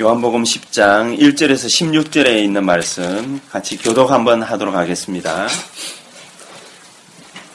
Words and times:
요한복음 0.00 0.42
10장 0.42 1.16
1절에서 1.20 1.68
16절에 1.68 2.42
있는 2.42 2.64
말씀 2.64 3.40
같이 3.48 3.78
교독 3.78 4.10
한번 4.10 4.42
하도록 4.42 4.74
하겠습니다. 4.74 5.46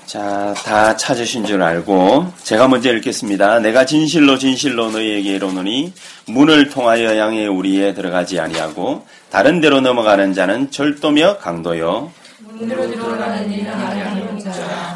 자, 0.05 0.53
다 0.63 0.95
찾으신 0.95 1.45
줄 1.45 1.61
알고 1.61 2.31
제가 2.43 2.69
먼저 2.69 2.93
읽겠습니다. 2.93 3.59
내가 3.59 3.85
진실로 3.85 4.37
진실로 4.37 4.89
너희에게 4.89 5.35
이르노니 5.35 5.91
문을 6.27 6.69
통하여 6.69 7.17
양의 7.17 7.49
우리에 7.49 7.93
들어가지 7.93 8.39
아니하고 8.39 9.05
다른 9.29 9.59
데로 9.59 9.81
넘어가는 9.81 10.33
자는 10.33 10.71
절도며 10.71 11.39
강도요 11.39 12.13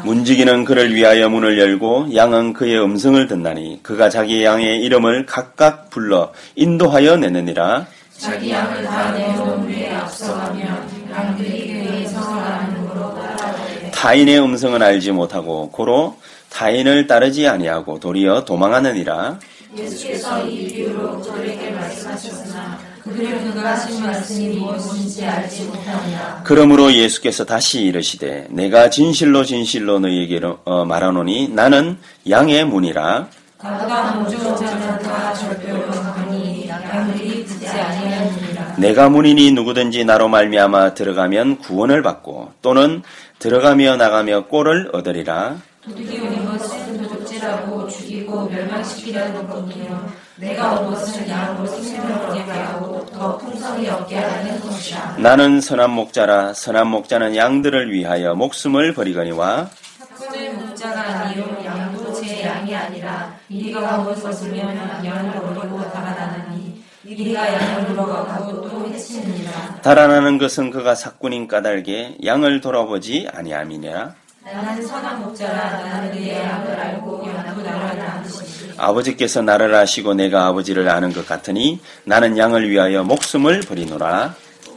문지기는 0.04 0.64
그를 0.64 0.94
위하여 0.94 1.30
문을 1.30 1.58
열고 1.58 2.14
양은 2.14 2.52
그의 2.52 2.82
음성을 2.82 3.26
듣나니 3.26 3.80
그가 3.82 4.10
자기 4.10 4.44
양의 4.44 4.82
이름을 4.82 5.24
각각 5.24 5.88
불러 5.88 6.32
인도하여 6.56 7.16
내느니라. 7.16 7.86
자기 8.18 8.50
양을 8.50 8.84
다 8.84 9.12
내놓은 9.12 9.62
후에 9.64 9.90
앞서가며 9.94 10.64
양들이 11.10 11.72
그의 11.72 12.06
으로 12.06 13.14
따라오되 13.14 13.90
타인의 13.92 14.40
음성은 14.40 14.82
알지 14.82 15.12
못하고 15.12 15.70
고로 15.70 16.16
타인을 16.50 17.06
따르지 17.06 17.48
아니하고 17.48 17.98
도리어 17.98 18.44
도망하느니라. 18.44 19.38
예수께서 19.76 20.46
이 20.46 20.68
비유로 20.68 21.20
저에게 21.22 21.70
말씀하셨으나 21.70 22.93
그들은 23.04 23.52
그가 23.52 23.72
하신 23.72 24.02
말씀이 24.02 24.56
무엇인지 24.56 25.26
알지 25.26 25.64
못하니라. 25.64 26.40
그러므로 26.44 26.90
예수께서 26.90 27.44
다시 27.44 27.82
이르시되 27.82 28.46
내가 28.48 28.88
진실로 28.88 29.44
진실로 29.44 29.98
너희에게 29.98 30.40
어, 30.64 30.86
말하노니 30.86 31.50
나는 31.50 31.98
양의 32.28 32.64
문이라 32.64 33.28
나가 33.62 34.12
모종 34.12 34.56
자는 34.56 34.98
다 35.00 35.34
절대로 35.34 35.86
가니 35.90 36.66
양들이 36.66 37.44
듣지 37.44 37.68
아니하느니라. 37.68 38.76
내가 38.78 39.10
문이니 39.10 39.52
누구든지 39.52 40.06
나로 40.06 40.28
말미암아 40.28 40.94
들어가면 40.94 41.58
구원을 41.58 42.02
받고 42.02 42.52
또는 42.62 43.02
들어가며 43.38 43.96
나가며 43.96 44.46
꼴을 44.46 44.90
얻으리라 44.94 45.56
도둑이 45.84 46.20
오는 46.20 46.46
것은 46.46 47.02
도둑질하고 47.02 47.86
죽이고 47.88 48.48
멸망시키려는 48.48 49.46
것이요 49.46 50.23
내가 50.36 50.80
온 50.80 50.90
것은 50.90 51.28
양으로 51.28 51.66
생명을 51.66 52.12
얻게 52.12 52.40
하고 52.40 53.06
더 53.06 53.38
풍성히 53.38 53.88
얻게 53.88 54.16
하는 54.16 54.60
것이라. 54.60 55.16
나는 55.18 55.60
선한 55.60 55.90
목자라 55.90 56.54
선한 56.54 56.88
목자는 56.88 57.36
양들을 57.36 57.92
위하여 57.92 58.34
목숨을 58.34 58.94
버리거니와 58.94 59.70
학군의 60.00 60.54
목자가 60.54 61.00
아니요 61.00 61.56
양도 61.64 62.12
제 62.14 62.44
양이 62.44 62.74
아니라 62.74 63.32
이리가 63.48 63.98
온 63.98 64.20
것이면 64.20 65.04
양을 65.04 65.32
버리고 65.40 65.90
달아나느니 65.92 66.82
이리가 67.04 67.54
양을 67.54 67.90
물어가고 67.90 68.68
또 68.68 68.86
해치느니라. 68.88 69.80
달아나는 69.82 70.38
것은 70.38 70.70
그가 70.70 70.94
사꾼인 70.96 71.46
까닭에 71.46 72.18
양을 72.24 72.60
돌아보지 72.60 73.28
아니함이니라 73.32 74.14
나는 74.44 74.86
선한 74.86 75.22
목자라 75.22 75.82
나는 75.82 76.12
그의 76.12 76.38
양을 76.38 76.78
알고 76.78 77.26
양도 77.26 77.62
나를 77.62 78.22
것이니 78.22 78.72
아버지께서 78.76 79.42
나를 79.42 79.74
아시고 79.74 80.14
내가 80.14 80.46
아버지를 80.46 80.88
아는 80.88 81.12
것 81.12 81.26
같으니 81.26 81.80
나는 82.04 82.36
양을 82.36 82.68
위하여 82.68 83.04
목숨을 83.04 83.60
버리노라 83.60 84.34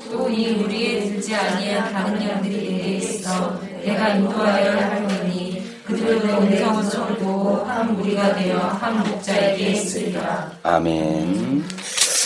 또이 0.10 0.54
무리에 0.54 1.04
들지 1.04 1.36
아니한 1.36 1.92
다른 1.92 2.30
양들이 2.30 2.56
내게 2.56 2.96
있어 2.96 3.60
내가 3.84 4.10
인도하여야 4.10 4.92
하노니 4.92 5.68
그들도 5.86 6.38
음성을 6.38 7.18
듣고 7.18 7.64
한 7.66 7.96
무리가 7.96 8.36
되어 8.36 8.58
한 8.60 9.00
목자에게 9.00 9.70
있으리라. 9.72 10.52
아멘. 10.64 11.64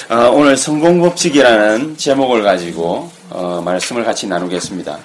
어, 0.09 0.15
오늘 0.31 0.57
성공법칙이라는 0.57 1.95
제목을 1.95 2.41
가지고 2.41 3.11
어, 3.29 3.61
말씀을 3.63 4.03
같이 4.03 4.27
나누겠습니다. 4.27 4.97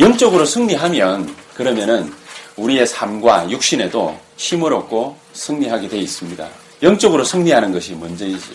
영적으로 0.00 0.46
승리하면 0.46 1.36
그러면은 1.54 2.10
우리의 2.56 2.86
삶과 2.86 3.50
육신에도 3.50 4.18
힘을 4.38 4.72
얻고 4.72 5.16
승리하게 5.34 5.88
되어 5.88 6.00
있습니다. 6.00 6.48
영적으로 6.82 7.22
승리하는 7.22 7.70
것이 7.70 7.94
먼저이죠. 7.94 8.52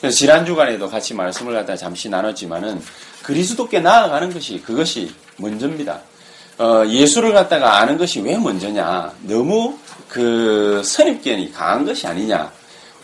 그래서 0.00 0.16
지난 0.16 0.46
주간에도 0.46 0.88
같이 0.88 1.12
말씀을 1.12 1.52
갖다 1.52 1.76
잠시 1.76 2.08
나눴지만은 2.08 2.82
그리스도께 3.22 3.80
나아가는 3.80 4.32
것이 4.32 4.62
그것이 4.62 5.12
먼저입니다. 5.36 6.00
어, 6.58 6.84
예수를 6.86 7.34
갖다가 7.34 7.78
아는 7.78 7.98
것이 7.98 8.20
왜 8.20 8.38
먼저냐? 8.38 9.12
너무 9.22 9.78
그 10.08 10.80
선입견이 10.82 11.52
강한 11.52 11.84
것이 11.84 12.06
아니냐? 12.06 12.50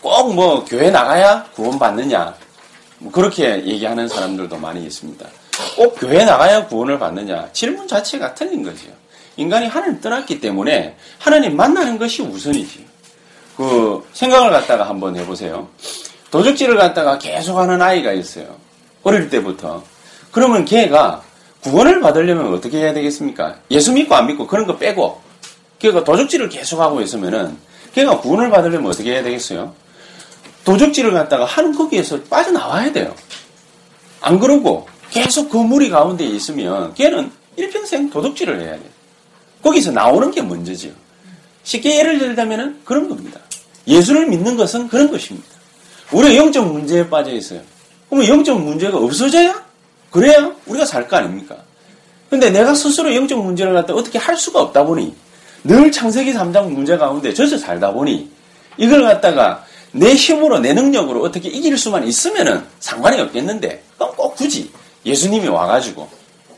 꼭 0.01 0.33
뭐 0.33 0.65
교회 0.65 0.89
나가야 0.89 1.43
구원받느냐? 1.55 2.33
뭐 2.99 3.11
그렇게 3.11 3.63
얘기하는 3.65 4.07
사람들도 4.07 4.57
많이 4.57 4.83
있습니다. 4.83 5.25
꼭 5.75 5.95
교회 5.99 6.25
나가야 6.25 6.67
구원을 6.67 6.99
받느냐? 6.99 7.49
질문 7.53 7.87
자체가 7.87 8.33
틀린 8.33 8.63
거죠. 8.63 8.87
인간이 9.37 9.67
하나님 9.67 9.99
떠났기 9.99 10.39
때문에 10.39 10.95
하나님 11.19 11.55
만나는 11.55 11.97
것이 11.97 12.21
우선이지. 12.21 12.85
그 13.57 14.07
생각을 14.13 14.51
갖다가 14.51 14.87
한번 14.87 15.15
해보세요. 15.15 15.67
도적질을 16.31 16.75
갖다가 16.77 17.17
계속하는 17.17 17.81
아이가 17.81 18.11
있어요. 18.11 18.55
어릴 19.03 19.29
때부터. 19.29 19.83
그러면 20.31 20.65
걔가 20.65 21.23
구원을 21.61 22.01
받으려면 22.01 22.53
어떻게 22.53 22.79
해야 22.79 22.93
되겠습니까? 22.93 23.55
예수 23.71 23.93
믿고 23.93 24.15
안 24.15 24.27
믿고 24.27 24.47
그런 24.47 24.65
거 24.65 24.77
빼고 24.77 25.21
걔가 25.79 26.03
도적질을 26.03 26.49
계속하고 26.49 27.01
있으면은 27.01 27.57
걔가 27.93 28.19
구원을 28.19 28.49
받으려면 28.49 28.89
어떻게 28.89 29.13
해야 29.13 29.23
되겠어요? 29.23 29.73
도적질을 30.65 31.11
갖다가 31.11 31.45
하는 31.45 31.73
거기에서 31.75 32.21
빠져나와야 32.23 32.91
돼요. 32.91 33.13
안 34.21 34.39
그러고 34.39 34.87
계속 35.13 35.49
그 35.49 35.57
무리 35.57 35.89
가운데 35.89 36.25
있으면 36.25 36.91
걔는 36.95 37.31
일평생 37.55 38.09
도둑질을 38.09 38.59
해야 38.59 38.71
돼요. 38.71 38.89
거기서 39.61 39.91
나오는 39.91 40.31
게 40.31 40.41
먼저지요. 40.41 40.91
쉽게 41.63 41.99
예를 41.99 42.17
들자면은 42.17 42.81
그런 42.83 43.07
겁니다. 43.07 43.39
예수를 43.87 44.25
믿는 44.27 44.57
것은 44.57 44.89
그런 44.89 45.11
것입니다. 45.11 45.47
우리가 46.11 46.35
영적 46.35 46.71
문제에 46.73 47.07
빠져 47.07 47.31
있어요. 47.31 47.61
그러면 48.09 48.27
영적 48.27 48.59
문제가 48.61 48.97
없어져야 48.97 49.63
그래야 50.09 50.51
우리가 50.65 50.85
살 50.85 51.07
거 51.07 51.17
아닙니까? 51.17 51.57
근데 52.29 52.49
내가 52.49 52.73
스스로 52.73 53.13
영적 53.13 53.43
문제를 53.43 53.73
갖다 53.73 53.93
어떻게 53.93 54.17
할 54.17 54.35
수가 54.35 54.61
없다 54.61 54.83
보니 54.83 55.15
늘 55.63 55.91
창세기 55.91 56.33
3장 56.33 56.69
문제 56.71 56.97
가운데 56.97 57.31
젖어 57.31 57.57
살다 57.57 57.93
보니 57.93 58.31
이걸 58.77 59.03
갖다가 59.03 59.63
내 59.91 60.15
힘으로 60.15 60.57
내 60.57 60.73
능력으로 60.73 61.21
어떻게 61.21 61.49
이길 61.49 61.77
수만 61.77 62.03
있으면은 62.07 62.63
상관이 62.79 63.21
없겠는데 63.21 63.83
그럼 63.95 64.15
꼭 64.15 64.35
굳이 64.35 64.71
예수님이 65.05 65.47
와가지고 65.47 66.09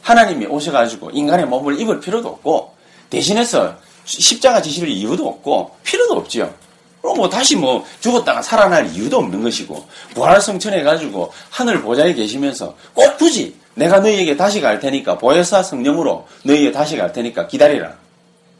하나님이 0.01 0.45
오셔가지고 0.45 1.11
인간의 1.11 1.45
몸을 1.47 1.79
입을 1.79 1.99
필요도 1.99 2.27
없고 2.27 2.73
대신해서 3.09 3.75
십자가 4.05 4.61
지실 4.61 4.87
이유도 4.87 5.27
없고 5.27 5.75
필요도 5.83 6.13
없지요. 6.13 6.53
그럼 7.01 7.17
뭐 7.17 7.29
다시 7.29 7.55
뭐 7.55 7.85
죽었다가 7.99 8.41
살아날 8.41 8.87
이유도 8.87 9.17
없는 9.17 9.43
것이고 9.43 9.87
부활성천해가지고 10.15 11.31
하늘 11.49 11.81
보좌에 11.81 12.13
계시면서 12.13 12.75
꼭 12.93 13.17
굳이 13.17 13.55
내가 13.75 13.99
너희에게 13.99 14.37
다시 14.37 14.61
갈 14.61 14.79
테니까 14.79 15.17
보혜사 15.17 15.61
성령으로 15.61 16.27
너희에게 16.43 16.71
다시 16.71 16.97
갈 16.97 17.11
테니까 17.13 17.47
기다리라. 17.47 17.93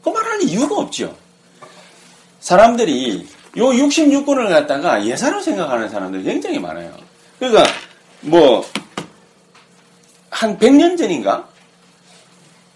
그 0.02 0.10
말할 0.10 0.42
이유가 0.42 0.76
없지요. 0.76 1.12
사람들이 2.40 3.26
요 3.56 3.64
66권을 3.64 4.48
갖다가 4.48 5.04
예사로 5.04 5.40
생각하는 5.42 5.88
사람들이 5.88 6.22
굉장히 6.22 6.58
많아요. 6.58 6.92
그러니까 7.38 7.64
뭐 8.20 8.64
한 10.36 10.58
100년 10.58 10.98
전인가 10.98 11.48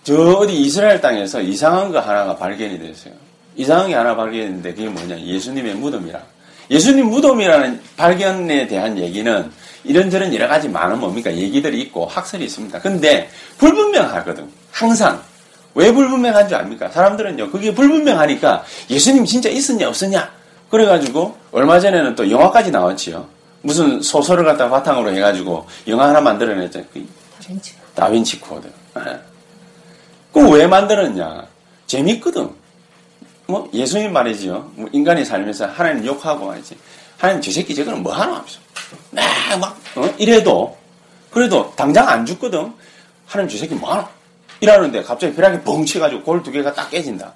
저 0.02 0.14
어디 0.32 0.58
이스라엘 0.58 0.98
땅에서 0.98 1.42
이상한 1.42 1.92
거 1.92 2.00
하나가 2.00 2.34
발견이 2.34 2.78
됐어요. 2.78 3.12
이상한 3.54 3.88
게 3.88 3.94
하나 3.94 4.16
발견했는데 4.16 4.72
그게 4.72 4.88
뭐냐? 4.88 5.20
예수님의 5.20 5.74
무덤이라. 5.74 6.18
예수님 6.70 7.10
무덤이라는 7.10 7.82
발견에 7.98 8.66
대한 8.66 8.96
얘기는 8.96 9.52
이런저런 9.84 10.34
여러 10.34 10.48
가지 10.48 10.70
많은 10.70 11.00
뭡니까? 11.00 11.30
얘기들이 11.30 11.82
있고 11.82 12.06
학설이 12.06 12.44
있습니다. 12.46 12.80
근데 12.80 13.28
불분명하거든. 13.58 14.48
항상. 14.70 15.22
왜 15.74 15.92
불분명한 15.92 16.48
줄 16.48 16.56
압니까? 16.56 16.88
사람들은요, 16.88 17.50
그게 17.50 17.74
불분명하니까 17.74 18.64
예수님 18.88 19.26
진짜 19.26 19.50
있었냐, 19.50 19.88
없었냐? 19.88 20.32
그래가지고, 20.70 21.36
얼마 21.52 21.78
전에는 21.78 22.16
또 22.16 22.28
영화까지 22.28 22.70
나왔지요. 22.70 23.28
무슨 23.62 24.00
소설을 24.00 24.44
갖다가 24.44 24.70
바탕으로 24.70 25.12
해가지고 25.14 25.66
영화 25.88 26.08
하나 26.08 26.20
만들어냈잖아. 26.20 26.86
빈치. 27.40 27.74
다빈치 27.94 28.40
코드. 28.40 28.70
그걸 30.32 30.58
왜 30.58 30.66
만들었냐? 30.66 31.46
재밌거든. 31.86 32.50
뭐, 33.46 33.68
예수님 33.72 34.12
말이지요. 34.12 34.70
뭐 34.76 34.88
인간이 34.92 35.24
살면서 35.24 35.66
하나님 35.66 36.06
욕하고 36.06 36.46
말이지. 36.46 36.78
하나님 37.18 37.42
저 37.42 37.50
새끼 37.50 37.74
저거는 37.74 38.02
뭐 38.02 38.12
하나 38.12 38.34
하면서. 38.36 38.60
막, 39.10 39.58
막, 39.60 39.76
어? 39.96 40.14
이래도, 40.18 40.76
그래도 41.30 41.72
당장 41.76 42.08
안 42.08 42.24
죽거든. 42.24 42.72
하나님 43.26 43.50
저 43.50 43.58
새끼 43.58 43.74
뭐 43.74 43.92
하나? 43.92 44.08
이러는데 44.60 45.02
갑자기 45.02 45.34
벼락이 45.34 45.62
벙 45.62 45.84
치가지고 45.84 46.22
골 46.22 46.42
두 46.42 46.50
개가 46.52 46.74
딱 46.74 46.90
깨진다. 46.90 47.34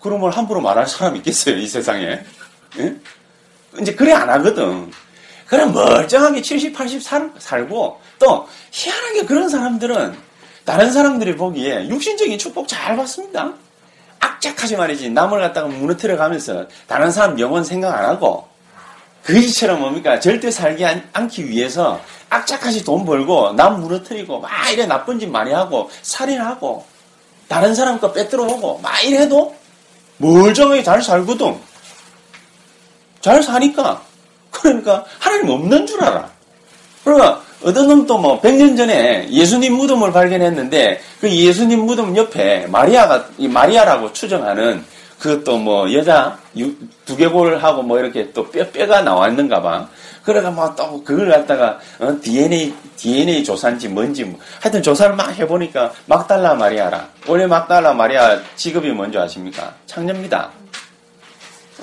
그런 0.00 0.20
걸 0.20 0.30
함부로 0.32 0.60
말할 0.60 0.86
사람이 0.86 1.18
있겠어요, 1.18 1.56
이 1.56 1.66
세상에. 1.66 2.20
예? 2.78 2.96
이제 3.80 3.94
그래 3.94 4.12
안 4.12 4.28
하거든. 4.28 4.90
그럼 5.46 5.72
멀쩡하게 5.72 6.42
70, 6.42 6.74
80 6.74 7.02
살, 7.02 7.30
살고 7.38 8.00
또 8.24 8.48
희한하게 8.72 9.26
그런 9.26 9.48
사람들은 9.48 10.16
다른 10.64 10.90
사람들이 10.90 11.36
보기에 11.36 11.88
육신적인 11.88 12.38
축복 12.38 12.66
잘 12.66 12.96
받습니다. 12.96 13.52
악착하지 14.18 14.76
말이지 14.76 15.10
남을 15.10 15.40
갖다가 15.40 15.68
무너뜨려 15.68 16.16
가면서 16.16 16.66
다른 16.86 17.10
사람 17.10 17.38
영혼 17.38 17.62
생각 17.62 17.94
안 17.94 18.06
하고 18.06 18.48
그지처럼 19.22 19.80
뭡니까 19.80 20.18
절대 20.20 20.50
살기 20.50 20.84
안, 20.84 21.06
않기 21.12 21.48
위해서 21.48 22.00
악착같이 22.30 22.84
돈 22.84 23.04
벌고 23.04 23.52
남 23.52 23.80
무너뜨리고 23.80 24.40
막 24.40 24.50
이래 24.72 24.86
나쁜 24.86 25.18
짓 25.18 25.26
많이 25.26 25.52
하고 25.52 25.90
살인하고 26.02 26.84
다른 27.48 27.74
사람 27.74 28.00
거 28.00 28.12
빼들어 28.12 28.44
오고 28.44 28.80
막 28.82 29.04
이래도 29.04 29.54
멀쩡하게 30.16 30.82
잘 30.82 31.02
살거든. 31.02 31.58
잘 33.20 33.42
사니까. 33.42 34.02
그러니까 34.50 35.04
하나님 35.18 35.50
없는 35.50 35.86
줄 35.86 36.02
알아. 36.02 36.30
그러니까 37.02 37.43
어떤 37.64 37.88
놈도 37.88 38.18
뭐 38.18 38.40
100년 38.40 38.76
전에 38.76 39.28
예수님 39.30 39.74
무덤을 39.74 40.12
발견했는데 40.12 41.00
그 41.20 41.30
예수님 41.30 41.80
무덤 41.86 42.16
옆에 42.16 42.66
마리아가 42.66 43.26
이 43.38 43.48
마리아라고 43.48 44.12
추정하는 44.12 44.84
그또뭐 45.18 45.92
여자 45.94 46.36
유- 46.58 46.74
두개골하고 47.06 47.82
뭐 47.82 47.98
이렇게 47.98 48.30
또 48.32 48.46
뼈, 48.50 48.68
뼈가 48.70 49.00
나왔는가 49.00 49.62
봐. 49.62 49.88
그래가 50.22 50.50
뭐 50.50 50.74
또 50.76 51.02
그걸 51.02 51.28
갖다가 51.30 51.78
어, 51.98 52.14
DNA 52.22 52.74
DNA 52.96 53.44
조사인지 53.44 53.88
뭔지 53.88 54.24
뭐. 54.24 54.38
하여튼 54.60 54.82
조사를 54.82 55.14
막 55.16 55.34
해보니까 55.38 55.92
막달라 56.06 56.54
마리아라. 56.54 57.08
원래 57.26 57.46
막달라 57.46 57.94
마리아 57.94 58.38
직업이 58.56 58.90
뭔지 58.90 59.16
아십니까? 59.18 59.72
창녀입니다. 59.86 60.50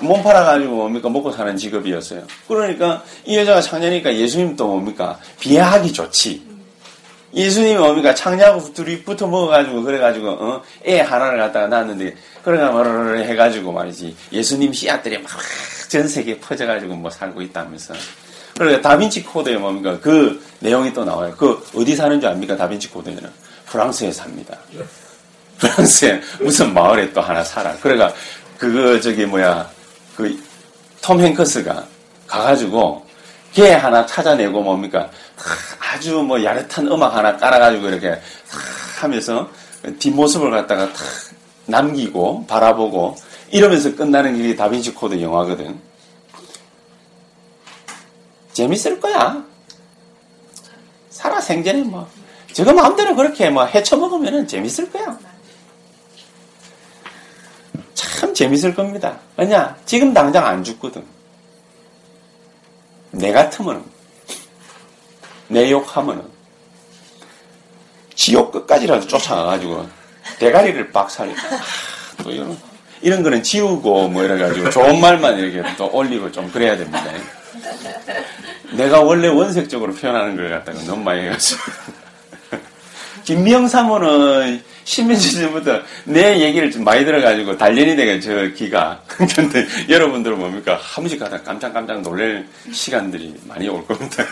몸 0.02 0.22
팔아가지고 0.22 0.74
뭡니까 0.74 1.08
먹고 1.08 1.32
사는 1.32 1.56
직업이었어요. 1.56 2.22
그러니까 2.48 3.02
이 3.24 3.36
여자가 3.36 3.60
창녀니까 3.60 4.14
예수님 4.14 4.56
또 4.56 4.66
뭡니까 4.66 5.18
비하하기 5.40 5.92
좋지. 5.92 6.52
예수님이 7.34 7.76
뭡니까 7.76 8.14
창녀하고 8.14 8.74
둘이 8.74 9.02
붙어 9.02 9.26
먹어가지고 9.26 9.82
그래가지고 9.82 10.28
어? 10.28 10.62
애 10.86 11.00
하나를 11.00 11.38
갖다가 11.38 11.66
낳았는데 11.66 12.14
그래가 12.44 12.70
뭐를 12.70 13.24
해가지고 13.24 13.72
말이지 13.72 14.14
예수님 14.32 14.72
씨앗들이 14.72 15.18
막 15.18 15.30
전 15.92 16.08
세계에 16.08 16.38
퍼져가지고 16.38 16.94
뭐 16.94 17.10
살고 17.10 17.42
있다면서. 17.42 17.92
그러니까 18.54 18.80
다빈치 18.80 19.24
코드에 19.24 19.58
뭡니까 19.58 19.98
그 20.00 20.42
내용이 20.60 20.90
또 20.94 21.04
나와요. 21.04 21.34
그 21.36 21.62
어디 21.74 21.94
사는 21.94 22.18
줄 22.18 22.30
압니까 22.30 22.56
다빈치 22.56 22.88
코드에는 22.88 23.30
프랑스에 23.66 24.10
삽니다. 24.10 24.56
프랑스에 25.58 26.18
무슨 26.40 26.72
마을에 26.72 27.12
또 27.12 27.20
하나 27.20 27.44
살아. 27.44 27.76
그래가 27.76 28.10
그거 28.56 28.98
저기 29.00 29.26
뭐야 29.26 29.68
그 30.16 30.52
톰 31.02 31.20
행커스가 31.20 31.84
가가지고 32.28 33.04
개 33.52 33.72
하나 33.72 34.06
찾아내고 34.06 34.62
뭡니까 34.62 35.10
탁 35.36 35.92
아주 35.92 36.22
뭐 36.22 36.42
야릇한 36.42 36.86
음악 36.86 37.14
하나 37.14 37.36
깔아가지고 37.36 37.88
이렇게 37.88 38.10
탁 38.10 39.02
하면서 39.02 39.50
뒷모습을 39.98 40.50
갖다가 40.50 40.90
탁 40.92 41.02
남기고 41.66 42.46
바라보고 42.46 43.16
이러면서 43.50 43.94
끝나는 43.94 44.36
길이 44.36 44.56
다빈치 44.56 44.94
코드 44.94 45.20
영화거든. 45.20 45.78
재밌을 48.52 49.00
거야. 49.00 49.44
살아 51.10 51.40
생전에 51.40 51.82
뭐 51.82 52.08
저거 52.52 52.72
마음대로 52.72 53.14
그렇게 53.14 53.50
뭐 53.50 53.64
헤쳐먹으면 53.64 54.46
재밌을 54.46 54.90
거야. 54.90 55.18
참 58.18 58.34
재밌을 58.34 58.74
겁니다. 58.74 59.18
왜냐? 59.36 59.76
지금 59.84 60.12
당장 60.12 60.46
안 60.46 60.62
죽거든. 60.62 61.04
내 63.12 63.32
같으면은, 63.32 63.84
내 65.48 65.70
욕하면은, 65.70 66.24
지옥 68.14 68.52
끝까지라도 68.52 69.06
쫓아가가지고, 69.06 69.88
대가리를 70.38 70.90
박살리고, 70.92 71.38
또 72.22 72.30
이런, 72.30 72.58
이런 73.02 73.22
거는 73.22 73.42
지우고, 73.42 74.08
뭐 74.08 74.22
이래가지고, 74.22 74.70
좋은 74.70 75.00
말만 75.00 75.38
이렇게 75.38 75.76
또 75.76 75.90
올리고 75.92 76.32
좀 76.32 76.50
그래야 76.50 76.76
됩니다. 76.76 77.04
내가 78.72 79.00
원래 79.00 79.28
원색적으로 79.28 79.92
표현하는 79.94 80.36
걸 80.36 80.48
갖다가 80.48 80.80
너무 80.84 81.02
많이 81.02 81.22
해가지고. 81.22 81.60
김미영 83.24 83.68
사모는 83.68 84.62
년 84.84 85.18
전부터 85.18 85.80
내 86.04 86.40
얘기를 86.40 86.70
좀 86.70 86.84
많이 86.84 87.04
들어가지고 87.04 87.56
단련이 87.56 87.94
되게 87.96 88.20
저 88.20 88.46
기가. 88.48 89.00
근데 89.34 89.66
여러분들은 89.88 90.38
뭡니까? 90.38 90.78
한 90.82 91.04
번씩 91.04 91.20
가다 91.20 91.40
깜짝깜짝 91.42 92.02
놀랄 92.02 92.46
시간들이 92.72 93.34
많이 93.46 93.68
올 93.68 93.86
겁니다. 93.86 94.24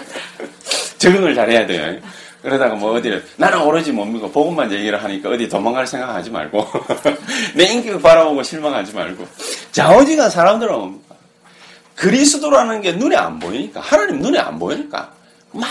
적응을 0.98 1.34
잘해야 1.34 1.66
돼요. 1.66 1.96
그러다가 2.42 2.74
뭐 2.74 2.92
어디를 2.94 3.24
나는 3.36 3.60
오로지 3.62 3.92
뭡니까 3.92 4.28
복음만 4.28 4.70
얘기를 4.72 5.02
하니까 5.02 5.28
어디 5.30 5.48
도망갈 5.48 5.86
생각하지 5.86 6.30
말고 6.30 6.66
내 7.54 7.64
인격 7.64 8.00
바라보고 8.00 8.42
실망하지 8.42 8.94
말고 8.94 9.26
자오지간 9.72 10.30
사람들은? 10.30 11.08
그리스도라는 11.96 12.80
게 12.80 12.92
눈에 12.92 13.16
안 13.16 13.40
보이니까 13.40 13.80
하나님 13.80 14.20
눈에 14.20 14.38
안 14.38 14.56
보이니까 14.58 15.12
막 15.52 15.68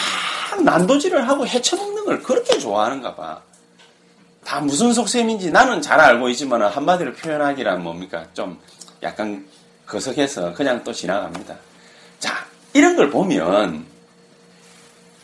난도질을 0.63 1.27
하고 1.27 1.45
헤쳐먹는 1.45 2.05
걸 2.05 2.23
그렇게 2.23 2.57
좋아하는가 2.57 3.15
봐. 3.15 3.41
다 4.43 4.61
무슨 4.61 4.93
속셈인지 4.93 5.51
나는 5.51 5.81
잘 5.81 5.99
알고 5.99 6.29
있지만 6.29 6.61
한마디로 6.63 7.13
표현하기란 7.13 7.83
뭡니까? 7.83 8.25
좀 8.33 8.59
약간 9.03 9.45
거석해서 9.85 10.53
그냥 10.53 10.83
또 10.83 10.93
지나갑니다. 10.93 11.55
자, 12.19 12.45
이런 12.73 12.95
걸 12.95 13.09
보면 13.09 13.85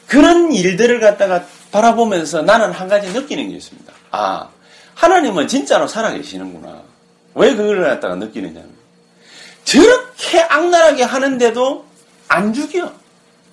그런 0.07 0.51
일들을 0.51 0.99
갖다가 0.99 1.43
바라보면서 1.71 2.41
나는 2.43 2.71
한 2.71 2.87
가지 2.87 3.11
느끼는 3.11 3.49
게 3.49 3.55
있습니다. 3.55 3.93
아, 4.11 4.49
하나님은 4.95 5.47
진짜로 5.47 5.87
살아계시는구나. 5.87 6.81
왜 7.35 7.55
그걸 7.55 7.81
갖다가 7.81 8.15
느끼느냐면 8.15 8.69
저렇게 9.63 10.41
악랄하게 10.41 11.03
하는데도 11.03 11.85
안 12.27 12.53
죽여. 12.53 12.91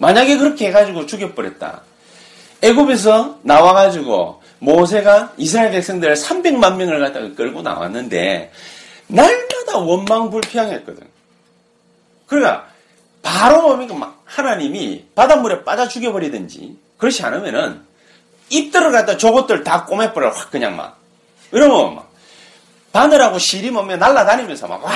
만약에 0.00 0.38
그렇게 0.38 0.69
해가지고 0.69 1.04
죽여버렸다. 1.04 1.83
애굽에서 2.62 3.40
나와가지고 3.42 4.42
모세가 4.59 5.35
이스라엘 5.37 5.71
백성들 5.73 6.14
300만 6.14 6.76
명을 6.76 7.00
갖다가 7.00 7.35
끌고 7.35 7.61
나왔는데 7.61 8.50
날마다 9.09 9.78
원망불평했거든. 9.78 11.07
그러니까 12.26 12.66
바로 13.23 13.61
뭡니까 13.61 13.95
막 13.95 14.23
하나님이 14.25 15.04
바닷물에 15.14 15.64
빠져 15.64 15.87
죽여버리든지 15.87 16.78
그렇지 16.97 17.23
않으면은 17.23 17.83
입들을 18.49 18.92
갖다 18.92 19.19
저것들 19.19 19.64
다 19.64 19.85
꼬매버려 19.85 20.30
확 20.30 20.50
그냥 20.50 20.76
막 20.76 20.99
이러면 21.52 21.97
막 21.97 22.11
바늘하고 22.92 23.38
실이 23.38 23.71
몸에 23.71 23.97
날아다니면서 23.97 24.66
막 24.66 24.83
와 24.83 24.92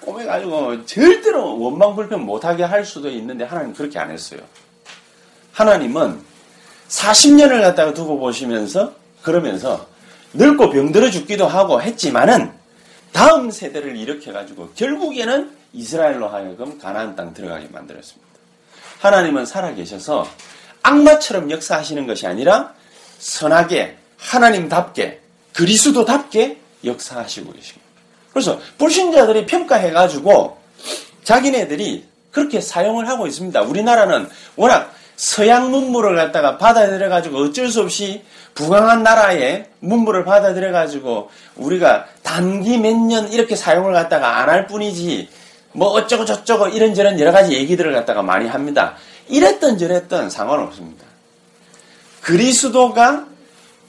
꼬매가지고 0.00 0.86
절대로 0.86 1.58
원망불평 1.58 2.24
못하게 2.24 2.64
할 2.64 2.84
수도 2.84 3.08
있는데 3.10 3.44
하나님 3.44 3.74
그렇게 3.74 3.98
안 3.98 4.10
했어요. 4.10 4.40
하나님은 5.52 6.20
40년을 6.88 7.60
갖다가 7.60 7.92
두고 7.92 8.18
보시면서 8.18 8.94
그러면서 9.22 9.86
늙고 10.34 10.70
병들어 10.70 11.10
죽기도 11.10 11.46
하고 11.46 11.82
했지만은 11.82 12.52
다음 13.12 13.50
세대를 13.50 13.96
일으켜 13.96 14.32
가지고 14.32 14.70
결국에는 14.74 15.50
이스라엘로 15.72 16.28
하여금 16.28 16.78
가나안 16.78 17.16
땅 17.16 17.34
들어가게 17.34 17.68
만들었습니다. 17.68 18.28
하나님은 19.00 19.46
살아 19.46 19.74
계셔서 19.74 20.28
악마처럼 20.82 21.50
역사하시는 21.50 22.06
것이 22.06 22.26
아니라 22.26 22.74
선하게 23.18 23.96
하나님답게 24.18 25.20
그리스도답게 25.54 26.58
역사하시고 26.84 27.52
계십니다. 27.52 27.77
그래서 28.38 28.60
불신자들이 28.78 29.46
평가해가지고 29.46 30.56
자기네들이 31.24 32.04
그렇게 32.30 32.60
사용을 32.60 33.08
하고 33.08 33.26
있습니다. 33.26 33.60
우리나라는 33.62 34.28
워낙 34.54 34.92
서양 35.16 35.72
문물을 35.72 36.14
갖다가 36.14 36.56
받아들여가지고 36.56 37.36
어쩔 37.38 37.68
수 37.68 37.80
없이 37.80 38.22
부강한 38.54 39.02
나라의 39.02 39.66
문물을 39.80 40.24
받아들여가지고 40.24 41.30
우리가 41.56 42.06
단기 42.22 42.78
몇 42.78 42.96
년 42.96 43.32
이렇게 43.32 43.56
사용을 43.56 43.92
갖다가 43.92 44.38
안 44.38 44.48
할 44.48 44.68
뿐이지 44.68 45.28
뭐 45.72 45.88
어쩌고 45.88 46.24
저쩌고 46.24 46.68
이런저런 46.68 47.18
여러 47.18 47.32
가지 47.32 47.54
얘기들을 47.54 47.92
갖다가 47.92 48.22
많이 48.22 48.48
합니다. 48.48 48.94
이랬던 49.28 49.78
저랬던 49.78 50.30
상관없습니다. 50.30 51.04
그리스도가 52.22 53.26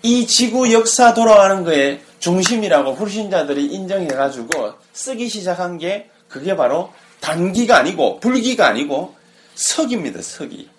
이 0.01 0.25
지구 0.25 0.73
역사 0.73 1.13
돌아가는 1.13 1.63
거에 1.63 2.01
중심이라고 2.19 2.95
불신자들이 2.95 3.65
인정해가지고 3.65 4.73
쓰기 4.93 5.29
시작한 5.29 5.77
게 5.77 6.09
그게 6.27 6.55
바로 6.55 6.91
단기가 7.19 7.77
아니고 7.77 8.19
불기가 8.19 8.67
아니고 8.67 9.15
서기입니다. 9.55 10.21
서기. 10.21 10.69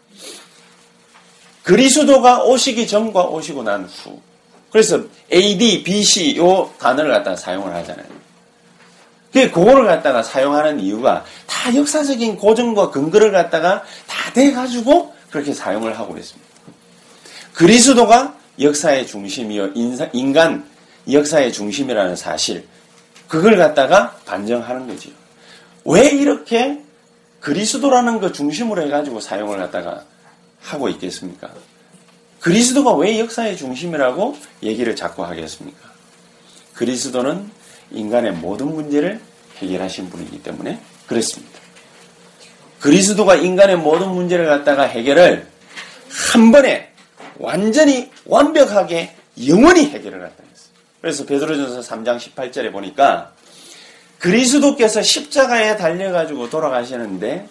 그리스도가 1.62 2.44
오시기 2.44 2.86
전과 2.86 3.24
오시고 3.24 3.62
난 3.62 3.84
후. 3.84 4.20
그래서 4.70 5.02
AD, 5.32 5.82
BC 5.82 6.36
요 6.36 6.72
단어를 6.78 7.10
갖다가 7.10 7.36
사용을 7.36 7.74
하잖아요. 7.74 8.06
그 9.32 9.50
그거를 9.50 9.86
갖다가 9.86 10.22
사용하는 10.22 10.80
이유가 10.80 11.24
다 11.46 11.74
역사적인 11.74 12.36
고정과 12.36 12.90
근거를 12.90 13.30
갖다가 13.30 13.84
다 14.06 14.32
돼가지고 14.32 15.14
그렇게 15.30 15.52
사용을 15.52 15.98
하고 15.98 16.16
있습니다. 16.16 16.48
그리스도가 17.54 18.34
역사의 18.60 19.06
중심이요 19.06 19.72
인간 20.12 20.69
역사의 21.12 21.52
중심이라는 21.52 22.16
사실 22.16 22.66
그걸 23.28 23.56
갖다가 23.56 24.16
반정하는 24.24 24.86
거죠. 24.86 25.10
왜 25.84 26.08
이렇게 26.08 26.80
그리스도라는 27.40 28.20
거 28.20 28.32
중심으로 28.32 28.82
해가지고 28.82 29.20
사용을 29.20 29.58
갖다가 29.58 30.04
하고 30.60 30.88
있겠습니까? 30.88 31.50
그리스도가 32.40 32.94
왜 32.94 33.18
역사의 33.18 33.56
중심이라고 33.56 34.36
얘기를 34.62 34.96
자꾸 34.96 35.24
하겠습니까? 35.24 35.90
그리스도는 36.74 37.50
인간의 37.90 38.32
모든 38.32 38.74
문제를 38.74 39.20
해결하신 39.58 40.10
분이기 40.10 40.42
때문에 40.42 40.80
그렇습니다. 41.06 41.60
그리스도가 42.80 43.36
인간의 43.36 43.76
모든 43.76 44.08
문제를 44.10 44.46
갖다가 44.46 44.84
해결을 44.84 45.46
한 46.32 46.50
번에 46.50 46.90
완전히 47.38 48.10
완벽하게 48.24 49.14
영원히 49.46 49.90
해결을 49.90 50.20
갖다 50.20 50.34
했어요. 50.42 50.49
그래서 51.00 51.24
베드로전서 51.24 51.80
3장 51.80 52.18
18절에 52.18 52.72
보니까 52.72 53.32
그리스도께서 54.18 55.02
십자가에 55.02 55.76
달려가지고 55.76 56.50
돌아가시는데 56.50 57.48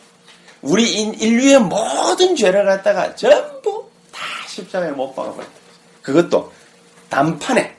우리 0.62 0.92
인류의 0.92 1.60
모든 1.60 2.36
죄를 2.36 2.66
갖다가 2.66 3.16
전부 3.16 3.90
다 4.12 4.22
십자가에 4.48 4.92
못 4.92 5.16
박아버렸다. 5.16 5.52
그것도 6.02 6.54
단판에. 7.10 7.76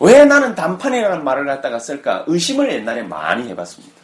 왜 0.00 0.24
나는 0.24 0.54
단판이라는 0.54 1.24
말을 1.24 1.46
갖다가 1.46 1.78
쓸까? 1.78 2.24
의심을 2.26 2.72
옛날에 2.72 3.02
많이 3.02 3.48
해봤습니다. 3.48 3.94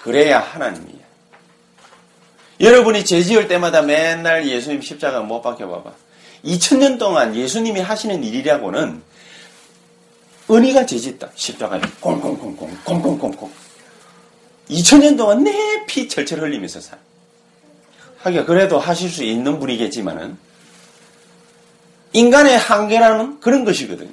그래야 0.00 0.38
하나님이야. 0.38 1.08
여러분이 2.60 3.04
죄 3.04 3.22
지을 3.22 3.48
때마다 3.48 3.82
맨날 3.82 4.46
예수님 4.46 4.82
십자가 4.82 5.20
못 5.20 5.42
박혀봐봐. 5.42 6.07
2000년 6.44 6.98
동안 6.98 7.34
예수님이 7.34 7.80
하시는 7.80 8.22
일이라고는 8.22 9.02
은희가 10.50 10.86
죄짓다. 10.86 11.30
십자가에 11.34 11.80
콩콩콩콩 12.00 12.76
콩콩콩콩 12.84 13.50
2000년 14.70 15.16
동안 15.16 15.44
내 15.44 15.52
피 15.86 16.08
철철 16.08 16.40
흘리면서 16.40 16.80
살. 16.80 16.98
하기가 18.18 18.44
그래도 18.44 18.78
하실 18.78 19.08
수 19.10 19.24
있는 19.24 19.58
분이겠지만은 19.58 20.36
인간의 22.12 22.58
한계라는 22.58 23.40
그런 23.40 23.64
것이거든요. 23.64 24.10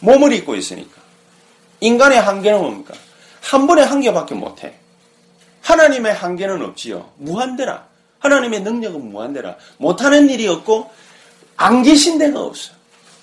몸을 0.00 0.32
입고 0.32 0.54
있으니까. 0.54 1.00
인간의 1.80 2.20
한계는 2.20 2.58
뭡니까? 2.60 2.94
한 3.40 3.66
번에 3.66 3.82
한 3.82 4.00
개밖에 4.00 4.34
못해. 4.34 4.74
하나님의 5.62 6.14
한계는 6.14 6.62
없지요. 6.62 7.10
무한대라. 7.16 7.86
하나님의 8.18 8.62
능력은 8.62 9.10
무한대라. 9.10 9.56
못하는 9.78 10.28
일이 10.28 10.46
없고 10.48 10.90
안 11.62 11.82
계신 11.82 12.18
데가 12.18 12.40
없어. 12.40 12.72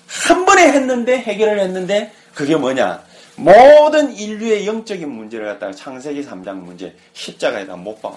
한 0.06 0.46
번에 0.46 0.72
했는데 0.72 1.18
해결을 1.18 1.60
했는데 1.60 2.12
그게 2.34 2.56
뭐냐? 2.56 3.02
모든 3.36 4.14
인류의 4.14 4.66
영적인 4.66 5.08
문제를 5.08 5.46
갖다가 5.46 5.72
창세기 5.72 6.24
3장 6.24 6.54
문제 6.54 6.96
십자가에다 7.12 7.76
못 7.76 8.00
박아. 8.00 8.16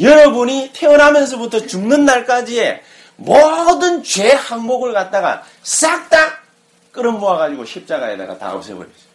여러분이 0.00 0.70
태어나면서부터 0.72 1.66
죽는 1.66 2.04
날까지의 2.04 2.82
모든 3.16 4.02
죄 4.02 4.32
항목을 4.32 4.92
갖다가 4.92 5.42
싹 5.62 6.08
다 6.08 6.38
끌어모아가지고 6.92 7.64
십자가에다가 7.66 8.38
다 8.38 8.54
없애버렸어요. 8.54 9.08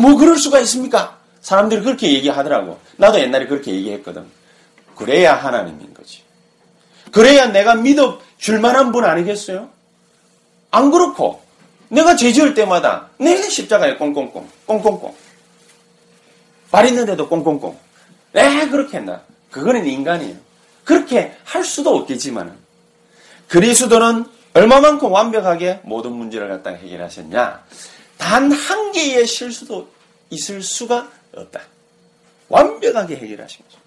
뭐 0.00 0.16
그럴 0.16 0.36
수가 0.36 0.60
있습니까? 0.60 1.18
사람들이 1.40 1.82
그렇게 1.82 2.12
얘기하더라고. 2.12 2.78
나도 2.96 3.18
옛날에 3.18 3.46
그렇게 3.46 3.72
얘기했거든. 3.72 4.24
그래야 4.94 5.34
하나님인 5.34 5.92
거지. 5.92 6.25
그래야 7.12 7.46
내가 7.46 7.74
믿어 7.74 8.20
줄 8.38 8.60
만한 8.60 8.92
분 8.92 9.04
아니겠어요? 9.04 9.70
안 10.70 10.90
그렇고 10.90 11.42
내가 11.88 12.16
죄 12.16 12.32
지을 12.32 12.54
때마다 12.54 13.10
내 13.18 13.40
십자가에 13.48 13.96
꽁꽁꽁 13.96 14.48
꽁꽁꽁 14.66 15.14
발 16.70 16.86
있는데도 16.86 17.28
꽁꽁꽁 17.28 17.78
왜 18.32 18.68
그렇게 18.68 18.98
했나? 18.98 19.22
그거는 19.50 19.86
인간이에요. 19.86 20.36
그렇게 20.84 21.34
할 21.44 21.64
수도 21.64 21.96
없겠지만 21.96 22.56
그리스도는 23.48 24.26
얼마만큼 24.52 25.10
완벽하게 25.10 25.80
모든 25.84 26.12
문제를 26.12 26.48
갖다 26.48 26.70
해결하셨냐? 26.70 27.64
단 28.18 28.50
한 28.52 28.92
개의 28.92 29.26
실수도 29.26 29.88
있을 30.30 30.62
수가 30.62 31.08
없다. 31.34 31.60
완벽하게 32.48 33.16
해결하신 33.16 33.64
거죠. 33.64 33.78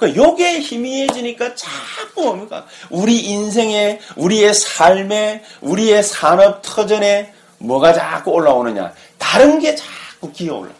그러니까 0.00 0.22
요게 0.22 0.60
희미해지니까 0.60 1.54
자꾸 1.54 2.24
뭡니까? 2.24 2.66
우리 2.88 3.20
인생에, 3.20 4.00
우리의 4.16 4.54
삶에, 4.54 5.44
우리의 5.60 6.02
산업 6.02 6.62
터전에 6.62 7.34
뭐가 7.58 7.92
자꾸 7.92 8.30
올라오느냐? 8.32 8.94
다른 9.18 9.60
게 9.60 9.76
자꾸 9.76 10.32
기어 10.32 10.56
올라. 10.56 10.72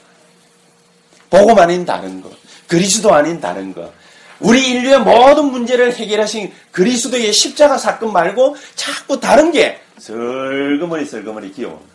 복음 1.29 1.59
아닌 1.59 1.85
다른 1.85 2.23
거. 2.23 2.31
그리스도 2.67 3.13
아닌 3.13 3.41
다른 3.41 3.75
거. 3.75 3.93
우리 4.41 4.71
인류의 4.71 5.01
모든 5.01 5.53
문제를 5.53 5.95
해결하신 5.95 6.51
그리스도의 6.71 7.31
십자가 7.35 7.77
사건 7.77 8.15
말고 8.15 8.57
자꾸 8.75 9.21
다른 9.21 9.53
게 9.53 9.79
슬그머니 9.99 11.05
슬그머니 11.05 11.53
기어옵니다. 11.53 11.91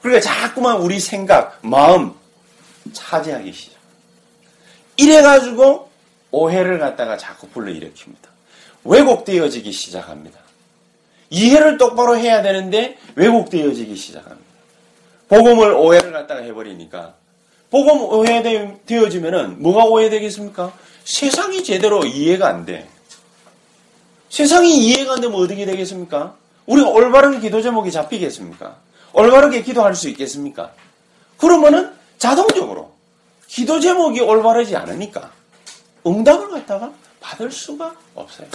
그러니까 0.00 0.22
자꾸만 0.22 0.78
우리 0.78 0.98
생각, 0.98 1.58
마음 1.60 2.14
차지하기 2.94 3.52
시작. 3.52 3.81
이래가지고 5.02 5.90
오해를 6.30 6.78
갖다가 6.78 7.16
자꾸 7.16 7.48
불러일으킵니다. 7.48 8.30
왜곡되어지기 8.84 9.72
시작합니다. 9.72 10.38
이해를 11.30 11.78
똑바로 11.78 12.16
해야 12.16 12.42
되는데 12.42 12.98
왜곡되어지기 13.16 13.96
시작합니다. 13.96 14.52
복음을 15.28 15.72
오해를 15.72 16.12
갖다가 16.12 16.42
해버리니까 16.42 17.14
복음 17.70 18.02
오해되어지면은 18.02 19.62
뭐가 19.62 19.86
오해되겠습니까? 19.86 20.74
세상이 21.04 21.64
제대로 21.64 22.04
이해가 22.04 22.46
안 22.46 22.66
돼. 22.66 22.86
세상이 24.28 24.76
이해가 24.76 25.14
안 25.14 25.20
되면 25.22 25.40
어떻게 25.40 25.64
되겠습니까? 25.64 26.36
우리가 26.66 26.90
올바른 26.90 27.40
기도 27.40 27.62
제목이 27.62 27.90
잡히겠습니까? 27.90 28.76
올바르게 29.14 29.62
기도할 29.62 29.94
수 29.94 30.08
있겠습니까? 30.10 30.72
그러면은 31.38 31.92
자동적으로 32.18 32.91
기도 33.52 33.78
제목이 33.78 34.18
올바르지 34.20 34.74
않으니까 34.76 35.30
응답을 36.06 36.48
갖다가 36.48 36.90
받을 37.20 37.50
수가 37.50 37.94
없어요. 38.14 38.48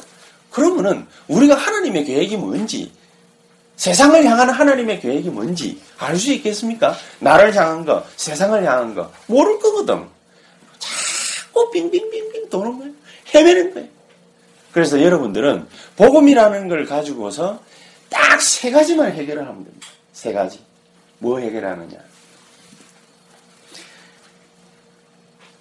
그러면은 0.50 1.06
우리가 1.28 1.54
하나님의 1.54 2.04
계획이 2.04 2.36
뭔지 2.36 2.92
세상을 3.76 4.26
향한 4.26 4.50
하나님의 4.50 5.00
계획이 5.00 5.30
뭔지 5.30 5.80
알 6.00 6.18
수 6.18 6.34
있겠습니까? 6.34 6.96
나를 7.20 7.56
향한 7.56 7.86
거, 7.86 8.04
세상을 8.16 8.64
향한 8.66 8.96
거 8.96 9.12
모를 9.28 9.60
거거든. 9.60 10.04
자꾸 10.80 11.70
빙빙빙빙 11.70 12.50
도는 12.50 12.80
거예요. 12.80 12.94
헤매는 13.36 13.74
거예요. 13.76 13.88
그래서 14.72 15.00
여러분들은 15.00 15.68
복음이라는 15.96 16.70
걸 16.70 16.86
가지고서 16.88 17.62
딱 18.10 18.42
세 18.42 18.72
가지만 18.72 19.12
해결을 19.12 19.44
하면 19.48 19.64
됩니다. 19.64 19.88
세 20.12 20.34
가지. 20.34 20.60
뭐 21.20 21.38
해결하느냐? 21.40 21.98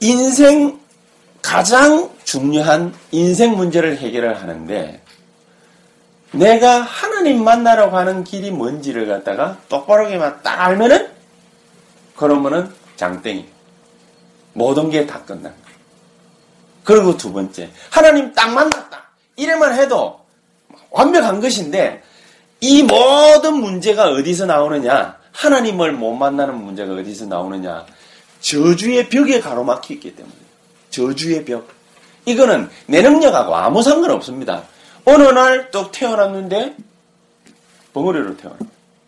인생 0.01 0.79
가장 1.43 2.11
중요한 2.25 2.95
인생 3.13 3.57
문제를 3.57 3.99
해결을 3.99 4.41
하는데 4.41 5.01
내가 6.33 6.81
하나님 6.83 7.45
만나러 7.45 7.91
가는 7.91 8.25
길이 8.25 8.51
뭔지를 8.51 9.07
갖다가 9.07 9.59
똑바로게만 9.69 10.41
딱 10.43 10.61
알면은 10.61 11.09
그러면은 12.17 12.73
장땡이. 12.97 13.47
모든 14.55 14.91
게 14.91 15.07
다 15.07 15.23
끝난 15.23 15.43
거예요. 15.43 15.77
그리고 16.83 17.17
두 17.17 17.33
번째, 17.33 17.71
하나님 17.91 18.33
딱 18.33 18.53
만났다. 18.53 19.05
이래만 19.37 19.75
해도 19.75 20.21
완벽한 20.91 21.41
것인데 21.41 22.03
이 22.61 22.83
모든 22.83 23.57
문제가 23.57 24.11
어디서 24.13 24.47
나오느냐? 24.47 25.19
하나님을 25.33 25.93
못 25.93 26.15
만나는 26.15 26.55
문제가 26.57 26.95
어디서 26.95 27.27
나오느냐? 27.27 27.85
저주의 28.41 29.09
벽에 29.09 29.41
가로막혀 29.41 29.95
있기 29.95 30.15
때문에. 30.15 30.35
저주의 30.91 31.45
벽. 31.45 31.69
이거는 32.25 32.69
내 32.87 33.03
능력하고 33.03 33.55
아무 33.55 33.83
상관없습니다. 33.83 34.65
어느 35.05 35.23
날 35.23 35.71
또 35.71 35.91
태어났는데 35.91 36.77
벙어리로 37.93 38.37
태어나. 38.37 38.57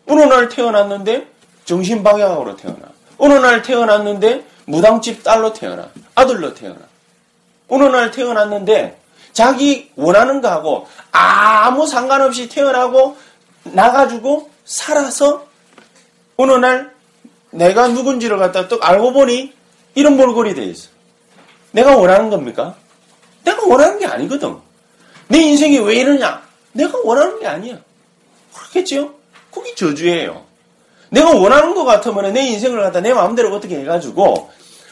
어느 0.07 0.21
날 0.21 0.49
태어났는데 0.49 1.27
정신방향으로 1.65 2.55
태어나. 2.55 2.79
어느 3.17 3.33
날 3.33 3.61
태어났는데 3.61 4.45
무당집 4.65 5.23
딸로 5.23 5.53
태어나. 5.53 5.89
아들로 6.15 6.53
태어나. 6.53 6.79
어느 7.67 7.83
날 7.83 8.11
태어났는데 8.11 8.99
자기 9.33 9.91
원하는 9.95 10.41
거하고 10.41 10.87
아무 11.11 11.85
상관없이 11.85 12.49
태어나고 12.49 13.17
나가지고 13.63 14.49
살아서 14.65 15.45
어느 16.37 16.53
날 16.53 16.93
내가 17.51 17.87
누군지를 17.87 18.37
갖다 18.37 18.67
또 18.67 18.79
알고 18.81 19.13
보니 19.13 19.53
이런 19.95 20.17
몰골이 20.17 20.55
돼 20.55 20.63
있어. 20.65 20.89
내가 21.71 21.95
원하는 21.95 22.29
겁니까? 22.29 22.75
내가 23.43 23.65
원하는 23.65 23.99
게 23.99 24.05
아니거든. 24.05 24.57
내 25.27 25.39
인생이 25.39 25.79
왜 25.79 25.95
이러냐? 25.95 26.41
내가 26.73 26.99
원하는 27.03 27.39
게 27.39 27.47
아니야. 27.47 27.77
그렇겠지요? 28.53 29.13
그게 29.51 29.75
저주예요. 29.75 30.45
내가 31.09 31.31
원하는 31.31 31.73
것 31.73 31.85
같으면 31.85 32.33
내 32.33 32.41
인생을 32.47 32.81
갖다 32.81 33.01
내 33.01 33.13
마음대로 33.13 33.53
어떻게 33.55 33.79
해가지고 33.79 34.49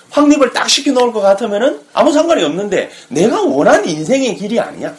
확립을 0.10 0.54
딱 0.54 0.70
시켜놓을 0.70 1.12
것 1.12 1.22
같으면은 1.22 1.82
아무 1.94 2.12
상관이 2.12 2.44
없는데 2.44 2.90
내가 3.10 3.42
원하는 3.42 3.88
인생의 3.88 4.36
길이 4.36 4.60
아니야. 4.60 4.96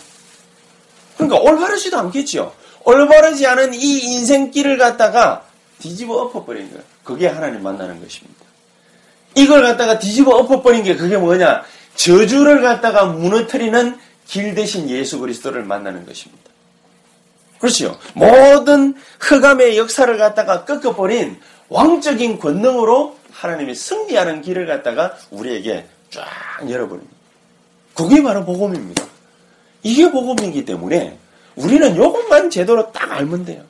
그러니까 1.17 1.41
올바르지도 1.41 1.99
않겠죠. 1.99 2.53
올바르지 2.85 3.47
않은 3.47 3.75
이 3.75 3.99
인생길을 3.99 4.79
갖다가 4.79 5.45
뒤집어 5.81 6.15
엎어버린 6.23 6.73
거야. 6.73 6.83
그게 7.09 7.27
하나님 7.27 7.63
만나는 7.63 8.03
것입니다. 8.03 8.45
이걸 9.35 9.63
갖다가 9.63 9.99
뒤집어 9.99 10.37
엎어버린 10.37 10.83
게 10.83 10.95
그게 10.95 11.17
뭐냐? 11.17 11.65
저주를 11.95 12.61
갖다가 12.61 13.07
무너뜨리는 13.07 13.97
길 14.27 14.55
대신 14.55 14.91
예수 14.91 15.19
그리스도를 15.19 15.65
만나는 15.65 16.05
것입니다. 16.05 16.51
그렇죠. 17.59 17.99
모든 18.13 18.95
흑암의 19.21 19.79
역사를 19.79 20.19
갖다가 20.19 20.67
꺾어버린 20.67 21.41
왕적인 21.71 22.41
권능으로 22.41 23.17
하나님이 23.33 23.75
승리하는 23.75 24.43
길을 24.43 24.67
갖다가 24.67 25.17
우리에게 25.31 25.87
쫙 26.11 26.27
열어버립니다. 26.69 27.17
그게 27.95 28.23
바로 28.23 28.45
복음입니다. 28.45 29.03
이게 29.83 30.11
복음이기 30.11 30.67
때문에 30.67 31.17
우리는 31.57 31.95
이것만 31.95 32.51
제대로 32.51 32.93
딱 32.93 33.11
알면 33.13 33.47
돼요. 33.47 33.63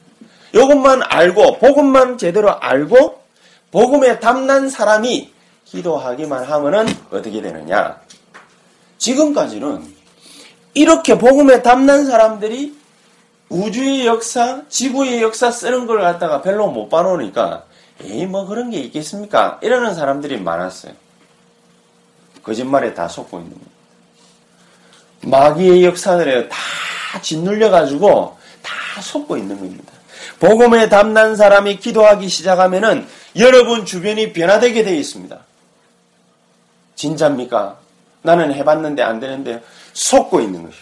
이것만 0.53 1.03
알고 1.05 1.59
복음만 1.59 2.19
제대로 2.19 2.59
알고 2.61 3.28
복음에 3.71 4.19
담난 4.19 4.69
사람이 4.69 5.33
기도하기만 5.65 6.45
하면은 6.45 6.87
어떻게 7.11 7.43
되느냐? 7.43 8.01
지금까지는 8.99 9.95
이렇게 10.75 11.19
복음에 11.19 11.63
담난 11.63 12.07
사람들이 12.07 12.77
우주의 13.49 14.07
역사, 14.07 14.63
지구의 14.69 15.23
역사 15.23 15.51
쓰는 15.51 15.87
걸 15.87 16.01
갖다가 16.01 16.43
별로 16.43 16.69
못 16.69 16.89
봐놓으니까 16.89 17.65
에이 18.03 18.27
뭐 18.27 18.47
그런 18.47 18.71
게 18.71 18.79
있겠습니까? 18.79 19.59
이러는 19.63 19.95
사람들이 19.95 20.41
많았어요. 20.41 20.93
거짓말에 22.43 22.95
다 22.95 23.09
속고 23.09 23.39
있는 23.39 23.53
거예요. 23.53 23.79
마귀의 25.21 25.85
역사들에 25.85 26.49
다 26.49 26.57
짓눌려가지고 27.21 28.39
다 28.63 29.03
속고 29.03 29.37
있는 29.37 29.59
겁니다. 29.59 29.98
복음에 30.41 30.89
담난 30.89 31.37
사람이 31.37 31.79
기도하기 31.79 32.29
시작하면은 32.29 33.07
여러분 33.37 33.85
주변이 33.85 34.33
변화되게 34.33 34.85
되어 34.85 34.95
있습니다. 34.95 35.39
진짜입니까? 36.95 37.79
나는 38.23 38.53
해봤는데 38.55 39.03
안 39.03 39.21
되는데 39.21 39.63
속고 39.93 40.41
있는 40.41 40.65
것이. 40.65 40.77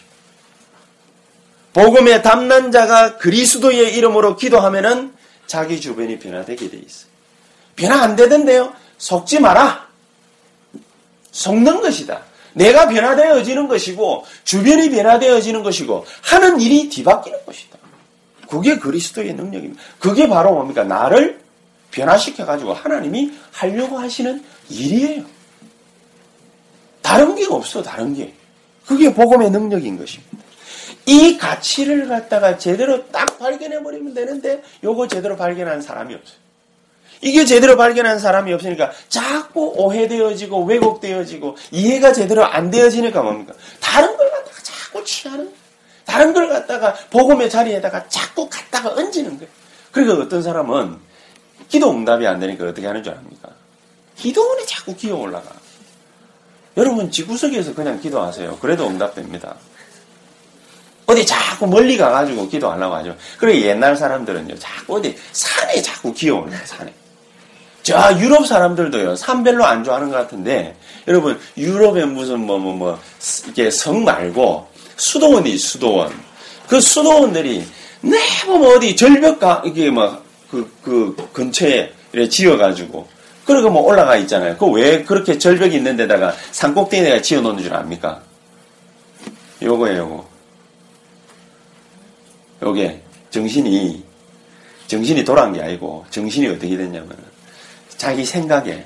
복음에 1.73 2.21
담난 2.21 2.71
자가 2.71 3.17
그리스도의 3.17 3.95
이름으로 3.95 4.35
기도하면은 4.35 5.13
자기 5.45 5.79
주변이 5.79 6.17
변화되게 6.17 6.69
돼 6.69 6.77
있어요. 6.77 7.09
변화 7.75 8.01
안 8.01 8.15
되던데요? 8.15 8.73
속지 8.97 9.39
마라. 9.39 9.87
속는 11.31 11.81
것이다. 11.81 12.23
내가 12.53 12.87
변화되어지는 12.87 13.67
것이고 13.67 14.25
주변이 14.43 14.89
변화되어지는 14.89 15.61
것이고 15.61 16.05
하는 16.23 16.59
일이 16.59 16.89
뒤바뀌는 16.89 17.45
것이다. 17.45 17.77
그게 18.47 18.77
그리스도의 18.77 19.33
능력입니다. 19.33 19.81
그게 19.99 20.27
바로 20.27 20.53
뭡니까? 20.53 20.83
나를 20.83 21.39
변화시켜 21.91 22.45
가지고 22.45 22.73
하나님이 22.73 23.33
하려고 23.51 23.97
하시는 23.97 24.43
일이에요. 24.69 25.23
다른 27.01 27.35
게 27.35 27.45
없어, 27.49 27.81
다른 27.81 28.13
게. 28.13 28.33
그게 28.85 29.13
복음의 29.13 29.51
능력인 29.51 29.97
것입니다. 29.97 30.37
이 31.05 31.37
가치를 31.37 32.07
갖다가 32.07 32.57
제대로 32.57 33.07
딱 33.07 33.39
발견해 33.39 33.81
버리면 33.81 34.13
되는데 34.13 34.61
요거 34.83 35.07
제대로 35.07 35.37
발견한 35.37 35.81
사람이 35.81 36.13
없어요. 36.13 36.37
이게 37.21 37.45
제대로 37.45 37.77
발견한 37.77 38.19
사람이 38.19 38.53
없으니까 38.53 38.91
자꾸 39.09 39.73
오해되어지고 39.75 40.65
왜곡되어지고 40.65 41.55
이해가 41.71 42.13
제대로 42.13 42.45
안 42.45 42.69
되어지니까 42.69 43.21
뭡니까? 43.23 43.53
다른 43.79 44.15
걸 44.17 44.29
갖다가 44.29 44.57
자꾸 44.61 45.03
취하는 45.03 45.51
다른 46.07 46.33
걸 46.33 46.47
갖다가 46.47 46.93
복음의 47.11 47.49
자리에다가 47.49 48.07
자꾸 48.07 48.49
갖다가 48.49 48.89
얹는 48.91 49.37
거예요. 49.37 49.51
그러니까 49.91 50.23
어떤 50.23 50.41
사람은 50.41 50.97
기도 51.67 51.91
응답이 51.91 52.25
안 52.25 52.39
되니까 52.39 52.65
어떻게 52.65 52.87
하는 52.87 53.03
줄 53.03 53.13
압니까? 53.13 53.49
기도원에 54.15 54.65
자꾸 54.65 54.95
기어 54.95 55.17
올라가. 55.17 55.51
여러분 56.77 57.11
지구석에서 57.11 57.73
그냥 57.75 57.99
기도하세요. 57.99 58.57
그래도 58.59 58.87
응답됩니다. 58.87 59.55
어디 61.07 61.25
자꾸 61.25 61.67
멀리 61.67 61.97
가가지고 61.97 62.47
기도하려고 62.47 62.95
하죠. 62.95 63.15
그리고 63.37 63.65
옛날 63.65 63.95
사람들은요, 63.95 64.57
자꾸 64.59 64.97
어디 64.97 65.15
산에 65.33 65.81
자꾸 65.81 66.13
기어 66.13 66.37
올라요, 66.37 66.59
산에. 66.65 66.93
저 67.83 68.17
유럽 68.19 68.45
사람들도요, 68.45 69.15
산 69.15 69.43
별로 69.43 69.65
안 69.65 69.83
좋아하는 69.83 70.09
것 70.09 70.17
같은데, 70.17 70.75
여러분, 71.07 71.39
유럽에 71.55 72.03
무슨 72.05 72.41
뭐, 72.41 72.57
뭐, 72.57 72.73
뭐, 72.73 72.99
이게 73.47 73.71
성 73.71 74.03
말고, 74.03 74.67
수도원이 74.97 75.57
수도원. 75.57 76.11
그 76.67 76.81
수도원들이, 76.81 77.65
매번 78.01 78.59
뭐 78.59 78.75
어디 78.75 78.95
절벽가, 78.95 79.63
이게 79.65 79.89
뭐, 79.89 80.21
그, 80.51 80.69
그 80.81 81.15
근처에 81.33 81.93
이렇게 82.11 82.29
지어가지고, 82.29 83.07
그리고 83.45 83.69
뭐 83.69 83.83
올라가 83.83 84.17
있잖아요. 84.17 84.57
그 84.57 84.65
왜 84.65 85.03
그렇게 85.03 85.37
절벽이 85.37 85.75
있는 85.75 85.95
데다가 85.95 86.35
산꼭대기에다가 86.51 87.21
지어 87.21 87.39
놓는 87.41 87.63
줄 87.63 87.73
압니까? 87.73 88.21
요거예요, 89.61 89.99
요거. 89.99 90.29
요게, 92.63 93.01
정신이, 93.29 94.03
정신이 94.87 95.23
돌아간 95.23 95.53
게 95.53 95.61
아니고, 95.61 96.05
정신이 96.09 96.47
어떻게 96.47 96.75
됐냐면, 96.75 97.15
자기 97.97 98.25
생각에, 98.25 98.85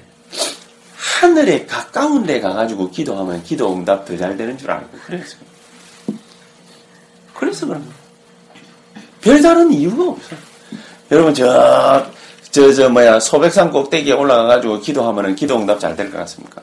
하늘에 0.95 1.65
가까운 1.65 2.25
데 2.25 2.39
가가지고 2.39 2.89
기도하면 2.91 3.43
기도 3.43 3.73
응답 3.73 4.05
더 4.05 4.17
잘 4.17 4.37
되는 4.37 4.57
줄 4.57 4.69
알고, 4.71 4.89
그래서. 5.05 5.37
그래서 7.41 7.65
그런 7.65 7.81
거예요. 7.81 7.95
별다른 9.21 9.73
이유가 9.73 10.11
없어요. 10.11 10.39
여러분, 11.11 11.33
저, 11.33 12.05
저, 12.51 12.71
저, 12.73 12.87
뭐야, 12.87 13.19
소백산 13.19 13.71
꼭대기에 13.71 14.13
올라가가지고 14.13 14.79
기도하면은 14.81 15.35
기도 15.35 15.57
응답 15.57 15.79
잘 15.79 15.95
될 15.95 16.11
것 16.11 16.17
같습니까? 16.19 16.61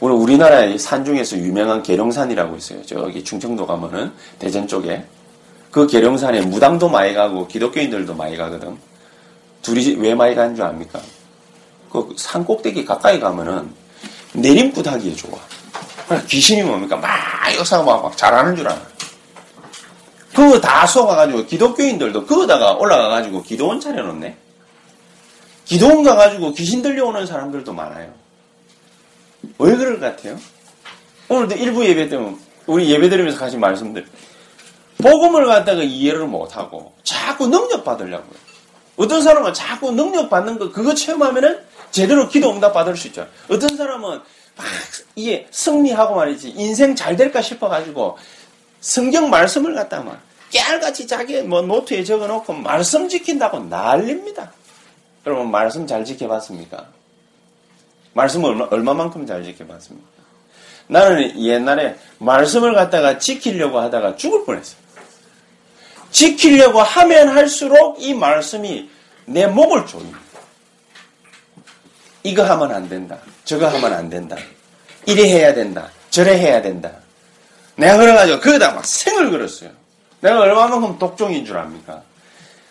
우리 0.00 0.12
우리나라의 0.12 0.78
산 0.78 1.04
중에서 1.04 1.36
유명한 1.38 1.82
계룡산이라고 1.84 2.56
있어요. 2.56 2.84
저기 2.84 3.22
충청도 3.22 3.64
가면은 3.66 4.12
대전 4.40 4.66
쪽에 4.66 5.04
그 5.70 5.86
계룡산에 5.86 6.42
무당도 6.42 6.88
많이 6.88 7.14
가고 7.14 7.46
기독교인들도 7.46 8.12
많이 8.14 8.36
가거든. 8.36 8.76
둘이 9.62 9.94
왜 9.98 10.14
많이 10.14 10.34
가는 10.34 10.54
줄 10.56 10.64
압니까? 10.64 11.00
그 11.92 12.12
산 12.16 12.44
꼭대기 12.44 12.84
가까이 12.84 13.20
가면은 13.20 13.72
내림굿 14.34 14.86
하기에 14.86 15.14
좋아. 15.14 15.38
귀신이 16.26 16.62
뭡니까? 16.64 16.96
막 16.96 17.08
역사가 17.56 17.82
막, 17.84 18.02
막 18.02 18.16
잘하는 18.16 18.56
줄 18.56 18.66
알아. 18.68 18.78
그거 20.36 20.60
다 20.60 20.86
속아가지고 20.86 21.46
기독교인들도 21.46 22.26
그거다가 22.26 22.74
올라가가지고 22.74 23.42
기도원 23.42 23.80
차려놓네. 23.80 24.36
기도원 25.64 26.04
가가지고 26.04 26.52
귀신 26.52 26.82
들려오는 26.82 27.24
사람들도 27.24 27.72
많아요. 27.72 28.12
왜 29.58 29.76
그럴 29.76 29.98
것 29.98 30.14
같아요? 30.14 30.38
오늘도 31.30 31.54
일부 31.54 31.86
예배 31.86 32.10
때문에 32.10 32.36
우리 32.66 32.90
예배 32.90 33.08
드리면서 33.08 33.38
같이 33.38 33.56
말씀드려. 33.56 34.04
복음을 34.98 35.46
갖다가 35.46 35.82
이해를 35.82 36.26
못하고 36.26 36.92
자꾸 37.02 37.46
능력 37.48 37.82
받으려고요. 37.82 38.38
어떤 38.98 39.22
사람은 39.22 39.54
자꾸 39.54 39.90
능력 39.90 40.28
받는 40.28 40.58
거 40.58 40.70
그거 40.70 40.92
체험하면은 40.92 41.60
제대로 41.90 42.28
기도 42.28 42.52
응답 42.52 42.74
받을 42.74 42.94
수 42.94 43.06
있죠. 43.06 43.26
어떤 43.48 43.74
사람은 43.74 44.10
막 44.10 44.66
이게 45.14 45.48
승리하고 45.50 46.14
말이지 46.14 46.50
인생 46.50 46.94
잘 46.94 47.16
될까 47.16 47.40
싶어가지고 47.40 48.18
성경 48.80 49.30
말씀을 49.30 49.74
갖다 49.74 50.02
막 50.02 50.25
깨알같이 50.50 51.06
자기 51.06 51.42
뭐 51.42 51.62
노트에 51.62 52.04
적어놓고 52.04 52.52
말씀 52.54 53.08
지킨다고 53.08 53.60
난립니다. 53.60 54.52
여러분 55.26 55.50
말씀 55.50 55.86
잘 55.86 56.04
지켜봤습니까? 56.04 56.86
말씀 58.12 58.44
얼마, 58.44 58.66
얼마만큼 58.70 59.26
잘 59.26 59.42
지켜봤습니까? 59.42 60.08
나는 60.88 61.38
옛날에 61.40 61.96
말씀을 62.18 62.74
갖다가 62.74 63.18
지키려고 63.18 63.80
하다가 63.80 64.16
죽을 64.16 64.44
뻔했어요. 64.44 64.86
지키려고 66.10 66.80
하면 66.80 67.28
할수록 67.28 68.00
이 68.00 68.14
말씀이 68.14 68.88
내 69.26 69.46
목을 69.46 69.86
조입니다. 69.86 70.18
이거 72.22 72.44
하면 72.44 72.72
안 72.72 72.88
된다. 72.88 73.18
저거 73.44 73.68
하면 73.68 73.92
안 73.92 74.08
된다. 74.08 74.36
이래 75.06 75.24
해야 75.24 75.54
된다. 75.54 75.90
저래 76.10 76.38
해야 76.38 76.62
된다. 76.62 76.90
내가 77.76 77.98
그래가지고 77.98 78.40
거기다 78.40 78.72
막 78.72 78.84
생을 78.86 79.30
걸었어요. 79.30 79.70
내가 80.20 80.40
얼마만큼 80.40 80.98
독종인 80.98 81.44
줄 81.44 81.56
압니까? 81.58 82.02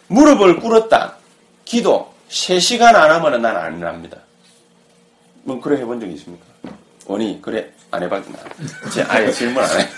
무릎을 0.07 0.59
꿇었다. 0.59 1.15
기도 1.63 2.13
3시간 2.29 2.95
안 2.95 3.11
하면 3.11 3.41
난 3.41 3.55
안 3.55 3.81
합니다. 3.83 4.17
뭐 5.43 5.61
그래 5.61 5.79
해본 5.79 5.99
적 5.99 6.07
있습니까? 6.09 6.45
원이 7.05 7.39
그래 7.41 7.71
안 7.91 8.01
해봤구나. 8.03 8.37
제 8.93 9.03
아예 9.03 9.31
질문 9.31 9.63
안 9.63 9.79
해. 9.79 9.87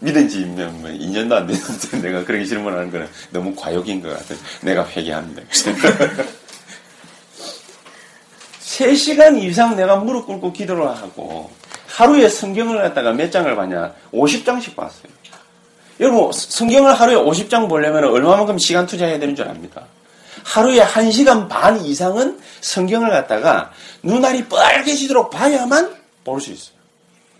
믿은 0.00 0.28
지 0.28 0.44
뭐, 0.46 0.88
2년도 0.88 1.32
안 1.32 1.46
됐는데 1.46 2.00
내가 2.00 2.24
그렇게 2.24 2.44
질문하는 2.46 2.90
거는 2.90 3.06
너무 3.30 3.54
과욕인 3.54 4.00
것 4.00 4.08
같아. 4.08 4.34
내가 4.62 4.88
회개합니다. 4.88 5.42
3시간 8.60 9.42
이상 9.42 9.76
내가 9.76 9.96
무릎 9.96 10.26
꿇고 10.26 10.54
기도를 10.54 10.88
하고 10.88 11.50
하루에 11.90 12.28
성경을 12.28 12.80
갖다가 12.82 13.12
몇 13.12 13.30
장을 13.30 13.54
봤냐? 13.54 13.92
50장씩 14.12 14.76
봤어요. 14.76 15.10
여러분, 15.98 16.30
성경을 16.32 16.94
하루에 16.98 17.16
50장 17.16 17.68
보려면 17.68 18.04
얼마만큼 18.04 18.58
시간 18.58 18.86
투자해야 18.86 19.18
되는 19.18 19.34
줄 19.34 19.46
압니까? 19.48 19.86
하루에 20.44 20.82
1시간 20.82 21.48
반 21.48 21.78
이상은 21.84 22.40
성경을 22.60 23.10
갖다가 23.10 23.70
눈알이 24.02 24.46
빨개지도록 24.48 25.30
봐야만 25.30 25.94
볼 26.24 26.40
수 26.40 26.52
있어요. 26.52 26.74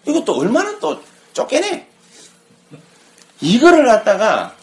이것도 0.06 0.36
얼마나 0.38 0.78
또 0.78 1.00
쫓겨내? 1.32 1.86
이거를 3.40 3.86
갖다가 3.86 4.54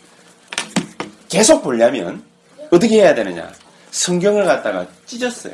계속 1.29 1.63
보려면 1.63 2.23
어떻게 2.69 3.01
해야 3.01 3.15
되느냐? 3.15 3.51
성경을 3.91 4.45
갖다가 4.45 4.85
찢었어요. 5.05 5.53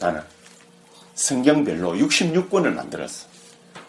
나는. 0.00 0.20
성경별로 1.14 1.94
66권을 1.94 2.72
만들었어. 2.72 3.26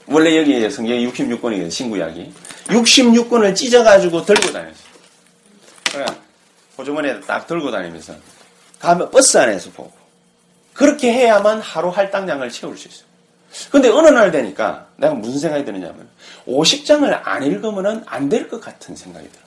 원래 0.09 0.37
여기 0.37 0.69
성경이 0.69 1.07
66권이거든요. 1.07 1.71
신구약이. 1.71 2.33
66권을 2.67 3.55
찢어가지고 3.55 4.25
들고 4.25 4.51
다녔어. 4.51 4.79
그러니까 5.91 6.15
호주머니에 6.77 7.21
딱 7.21 7.47
들고 7.47 7.71
다니면서 7.71 8.13
가면 8.79 9.11
버스 9.11 9.37
안에서 9.37 9.69
보고. 9.71 9.91
그렇게 10.73 11.11
해야만 11.11 11.59
하루 11.61 11.89
할당량을 11.89 12.49
채울 12.51 12.77
수 12.77 12.87
있어요. 12.87 13.09
근데 13.71 13.89
어느 13.89 14.07
날 14.09 14.31
되니까 14.31 14.87
내가 14.95 15.13
무슨 15.13 15.39
생각이 15.39 15.65
드느냐면 15.65 16.07
50장을 16.47 17.19
안 17.23 17.43
읽으면 17.43 18.03
안 18.05 18.29
될 18.29 18.47
것 18.47 18.61
같은 18.61 18.95
생각이 18.95 19.27
들어. 19.29 19.41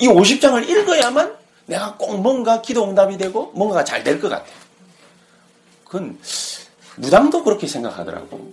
이 0.00 0.08
50장을 0.08 0.68
읽어야만 0.68 1.36
내가 1.66 1.94
꼭 1.96 2.20
뭔가 2.20 2.60
기도 2.62 2.84
응답이 2.84 3.16
되고 3.18 3.52
뭔가가 3.54 3.84
잘 3.84 4.02
될 4.02 4.20
것 4.20 4.28
같아. 4.28 4.46
그건 5.84 6.18
무당도 6.96 7.44
그렇게 7.44 7.66
생각하더라고. 7.66 8.52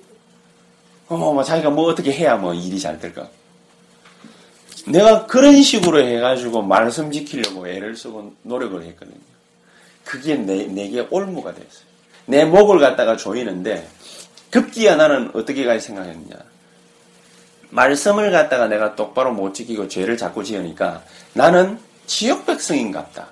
어, 1.12 1.34
뭐 1.34 1.44
자기가 1.44 1.70
뭐 1.70 1.90
어떻게 1.90 2.14
해야 2.14 2.38
뭐 2.38 2.54
일이 2.54 2.80
잘 2.80 2.98
될까. 2.98 3.28
내가 4.88 5.26
그런 5.26 5.62
식으로 5.62 6.02
해가지고 6.02 6.62
말씀 6.62 7.12
지키려고 7.12 7.68
애를 7.68 7.98
쓰고 7.98 8.34
노력을 8.44 8.82
했거든요. 8.82 9.20
그게 10.06 10.36
내, 10.36 10.66
내게 10.68 11.06
올무가 11.12 11.54
됐어요. 11.54 11.86
내 12.28 12.46
목을 12.46 12.80
갖다가 12.80 13.18
조이는데 13.18 13.88
급기야 14.52 14.96
나는 14.96 15.32
어떻게 15.34 15.66
가 15.66 15.78
생각했느냐. 15.78 16.38
말씀을 17.72 18.32
갖다가 18.32 18.68
내가 18.68 18.96
똑바로 18.96 19.34
못 19.34 19.54
지키고 19.54 19.90
죄를 19.90 20.16
자꾸 20.16 20.46
지으니까 20.46 21.04
나는 21.34 21.78
지역 22.08 22.46
백성인 22.46 22.92
같다. 22.94 23.28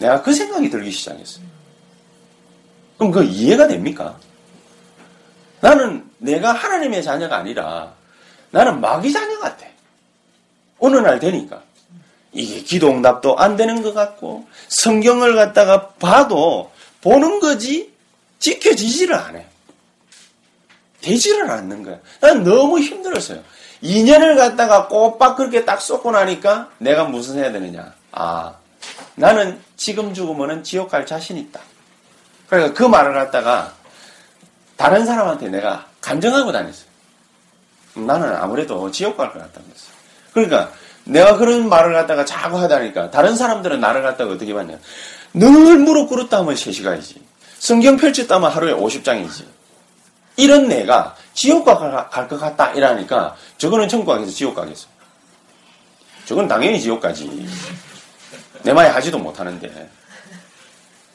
내가 0.00 0.22
그 0.22 0.32
생각이 0.32 0.70
들기 0.70 0.90
시작했어요. 0.90 1.44
그럼 2.98 3.12
그 3.12 3.22
이해가 3.22 3.68
됩니까? 3.68 4.18
나는 5.60 6.04
내가 6.18 6.52
하나님의 6.52 7.02
자녀가 7.02 7.36
아니라 7.36 7.92
나는 8.50 8.80
마귀 8.80 9.12
자녀 9.12 9.38
같아. 9.38 9.66
어느 10.78 10.96
날 10.96 11.20
되니까. 11.20 11.62
이게 12.32 12.60
기도 12.62 12.88
응답도 12.90 13.38
안 13.38 13.56
되는 13.56 13.82
것 13.82 13.92
같고 13.92 14.46
성경을 14.68 15.34
갖다가 15.34 15.88
봐도 15.90 16.70
보는 17.00 17.40
거지 17.40 17.92
지켜지지를 18.38 19.14
않아요. 19.14 19.44
되지를 21.02 21.50
않는 21.50 21.82
거야. 21.82 21.98
난 22.20 22.44
너무 22.44 22.78
힘들었어요. 22.78 23.42
2년을 23.82 24.36
갖다가 24.36 24.88
꼬박 24.88 25.36
그렇게 25.36 25.64
딱 25.64 25.80
쏟고 25.80 26.10
나니까 26.12 26.70
내가 26.78 27.04
무슨 27.04 27.38
해야 27.38 27.50
되느냐. 27.50 27.94
아, 28.12 28.54
나는 29.14 29.58
지금 29.76 30.12
죽으면 30.12 30.62
지옥 30.62 30.90
갈 30.90 31.06
자신 31.06 31.38
있다. 31.38 31.60
그러니까 32.48 32.74
그 32.74 32.84
말을 32.84 33.14
갖다가 33.14 33.74
다른 34.80 35.04
사람한테 35.04 35.50
내가 35.50 35.84
감정하고 36.00 36.52
다녔어요. 36.52 36.88
나는 37.96 38.34
아무래도 38.34 38.90
지옥 38.90 39.14
갈 39.18 39.30
것 39.30 39.38
같다면서. 39.38 39.92
그러니까 40.32 40.72
내가 41.04 41.36
그런 41.36 41.68
말을 41.68 41.92
갖다가 41.92 42.24
자꾸 42.24 42.58
하다니까 42.58 43.10
다른 43.10 43.36
사람들은 43.36 43.78
나를 43.78 44.02
갖다가 44.02 44.32
어떻게 44.32 44.54
봤냐. 44.54 44.78
늘 45.34 45.76
무릎 45.76 46.08
꿇었다 46.08 46.38
하면 46.38 46.54
3시간이지. 46.54 47.16
성경 47.58 47.98
펼쳤다 47.98 48.36
하면 48.36 48.50
하루에 48.50 48.72
50장이지. 48.72 49.44
이런 50.36 50.68
내가 50.68 51.14
지옥 51.34 51.66
갈것 51.66 52.40
같다 52.40 52.70
이러니까 52.70 53.36
저거는 53.58 53.86
천국 53.86 54.06
가겠어 54.12 54.30
지옥 54.30 54.54
가겠어. 54.54 54.86
저건 56.24 56.48
당연히 56.48 56.80
지옥 56.80 57.02
가지. 57.02 57.46
내 58.62 58.72
말이 58.72 58.88
하지도 58.88 59.18
못하는데. 59.18 59.90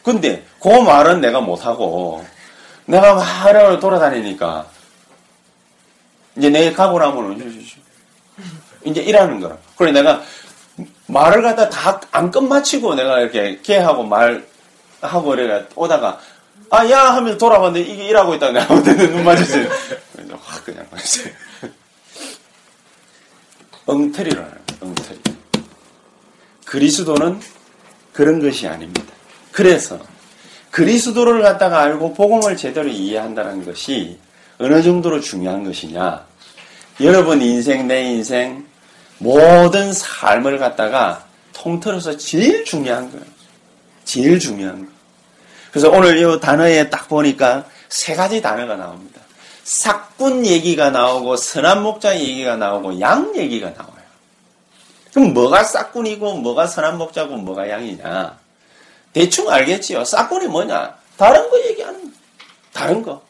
근데 0.03 0.45
그 0.59 0.69
말은 0.69 1.19
내가 1.19 1.41
못하고 1.41 2.23
내가 2.85 3.15
막 3.15 3.79
돌아다니니까 3.79 4.67
이제 6.37 6.49
내 6.49 6.71
가고 6.71 6.99
나면 6.99 7.63
이제 8.83 9.01
일하는 9.01 9.39
거라. 9.39 9.57
그래 9.77 9.91
내가 9.91 10.21
말을 11.07 11.41
갖다 11.41 11.69
다 11.69 11.99
안 12.11 12.31
끝마치고 12.31 12.95
내가 12.95 13.19
이렇게 13.19 13.59
개하고 13.61 14.03
말하고 14.03 15.33
이래 15.33 15.65
오다가 15.75 16.19
아, 16.71 16.89
야! 16.89 17.13
하면서 17.13 17.37
돌아봤는데 17.37 17.87
이게 17.89 18.05
일하고 18.07 18.33
있다. 18.35 18.51
내가 18.51 18.67
그때는 18.75 19.11
눈 19.11 19.23
맞았어요. 19.23 19.67
확 20.41 20.65
그냥 20.65 20.85
맞았어요. 20.91 21.33
엉터리로 23.85 24.41
하는 24.41 24.57
엉터리. 24.81 25.19
그리스도는 26.65 27.39
그런 28.13 28.41
것이 28.41 28.67
아닙니다. 28.67 29.13
그래서 29.51 29.99
그리스도를 30.75 31.41
갖다가 31.41 31.83
알고 31.83 32.15
복음을 32.15 32.57
제대로 32.57 32.89
이해한다는 32.89 33.63
것이 33.63 34.19
어느 34.59 34.83
정도로 34.83 35.21
중요한 35.21 35.63
것이냐. 35.63 36.25
여러분 36.99 37.41
인생, 37.41 37.87
내 37.87 38.03
인생, 38.03 38.65
모든 39.17 39.93
삶을 39.93 40.57
갖다가 40.57 41.25
통틀어서 41.53 42.17
제일 42.17 42.65
중요한 42.65 43.09
거예요. 43.09 43.25
제일 44.03 44.37
중요한 44.37 44.85
거. 44.85 44.91
그래서 45.71 45.89
오늘 45.89 46.17
이 46.17 46.39
단어에 46.41 46.89
딱 46.89 47.07
보니까 47.07 47.63
세 47.87 48.13
가지 48.13 48.41
단어가 48.41 48.75
나옵니다. 48.75 49.21
삭군 49.63 50.45
얘기가 50.45 50.89
나오고 50.89 51.37
선한 51.37 51.83
목자 51.83 52.19
얘기가 52.19 52.57
나오고 52.57 52.99
양 52.99 53.33
얘기가 53.33 53.69
나와요. 53.69 53.93
그럼 55.13 55.33
뭐가 55.33 55.63
싹군이고 55.63 56.39
뭐가 56.39 56.67
선한 56.67 56.97
목자고 56.97 57.37
뭐가 57.37 57.69
양이냐? 57.69 58.44
대충 59.15 59.49
알겠지요. 59.49 60.03
싹군이 60.03 60.47
뭐냐? 60.47 60.93
다른 61.15 61.49
거 61.49 61.57
얘기하는 61.57 62.01
거. 62.01 62.09
다른 62.73 63.01
거. 63.01 63.21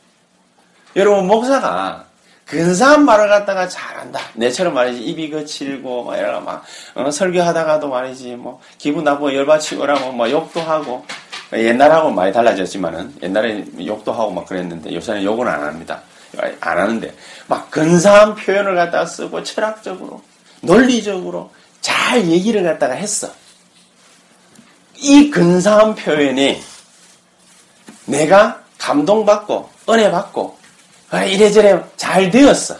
여러분 0.95 1.27
목사가 1.27 2.05
근사한 2.45 3.05
말을 3.05 3.29
갖다가 3.29 3.67
잘한다. 3.67 4.19
내처럼 4.33 4.73
말이지 4.73 5.03
입이 5.03 5.29
거칠고 5.29 6.05
막 6.05 6.17
이러나 6.17 6.39
막 6.39 6.63
어, 6.95 7.11
설교하다가도 7.11 7.87
말이지 7.87 8.35
뭐 8.35 8.59
기분 8.79 9.03
나쁘고 9.03 9.35
열받치고라고 9.35 10.11
막 10.11 10.31
욕도 10.31 10.59
하고 10.59 11.05
옛날하고 11.53 12.09
많이 12.09 12.33
달라졌지만은 12.33 13.17
옛날에 13.21 13.63
욕도 13.85 14.11
하고 14.11 14.31
막 14.31 14.47
그랬는데 14.47 14.91
요새는 14.91 15.23
욕은 15.23 15.47
안 15.47 15.61
합니다. 15.61 16.01
안 16.61 16.79
하는데 16.79 17.13
막 17.45 17.69
근사한 17.69 18.33
표현을 18.33 18.73
갖다 18.73 19.05
쓰고 19.05 19.43
철학적으로 19.43 20.23
논리적으로 20.61 21.51
잘 21.79 22.25
얘기를 22.25 22.63
갖다가 22.63 22.95
했어. 22.95 23.29
이 24.97 25.29
근사한 25.29 25.95
표현이 25.95 26.61
내가 28.05 28.61
감동받고 28.77 29.69
은혜받고 29.89 30.57
아, 31.11 31.23
이래저래 31.23 31.81
잘 31.95 32.29
되었어. 32.29 32.75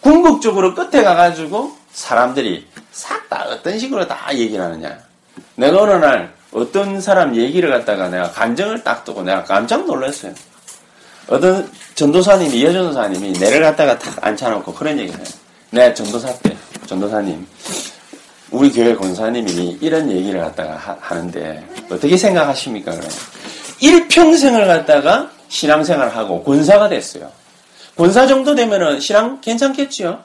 궁극적으로 0.00 0.74
끝에 0.74 1.02
가가지고 1.02 1.76
사람들이 1.92 2.66
싹 2.92 3.16
다 3.28 3.44
어떤 3.48 3.78
식으로 3.78 4.06
다 4.06 4.32
얘기를 4.32 4.64
하느냐. 4.64 4.98
내가 5.56 5.82
어느 5.82 5.92
날 5.92 6.32
어떤 6.52 7.00
사람 7.00 7.34
얘기를 7.34 7.70
갖다가 7.70 8.08
내가 8.08 8.30
간정을 8.30 8.82
딱 8.84 9.04
두고 9.04 9.22
내가 9.22 9.44
깜짝 9.44 9.84
놀랐어요. 9.84 10.32
어떤 11.28 11.70
전도사님이, 11.96 12.64
여전도사님이 12.64 13.32
내를 13.32 13.62
갖다가 13.62 13.98
탁 13.98 14.14
앉혀놓고 14.24 14.72
그런 14.74 14.98
얘기를 14.98 15.18
해요. 15.18 15.28
내 15.70 15.92
전도사 15.92 16.32
때, 16.38 16.56
전도사님, 16.86 17.46
우리 18.50 18.70
교회 18.70 18.94
권사님이 18.94 19.78
이런 19.80 20.10
얘기를 20.10 20.40
갖다가 20.40 20.76
하, 20.76 21.14
는데 21.14 21.66
어떻게 21.90 22.16
생각하십니까? 22.16 22.92
일평생을 23.80 24.66
갖다가 24.66 25.30
신앙생활을 25.48 26.16
하고 26.16 26.42
권사가 26.44 26.88
됐어요. 26.88 27.30
권사 27.96 28.26
정도 28.26 28.54
되면은 28.54 29.00
신앙 29.00 29.40
괜찮겠지요? 29.40 30.22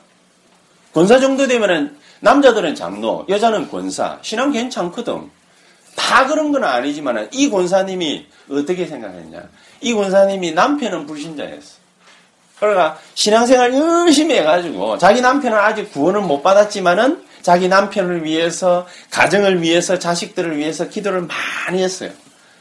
권사 0.93 1.19
정도 1.19 1.47
되면은 1.47 1.97
남자들은 2.19 2.75
장로, 2.75 3.25
여자는 3.27 3.69
권사, 3.69 4.19
신앙 4.21 4.51
괜찮거든. 4.51 5.29
다 5.95 6.27
그런 6.27 6.51
건 6.51 6.63
아니지만 6.63 7.27
이 7.31 7.49
권사님이 7.49 8.27
어떻게 8.51 8.85
생각했냐? 8.85 9.41
이 9.81 9.93
권사님이 9.93 10.51
남편은 10.51 11.07
불신자였어. 11.07 11.81
그러니까 12.59 12.99
신앙생활 13.15 13.73
열심히 13.73 14.35
해가지고 14.35 14.99
자기 14.99 15.19
남편은 15.21 15.57
아직 15.57 15.91
구원을 15.91 16.21
못 16.21 16.43
받았지만은 16.43 17.30
자기 17.41 17.67
남편을 17.67 18.23
위해서 18.23 18.87
가정을 19.09 19.61
위해서 19.61 19.97
자식들을 19.99 20.57
위해서 20.57 20.87
기도를 20.87 21.27
많이 21.67 21.83
했어요. 21.83 22.11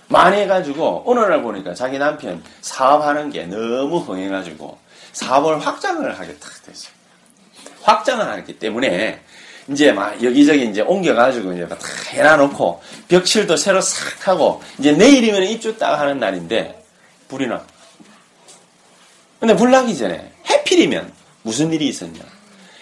많이 0.09 0.39
해가지고 0.39 1.05
어느 1.07 1.21
날 1.21 1.43
보니까 1.43 1.73
자기 1.75 1.99
남편 1.99 2.43
사업하는 2.63 3.31
게 3.31 3.47
너무 3.47 3.99
흥해가지고 3.99 4.79
사업을 5.13 5.61
확장을 5.61 6.19
하게 6.19 6.35
딱 6.37 6.51
됐어요. 6.65 6.93
확장을 7.83 8.27
하기 8.27 8.59
때문에 8.59 9.21
이제 9.69 9.93
막 9.93 10.21
여기저기 10.23 10.69
이제 10.69 10.81
옮겨가지고 10.81 11.53
이제 11.53 11.69
다 11.69 11.77
해놔놓고 12.09 12.83
벽실도 13.09 13.57
새로 13.57 13.81
싹 13.81 14.29
하고 14.29 14.63
이제 14.79 14.93
내일이면 14.93 15.45
입주 15.45 15.77
딱 15.79 16.01
하는 16.01 16.19
날인데 16.19 16.83
불이 17.29 17.47
나. 17.47 17.65
근데 19.39 19.55
불 19.55 19.71
나기 19.71 19.97
전에 19.97 20.33
해필이면 20.51 21.13
무슨 21.43 21.73
일이 21.73 21.89
있었냐? 21.89 22.21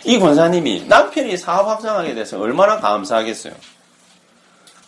이 0.05 0.19
권사님이 0.19 0.85
남편이 0.87 1.37
사업 1.37 1.69
확장하게 1.69 2.15
돼서 2.15 2.39
얼마나 2.39 2.79
감사하겠어요. 2.81 3.53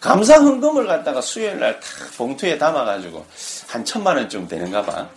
감사 0.00 0.38
헌금을 0.38 0.86
갖다가 0.86 1.20
수요일 1.20 1.58
날탁 1.58 1.82
봉투에 2.16 2.56
담아가지고 2.56 3.26
한 3.68 3.84
천만 3.84 4.16
원쯤 4.16 4.48
되는가 4.48 4.82
봐. 4.82 5.08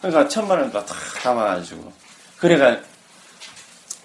그러니까 0.00 0.28
천만 0.28 0.58
원딱 0.60 0.86
담아가지고 1.22 1.90
그래가 2.38 2.76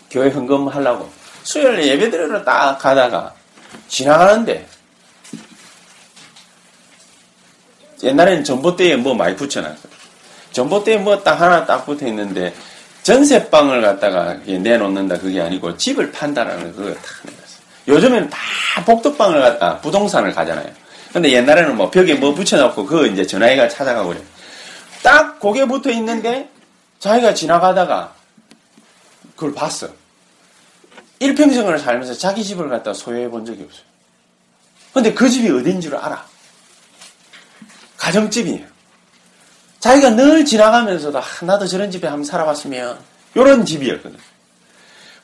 교회 0.10 0.30
헌금 0.30 0.68
하려고 0.70 1.12
수요일 1.44 1.84
예배 1.86 2.10
드리러 2.10 2.44
딱 2.44 2.78
가다가 2.78 3.34
지나가는데 3.90 4.68
옛날에는 8.02 8.44
전봇대에 8.46 8.96
뭐 8.96 9.14
많이 9.14 9.36
붙여놨거든. 9.36 9.90
전봇대에 10.54 10.98
뭐 10.98 11.22
딱 11.24 11.42
하나 11.42 11.66
딱 11.66 11.86
붙어 11.86 12.08
있는데 12.08 12.54
전세방을 13.10 13.82
갖다가 13.82 14.36
내놓는다 14.46 15.18
그게 15.18 15.42
아니고 15.42 15.76
집을 15.78 16.12
판다라는 16.12 16.76
그걸 16.76 16.94
딱 16.94 17.04
내놨어. 17.24 17.60
요즘에는 17.88 18.30
다 18.30 18.38
복덕방을 18.86 19.42
갖다 19.42 19.80
부동산을 19.82 20.32
가잖아요. 20.32 20.72
근데 21.12 21.32
옛날에는 21.32 21.76
뭐 21.76 21.90
벽에 21.90 22.14
뭐 22.14 22.36
붙여놓고 22.36 22.86
그거 22.86 23.08
이제 23.08 23.26
전화기가 23.26 23.68
찾아가고 23.68 24.10
그래. 24.10 24.22
딱 25.02 25.40
고개 25.40 25.66
붙어 25.66 25.90
있는데 25.90 26.52
자기가 27.00 27.34
지나가다가 27.34 28.14
그걸 29.36 29.56
봤어. 29.56 29.90
일평생을 31.18 31.80
살면서 31.80 32.14
자기 32.14 32.44
집을 32.44 32.70
갖다 32.70 32.94
소유해 32.94 33.28
본 33.28 33.44
적이 33.44 33.64
없어요. 33.64 33.86
근데 34.94 35.16
그 35.16 35.28
집이 35.28 35.50
어딘 35.50 35.82
줄 35.82 35.96
알아. 35.96 36.24
가정집이에요. 37.98 38.68
자기가 39.80 40.12
늘 40.12 40.46
지나가면서도 40.46 41.20
아, 41.20 41.24
나도 41.44 41.66
저런 41.66 41.90
집에 41.90 42.08
한번 42.08 42.24
살아봤으면 42.24 43.00
이런 43.36 43.66
집이었거든. 43.66 44.18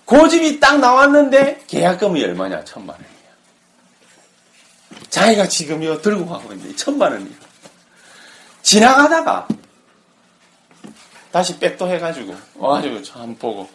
그 0.05 0.29
집이 0.29 0.59
딱 0.59 0.79
나왔는데 0.79 1.63
계약금이 1.67 2.23
얼마냐? 2.23 2.63
천만 2.63 2.95
원이야. 2.95 3.09
자기가 5.09 5.47
지금 5.47 5.83
이거 5.83 5.99
들고 5.99 6.25
가고 6.27 6.53
있는데 6.53 6.75
천만 6.75 7.11
원이야. 7.11 7.35
지나가다가 8.61 9.47
다시 11.31 11.59
백도 11.59 11.87
해가지고 11.89 12.35
와가지고 12.55 13.01
참 13.03 13.35
보고 13.35 13.69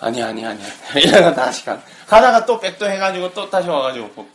아니 0.00 0.22
아니 0.22 0.44
아니 0.44 0.60
이러다가 0.96 1.32
다시 1.32 1.64
가 1.64 1.80
가다가 2.08 2.44
또 2.44 2.58
백도 2.58 2.86
해가지고 2.90 3.32
또 3.32 3.48
다시 3.48 3.68
와가지고 3.68 4.08
보고 4.08 4.28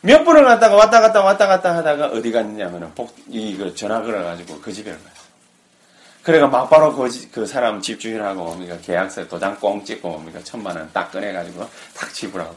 몇 0.00 0.24
번을 0.24 0.44
갔다가 0.44 0.76
왔다 0.76 1.00
갔다 1.00 1.22
왔다 1.22 1.46
갔다 1.46 1.76
하다가 1.76 2.06
어디 2.08 2.30
갔냐면은 2.30 2.92
복, 2.94 3.14
이거 3.28 3.72
전화 3.74 4.00
걸어가지고 4.00 4.60
그 4.60 4.72
집에 4.72 4.90
갔어. 4.92 5.04
그래가 6.22 6.46
막바로 6.46 6.94
그, 6.94 7.08
그 7.32 7.46
사람 7.46 7.80
집주인 7.80 8.20
하고 8.20 8.44
뭡니까 8.44 8.76
계약서 8.82 9.26
도장 9.28 9.56
꽁 9.58 9.84
찍고 9.84 10.08
뭡니까 10.08 10.38
천만 10.44 10.76
원 10.76 10.88
딱 10.92 11.10
꺼내가지고 11.10 11.68
탁 11.94 12.14
지불하고. 12.14 12.54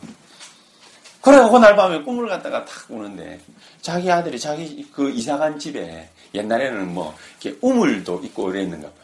그래가 1.21 1.49
그날 1.49 1.75
밤에 1.75 2.01
꿈을 2.01 2.27
갖다가 2.27 2.65
탁 2.65 2.86
우는데 2.89 3.39
자기 3.82 4.12
아들이 4.12 4.39
자기 4.39 4.88
그 4.91 5.10
이사간 5.10 5.58
집에 5.60 6.10
옛날에는 6.34 6.93
뭐 6.93 7.15
이렇게 7.39 7.58
우물도 7.62 8.21
있고 8.25 8.45
그랬는가 8.45 8.88
봐요. 8.88 9.01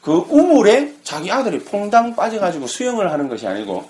그 0.00 0.12
우물에 0.12 0.96
자기 1.02 1.30
아들이 1.30 1.58
퐁당 1.64 2.14
빠져가지고 2.16 2.66
수영을 2.66 3.10
하는 3.10 3.28
것이 3.28 3.46
아니고 3.46 3.88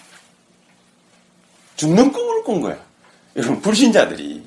죽는 1.77 2.13
꿈을 2.13 2.45
꾼 2.45 2.61
거야. 2.61 2.79
여러분 3.37 3.61
불신자들이 3.61 4.43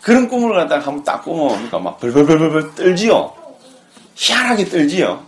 그런 0.00 0.28
꿈을 0.28 0.54
갖다가 0.54 0.86
한번 0.86 1.04
딱 1.04 1.22
꾸면 1.22 1.70
막 1.82 2.00
벌벌벌벌 2.00 2.74
떨지요. 2.74 3.34
희한하게 4.14 4.64
떨지요. 4.66 5.24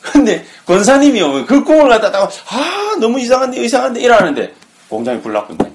근데 0.00 0.44
권사님이 0.66 1.20
오면 1.22 1.46
그 1.46 1.62
꿈을 1.62 1.88
갖다가 1.88 2.28
아 2.48 2.96
너무 3.00 3.20
이상한데 3.20 3.62
이상한데 3.62 4.00
이러는데 4.00 4.54
공장이 4.88 5.20
불났군요. 5.20 5.70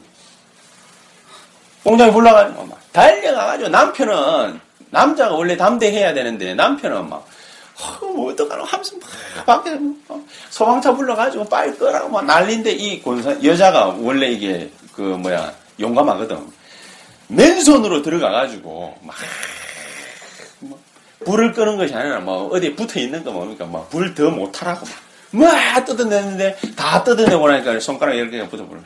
공장이 1.84 2.12
불나가지고 2.12 2.65
막 2.65 2.79
달려가가지고 2.91 3.69
남편은 3.69 4.60
남자가 4.89 5.36
원래 5.36 5.55
담대해야 5.55 6.13
되는데 6.13 6.55
남편은 6.55 7.10
막 7.10 7.25
어, 8.01 8.05
뭐 8.05 8.31
어떡하노 8.31 8.63
하면서 8.63 8.95
막 8.97 9.45
밖에 9.45 9.77
소방차 10.49 10.95
불러가지고 10.95 11.45
빨리 11.45 11.77
끄라고 11.77 12.10
막 12.10 12.25
난리인데 12.25 12.71
이 12.71 13.01
권사 13.01 13.31
여자가 13.43 13.95
원래 13.99 14.27
이게 14.27 14.71
그 14.93 15.01
뭐야 15.01 15.53
용감하거든. 15.80 16.52
맨손으로 17.28 18.02
들어가가지고 18.02 18.98
막 19.02 19.16
뭐, 20.60 20.80
불을 21.26 21.54
끄는 21.54 21.78
것이 21.78 21.94
아니라 21.94 22.20
뭐 22.20 22.48
어디에 22.50 22.76
붙어 22.76 23.00
있는 23.00 23.24
거 23.24 23.32
뭡니까 23.32 23.66
막 23.66 23.90
불 23.90 24.14
더 24.14 24.30
못하라고 24.30 24.86
막 25.32 25.86
뜯어내는데 25.86 26.58
다 26.76 27.04
뜯어내고 27.04 27.48
나니까 27.50 27.80
손가락 27.80 28.14
10개가 28.14 28.50
붙어버려. 28.50 28.82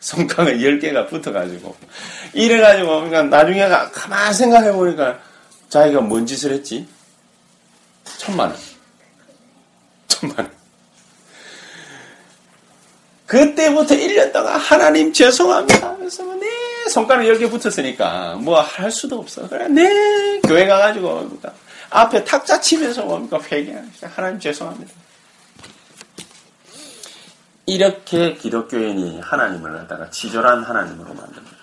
손가락 0.00 0.52
10개가 0.52 1.08
붙어가지고 1.08 1.76
이래가지고 2.32 2.88
그러니까 3.02 3.22
나중에 3.24 3.68
가만 3.68 4.32
생각해보니까 4.32 5.18
자기가 5.68 6.00
뭔 6.00 6.24
짓을 6.24 6.52
했지? 6.52 6.86
천만 8.04 8.48
원. 8.50 8.58
천만 10.06 10.38
원. 10.38 10.57
그때부터 13.28 13.94
1년 13.94 14.32
동안 14.32 14.58
하나님 14.58 15.12
죄송합니다. 15.12 15.96
그래서 15.96 16.24
네 16.24 16.88
손가락 16.88 17.24
10개 17.24 17.50
붙었으니까 17.50 18.36
뭐 18.36 18.60
할 18.62 18.90
수도 18.90 19.18
없어. 19.18 19.46
그래 19.48 19.68
네 19.68 20.40
교회 20.40 20.66
가가지고 20.66 21.08
뭡니까? 21.08 21.52
앞에 21.90 22.24
탁자 22.24 22.60
치면서 22.60 23.04
뭡니까 23.04 23.38
회개 23.40 23.76
하나님 24.02 24.40
죄송합니다. 24.40 24.92
이렇게 27.66 28.34
기독교인이 28.34 29.20
하나님을 29.20 29.72
갖다가 29.74 30.08
치졸한 30.08 30.64
하나님으로 30.64 31.12
만듭니다. 31.12 31.56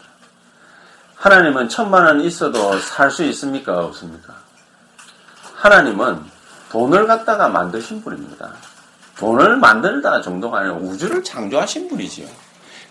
하나님은 1.16 1.68
천만 1.70 2.06
원 2.06 2.22
있어도 2.22 2.78
살 2.80 3.10
수 3.10 3.24
있습니까? 3.24 3.86
없습니까? 3.86 4.36
하나님은 5.56 6.24
돈을 6.70 7.08
갖다가 7.08 7.48
만드신 7.48 8.04
분입니다. 8.04 8.54
돈을 9.18 9.58
만들다 9.58 10.22
정도가 10.22 10.60
아니라 10.60 10.76
우주를 10.76 11.24
창조하신 11.24 11.88
분이지요. 11.90 12.28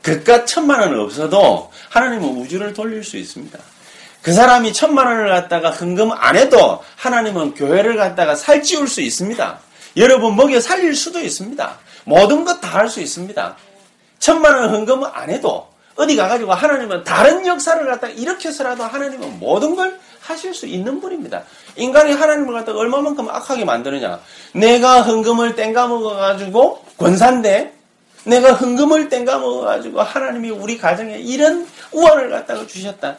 그깟 0.03 0.47
천만 0.47 0.81
원 0.81 0.99
없어도 1.01 1.71
하나님은 1.91 2.29
우주를 2.41 2.73
돌릴 2.75 3.05
수 3.05 3.17
있습니다. 3.17 3.59
그 4.23 4.33
사람이 4.33 4.73
천만 4.73 5.07
원을 5.07 5.29
갖다가 5.29 5.71
헌금 5.71 6.13
안 6.13 6.37
해도 6.37 6.83
하나님은 6.97 7.55
교회를 7.55 7.97
갖다가 7.97 8.35
살찌울 8.35 8.89
수 8.89 9.01
있습니다. 9.01 9.59
여러분 9.97 10.35
먹여 10.37 10.61
살릴 10.61 10.95
수도 10.95 11.21
있습니다. 11.21 11.79
모든 12.05 12.45
것 12.45 12.61
다 12.61 12.75
할 12.79 12.89
수 12.89 13.01
있습니다. 13.01 13.57
천만 14.19 14.55
원 14.57 14.71
헌금은 14.71 15.09
안 15.13 15.31
해도 15.31 15.69
어디 15.97 16.17
가가지고 16.17 16.53
하나님은 16.53 17.05
다른 17.05 17.47
역사를 17.47 17.85
갖다가 17.87 18.13
일으켜서라도 18.13 18.83
하나님은 18.85 19.39
모든 19.39 19.77
걸 19.77 19.99
하실 20.21 20.55
수 20.55 20.67
있는 20.67 21.01
분입니다. 21.01 21.45
인간이 21.77 22.13
하나님을 22.13 22.55
갖다가 22.55 22.79
얼마만큼 22.79 23.29
악하게 23.29 23.65
만드느냐. 23.65 24.21
내가 24.53 25.03
헌금을 25.03 25.55
땡가 25.55 25.89
먹어가지고 25.89 26.85
권산데 26.97 27.75
내가 28.25 28.53
헌금을 28.55 29.09
땡가 29.09 29.39
먹어가지고 29.39 30.01
하나님이 30.03 30.51
우리 30.51 30.79
가정에 30.79 31.19
이런 31.19 31.67
우환을 31.93 32.31
갖다가 32.31 32.67
주셨다. 32.67 33.17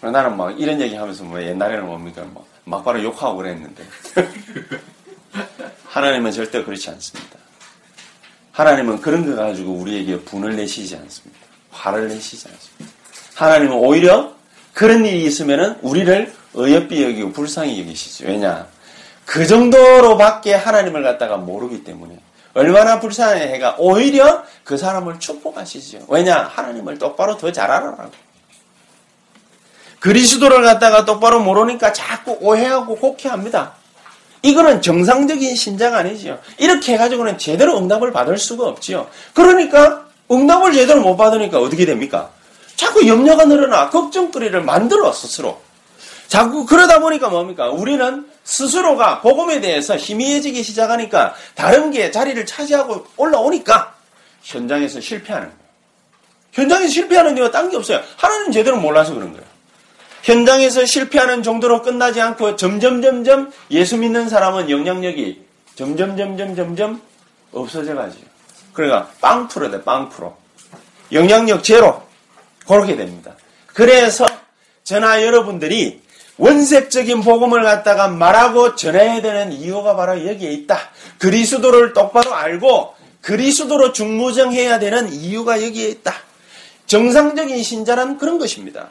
나는 0.00 0.36
막 0.36 0.58
이런 0.60 0.80
얘기 0.80 0.94
하면서 0.94 1.24
뭐 1.24 1.40
옛날에는 1.40 1.86
뭡니까? 1.86 2.22
뭐 2.22 2.46
막바로 2.64 3.02
욕하고 3.02 3.36
그랬는데. 3.36 3.84
하나님은 5.86 6.32
절대 6.32 6.64
그렇지 6.64 6.90
않습니다. 6.90 7.38
하나님은 8.52 9.00
그런 9.00 9.26
거 9.28 9.36
가지고 9.40 9.72
우리에게 9.72 10.20
분을 10.20 10.56
내시지 10.56 10.96
않습니다. 10.96 11.40
화를 11.70 12.08
내시지 12.08 12.48
않습니다. 12.48 12.96
하나님은 13.34 13.76
오히려 13.76 14.34
그런 14.74 15.04
일이 15.04 15.24
있으면은 15.24 15.76
우리를 15.82 16.32
어여삐 16.56 17.02
여기고 17.02 17.32
불쌍히 17.32 17.80
여기시죠. 17.80 18.26
왜냐? 18.26 18.66
그 19.24 19.46
정도로밖에 19.46 20.54
하나님을 20.54 21.02
갖다가 21.02 21.36
모르기 21.36 21.84
때문에 21.84 22.18
얼마나 22.54 23.00
불쌍한 23.00 23.38
해가 23.38 23.76
오히려 23.78 24.44
그 24.64 24.76
사람을 24.76 25.18
축복하시죠. 25.18 26.06
왜냐? 26.08 26.50
하나님을 26.54 26.98
똑바로 26.98 27.36
더 27.38 27.50
잘 27.50 27.70
알아라고. 27.70 28.10
그리스도를 30.00 30.62
갖다가 30.62 31.04
똑바로 31.04 31.40
모르니까 31.40 31.92
자꾸 31.92 32.36
오해하고 32.40 32.96
혹해합니다. 32.96 33.74
이거는 34.42 34.82
정상적인 34.82 35.54
신자가 35.54 35.98
아니지요. 35.98 36.38
이렇게 36.58 36.94
해가지고는 36.94 37.38
제대로 37.38 37.78
응답을 37.78 38.12
받을 38.12 38.36
수가 38.36 38.66
없지요. 38.66 39.06
그러니까 39.32 40.06
응답을 40.30 40.72
제대로 40.72 41.00
못 41.00 41.16
받으니까 41.16 41.60
어떻게 41.60 41.86
됩니까? 41.86 42.30
자꾸 42.74 43.06
염려가 43.06 43.44
늘어나 43.44 43.88
걱정거리를 43.90 44.60
만들어 44.62 45.12
스스로. 45.12 45.60
자꾸 46.32 46.64
그러다 46.64 46.98
보니까 46.98 47.28
뭡니까? 47.28 47.68
우리는 47.68 48.26
스스로가 48.42 49.20
복음에 49.20 49.60
대해서 49.60 49.98
희미해지기 49.98 50.62
시작하니까 50.62 51.34
다른 51.54 51.90
게 51.90 52.10
자리를 52.10 52.46
차지하고 52.46 53.06
올라오니까 53.18 53.94
현장에서 54.40 54.98
실패하는 54.98 55.48
거예요. 55.48 55.62
현장에서 56.52 56.88
실패하는 56.88 57.36
이유가 57.36 57.50
딴 57.50 57.68
게 57.68 57.76
없어요. 57.76 58.00
하나님 58.16 58.50
제대로 58.50 58.78
몰라서 58.78 59.12
그런 59.12 59.34
거예요. 59.34 59.44
현장에서 60.22 60.86
실패하는 60.86 61.42
정도로 61.42 61.82
끝나지 61.82 62.18
않고 62.22 62.56
점점 62.56 63.02
점점 63.02 63.52
예수 63.70 63.98
믿는 63.98 64.30
사람은 64.30 64.70
영향력이 64.70 65.44
점점 65.74 66.16
점점 66.16 66.56
점점 66.56 67.02
없어져 67.52 67.94
가지고 67.94 68.24
그러니까 68.72 69.10
빵 69.20 69.48
프로 69.48 69.70
돼, 69.70 69.84
빵 69.84 70.08
프로. 70.08 70.34
영향력 71.12 71.62
제로. 71.62 72.02
그렇게 72.66 72.96
됩니다. 72.96 73.36
그래서 73.66 74.24
저나 74.82 75.22
여러분들이 75.26 76.01
원색적인 76.42 77.22
복음을 77.22 77.62
갖다가 77.62 78.08
말하고 78.08 78.74
전해야 78.74 79.22
되는 79.22 79.52
이유가 79.52 79.94
바로 79.94 80.26
여기에 80.26 80.50
있다. 80.50 80.76
그리스도를 81.18 81.92
똑바로 81.92 82.34
알고 82.34 82.94
그리스도로 83.20 83.92
중무정해야 83.92 84.80
되는 84.80 85.12
이유가 85.12 85.64
여기에 85.64 85.88
있다. 85.90 86.12
정상적인 86.86 87.62
신자는 87.62 88.18
그런 88.18 88.40
것입니다. 88.40 88.88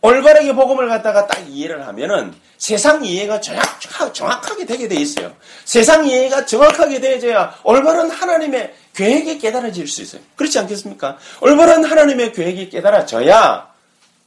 올바르게 0.00 0.52
복음을 0.54 0.88
갖다가 0.88 1.28
딱 1.28 1.48
이해를 1.48 1.86
하면은 1.86 2.34
세상 2.56 3.04
이해가 3.04 3.40
정확, 3.40 4.12
정확하게 4.12 4.66
되게 4.66 4.88
돼 4.88 4.96
있어요. 4.96 5.32
세상 5.64 6.04
이해가 6.08 6.44
정확하게 6.44 7.00
되어져야 7.00 7.54
올바른 7.62 8.10
하나님의 8.10 8.74
계획이 8.96 9.38
깨달아질 9.38 9.86
수 9.86 10.02
있어요. 10.02 10.22
그렇지 10.34 10.58
않겠습니까? 10.58 11.18
올바른 11.40 11.84
하나님의 11.84 12.32
계획이 12.32 12.68
깨달아져야 12.70 13.77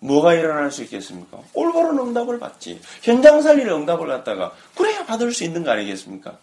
뭐가 0.01 0.33
일어날 0.33 0.71
수 0.71 0.83
있겠습니까? 0.83 1.37
올바른 1.53 1.97
응답을 1.99 2.39
받지. 2.39 2.81
현장 3.01 3.41
살릴 3.41 3.69
응답을 3.69 4.07
갖다가 4.07 4.51
그래야 4.75 5.05
받을 5.05 5.31
수 5.31 5.43
있는 5.43 5.63
거 5.63 5.71
아니겠습니까? 5.71 6.37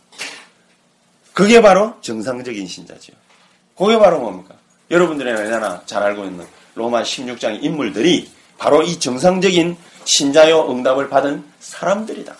그게 1.32 1.60
바로 1.60 1.94
정상적인 2.00 2.66
신자지요. 2.66 3.16
그게 3.76 3.98
바로 3.98 4.20
뭡니까? 4.20 4.54
여러분들이 4.90 5.30
얼마나 5.30 5.82
잘 5.86 6.02
알고 6.02 6.24
있는 6.24 6.46
로마 6.74 7.02
16장 7.02 7.62
인물들이 7.62 8.30
바로 8.58 8.82
이 8.82 8.98
정상적인 8.98 9.76
신자요 10.04 10.70
응답을 10.70 11.08
받은 11.08 11.44
사람들이다. 11.60 12.36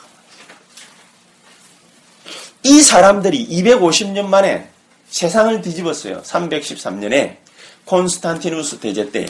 이 2.62 2.80
사람들이 2.80 3.48
250년 3.48 4.26
만에 4.26 4.68
세상을 5.08 5.60
뒤집었어요. 5.62 6.22
313년에 6.22 7.36
콘스탄티누스 7.84 8.78
대제 8.80 9.10
때. 9.10 9.26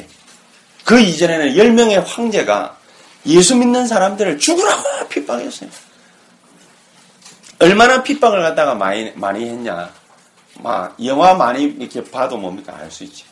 그 0.88 0.98
이전에는 0.98 1.53
10명의 1.53 2.03
황제가 2.03 2.79
예수 3.27 3.55
믿는 3.55 3.87
사람들을 3.87 4.38
죽으라고 4.38 5.09
핍박했어요. 5.11 5.68
얼마나 7.59 8.03
핍박을 8.03 8.40
갖다가 8.40 8.74
많이, 8.74 9.12
많이 9.14 9.44
했냐. 9.51 9.92
막, 10.61 10.96
영화 11.05 11.35
많이 11.35 11.64
이렇게 11.64 12.03
봐도 12.03 12.38
뭡니까? 12.38 12.74
알 12.74 12.90
수 12.90 13.05
있지. 13.05 13.24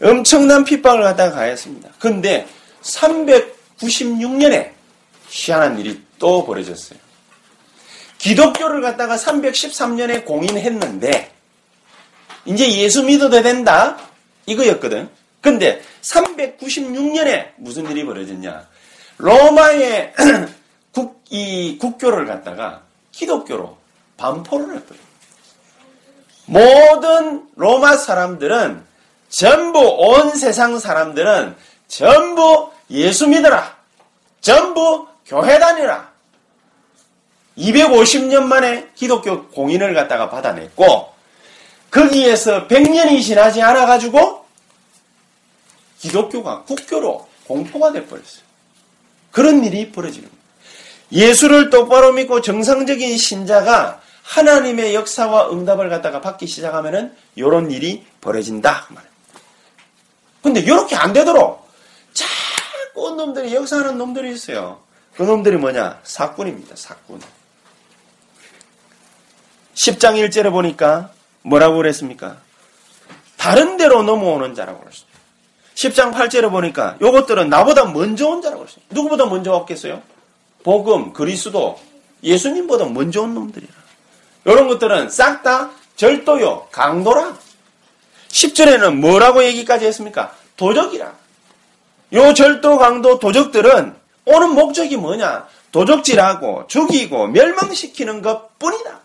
엄청난 0.00 0.62
핍박을 0.62 1.02
갖다가 1.02 1.34
가했습니다. 1.34 1.88
근데 1.98 2.46
396년에 2.82 4.70
희한한 5.28 5.80
일이 5.80 6.00
또 6.20 6.46
벌어졌어요. 6.46 6.96
기독교를 8.18 8.82
갖다가 8.82 9.16
313년에 9.16 10.24
공인했는데 10.24 11.32
이제 12.44 12.72
예수 12.72 13.02
믿어도 13.02 13.42
된다 13.42 13.98
이거였거든. 14.46 15.23
근데 15.44 15.82
396년에 16.00 17.50
무슨 17.56 17.84
일이 17.90 18.02
벌어졌냐? 18.06 18.66
로마의 19.18 20.14
국, 20.90 21.22
이 21.28 21.76
국교를 21.78 22.24
갖다가 22.24 22.80
기독교로 23.12 23.76
반포를 24.16 24.76
했거든. 24.76 25.02
모든 26.46 27.46
로마 27.56 27.94
사람들은 27.94 28.84
전부 29.28 29.80
온 29.80 30.30
세상 30.34 30.78
사람들은 30.78 31.54
전부 31.88 32.70
예수 32.90 33.28
믿어라. 33.28 33.76
전부 34.40 35.06
교회 35.26 35.58
다니라. 35.58 36.10
250년 37.58 38.44
만에 38.44 38.88
기독교 38.94 39.46
공인을 39.48 39.92
갖다가 39.92 40.30
받아냈고 40.30 41.12
거기에서 41.90 42.66
100년이 42.66 43.22
지나지 43.22 43.60
않아 43.60 43.84
가지고 43.84 44.43
기독교가 46.04 46.64
국교로 46.64 47.26
공포가 47.46 47.90
돼 47.90 48.06
버렸어요. 48.06 48.44
그런 49.30 49.64
일이 49.64 49.90
벌어지는 49.90 50.28
거예요. 50.28 50.44
예수를 51.26 51.70
똑바로 51.70 52.12
믿고 52.12 52.42
정상적인 52.42 53.16
신자가 53.16 54.02
하나님의 54.22 54.94
역사와 54.94 55.50
응답을 55.50 55.88
갖다가 55.88 56.20
받기 56.20 56.46
시작하면은 56.46 57.14
이런 57.36 57.70
일이 57.70 58.04
벌어진다 58.20 58.88
그. 58.90 59.08
근데 60.42 60.60
이렇게 60.60 60.94
안 60.94 61.14
되도록 61.14 61.66
자꾸 62.12 63.14
놈들이 63.14 63.54
역사하는 63.54 63.96
놈들이 63.96 64.32
있어요. 64.32 64.80
그 65.14 65.22
놈들이 65.22 65.56
뭐냐? 65.56 66.00
사꾼입니다. 66.04 66.76
사꾼. 66.76 67.20
10장 69.74 70.16
1절에 70.28 70.50
보니까 70.50 71.12
뭐라고 71.42 71.76
그랬습니까? 71.76 72.38
다른 73.38 73.76
데로 73.76 74.02
넘어오는 74.02 74.54
자라고 74.54 74.80
그랬어요. 74.80 75.13
10장 75.74 76.12
8절에 76.12 76.50
보니까 76.50 76.96
요것들은 77.00 77.48
나보다 77.48 77.86
먼저 77.86 78.28
온 78.28 78.40
자라고 78.40 78.62
그랬어요. 78.62 78.84
누구보다 78.90 79.26
먼저 79.26 79.52
왔겠어요? 79.52 80.02
복음, 80.62 81.12
그리스도, 81.12 81.78
예수님보다 82.22 82.86
먼저 82.86 83.22
온 83.22 83.34
놈들이라. 83.34 83.72
이런 84.46 84.68
것들은 84.68 85.10
싹 85.10 85.42
다 85.42 85.70
절도요, 85.96 86.68
강도라. 86.70 87.36
10절에는 88.28 88.94
뭐라고 88.96 89.44
얘기까지 89.44 89.86
했습니까? 89.86 90.34
도적이라. 90.56 91.12
요 92.14 92.34
절도, 92.34 92.78
강도, 92.78 93.18
도적들은 93.18 93.94
오는 94.26 94.50
목적이 94.54 94.96
뭐냐? 94.96 95.46
도적질하고 95.72 96.66
죽이고 96.68 97.28
멸망시키는 97.28 98.22
것 98.22 98.58
뿐이다. 98.58 99.00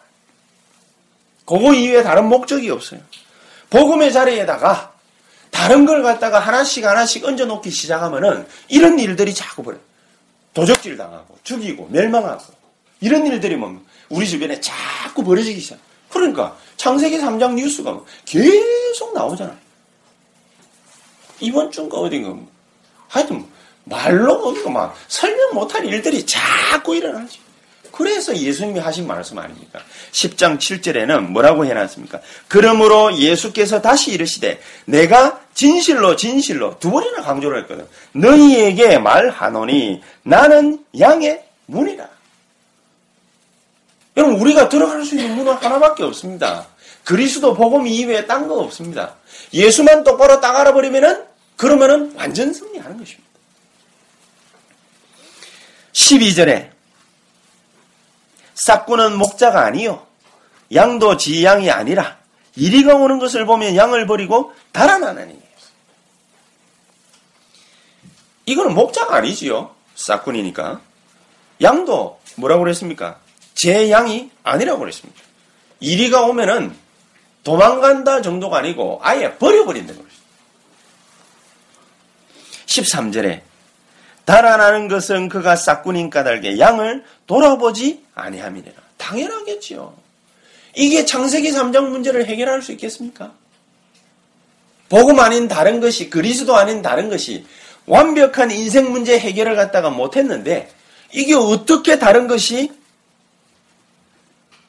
그거 1.46 1.74
이외에 1.74 2.04
다른 2.04 2.30
목적이 2.30 2.70
없어요. 2.70 3.02
복음의 3.72 4.14
자리에다가 4.14 4.94
다른 5.52 5.86
걸 5.86 6.04
갖다가 6.04 6.40
하나씩 6.40 6.86
하나씩 6.86 7.26
얹어놓기 7.26 7.70
시작하면은 7.70 8.48
이런 8.68 9.00
일들이 9.00 9.34
자꾸 9.34 9.64
벌어요. 9.64 9.82
도적질 10.54 10.98
당하고 10.98 11.38
죽이고 11.44 11.88
멸망하고 11.92 12.44
이런 13.02 13.26
일들이 13.26 13.56
뭐 13.56 13.82
우리 14.10 14.28
주변에 14.28 14.60
자꾸 14.60 15.24
벌어지기 15.24 15.60
시작. 15.60 15.80
그러니까 16.10 16.58
창세기 16.78 17.18
3장 17.20 17.54
뉴스가 17.54 18.00
계속 18.26 19.14
나오잖아요. 19.14 19.58
이번 21.40 21.72
주인가 21.72 21.98
어딘가 21.98 22.36
하여튼 23.08 23.46
말로 23.86 24.34
어디가 24.34 24.70
막 24.70 24.96
설명 25.08 25.54
못할 25.54 25.86
일들이 25.86 26.26
자꾸 26.26 26.96
일어나지. 26.96 27.40
그래서 28.00 28.34
예수님이 28.34 28.80
하신 28.80 29.08
말씀 29.08 29.38
아닙니까? 29.40 29.82
10장 30.14 30.58
7절에는 30.58 31.20
뭐라고 31.32 31.66
해놨습니까? 31.66 32.22
그러므로 32.48 33.18
예수께서 33.18 33.82
다시 33.82 34.14
이르시되 34.14 34.62
내가 34.86 35.42
진실로 35.54 36.16
진실로 36.16 36.80
두 36.80 36.92
번이나 36.92 37.22
강조를 37.22 37.64
했거든. 37.64 37.86
너희에게 38.14 39.00
말하노니 39.00 40.02
나는 40.24 40.82
양의 40.98 41.44
문이라. 41.66 42.08
여러분 44.16 44.40
우리가 44.40 44.70
들어갈 44.70 45.04
수 45.04 45.18
있는 45.18 45.36
문은 45.36 45.52
하나밖에 45.56 46.04
없습니다. 46.04 46.68
그리스도 47.04 47.54
복음 47.54 47.86
이외에 47.86 48.26
딴 48.26 48.48
거 48.48 48.60
없습니다. 48.62 49.16
예수만 49.54 50.06
똑바로 50.06 50.40
딱 50.40 50.56
알아버리면은 50.56 51.26
그러면은 51.58 52.14
완전 52.16 52.54
승리하는 52.54 52.98
것입니다. 52.98 53.28
12절에 55.92 56.79
싹구는 58.66 59.18
목자가 59.18 59.66
아니요 59.66 60.06
양도 60.74 61.18
지 61.18 61.44
양이 61.44 61.70
아니라 61.72 62.18
이리가 62.56 62.96
오는 62.96 63.20
것을 63.20 63.46
보면 63.46 63.76
양을 63.76 64.06
버리고 64.06 64.54
달아나느니 64.72 65.40
이거는 68.46 68.74
목자가 68.74 69.18
아니지요 69.18 69.76
싹군이니까 69.96 70.82
양도 71.62 72.20
뭐라고 72.36 72.64
그랬습니까? 72.64 73.20
제 73.54 73.92
양이 73.92 74.32
아니라고 74.44 74.80
그랬습니다. 74.80 75.22
이리가 75.82 76.26
오면은 76.26 76.76
도망간다 77.44 78.22
정도가 78.22 78.60
아니고 78.60 79.00
아예 79.04 79.36
버려버린다는 79.36 80.02
것입니다. 80.02 80.20
13절에 82.66 83.49
달아나는 84.30 84.88
것은 84.90 85.28
그가 85.28 85.56
싹군인 85.56 86.12
까닭에 86.12 86.60
양을 86.60 87.04
돌아보지 87.26 88.04
아니함이니라. 88.14 88.76
당연하겠지요. 88.98 89.92
이게 90.76 91.04
창세기 91.04 91.50
3장 91.52 91.88
문제를 91.90 92.28
해결할 92.28 92.62
수 92.62 92.72
있겠습니까? 92.74 93.32
복음 94.88 95.20
아닌 95.20 95.48
다른 95.48 95.80
것이 95.80 96.12
그리스도 96.12 96.56
아닌 96.56 96.84
다른 96.84 97.10
것이 97.10 97.44
완벽한 97.88 98.52
인생 98.52 98.92
문제 98.92 99.18
해결을 99.18 99.56
갖다가 99.56 99.90
못했는데 99.90 100.70
이게 101.12 101.34
어떻게 101.34 101.98
다른 101.98 102.28
것이 102.28 102.72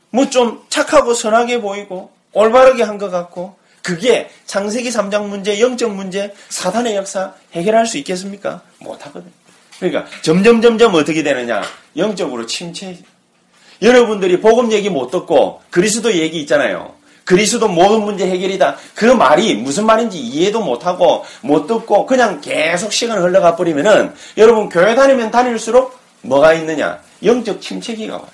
뭐 0.09 0.25
좀 0.31 0.65
착하고 0.71 1.13
선하게 1.13 1.61
보이고 1.61 2.11
올바르게 2.33 2.83
한 2.83 2.97
것 2.97 3.11
같고 3.11 3.57
그게 3.83 4.31
창세기 4.47 4.89
3장 4.89 5.27
문제, 5.27 5.61
영적 5.61 5.95
문제, 5.95 6.35
사단의 6.49 6.97
역사 6.97 7.35
해결할 7.53 7.87
수 7.87 7.99
있겠습니까? 7.99 8.63
못하거든요. 8.79 9.40
그러니까 9.81 10.05
점점 10.23 10.61
점점 10.61 10.95
어떻게 10.95 11.23
되느냐? 11.23 11.63
영적으로 11.97 12.47
침체. 12.47 12.97
여러분들이 13.83 14.41
복음 14.41 14.71
얘기 14.73 14.91
못 14.91 15.11
듣고 15.11 15.63
그리스도 15.71 16.13
얘기 16.13 16.39
있잖아요. 16.41 16.95
그리스도 17.25 17.69
모든 17.69 18.03
문제 18.03 18.27
해결이다. 18.29 18.77
그 18.95 19.07
말이 19.07 19.55
무슨 19.55 19.87
말인지 19.87 20.19
이해도 20.19 20.61
못하고 20.61 21.25
못 21.41 21.67
듣고 21.67 22.05
그냥 22.05 22.41
계속 22.41 22.93
시간을 22.93 23.23
흘러가 23.23 23.57
버리면은 23.57 24.13
여러분 24.37 24.69
교회 24.69 24.95
다니면 24.95 25.31
다닐수록 25.31 25.99
뭐가 26.23 26.53
있느냐? 26.55 27.01
영적 27.23 27.61
침체기가 27.63 28.17
와요. 28.17 28.29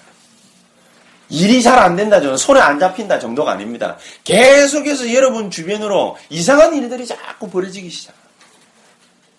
일이 1.28 1.62
잘 1.62 1.78
안 1.78 1.96
된다, 1.96 2.20
저는 2.20 2.36
손에 2.36 2.60
안 2.60 2.78
잡힌다 2.78 3.18
정도가 3.18 3.52
아닙니다. 3.52 3.96
계속해서 4.24 5.12
여러분 5.12 5.50
주변으로 5.50 6.16
이상한 6.30 6.74
일들이 6.74 7.04
자꾸 7.06 7.50
벌어지기 7.50 7.90
시작. 7.90 8.14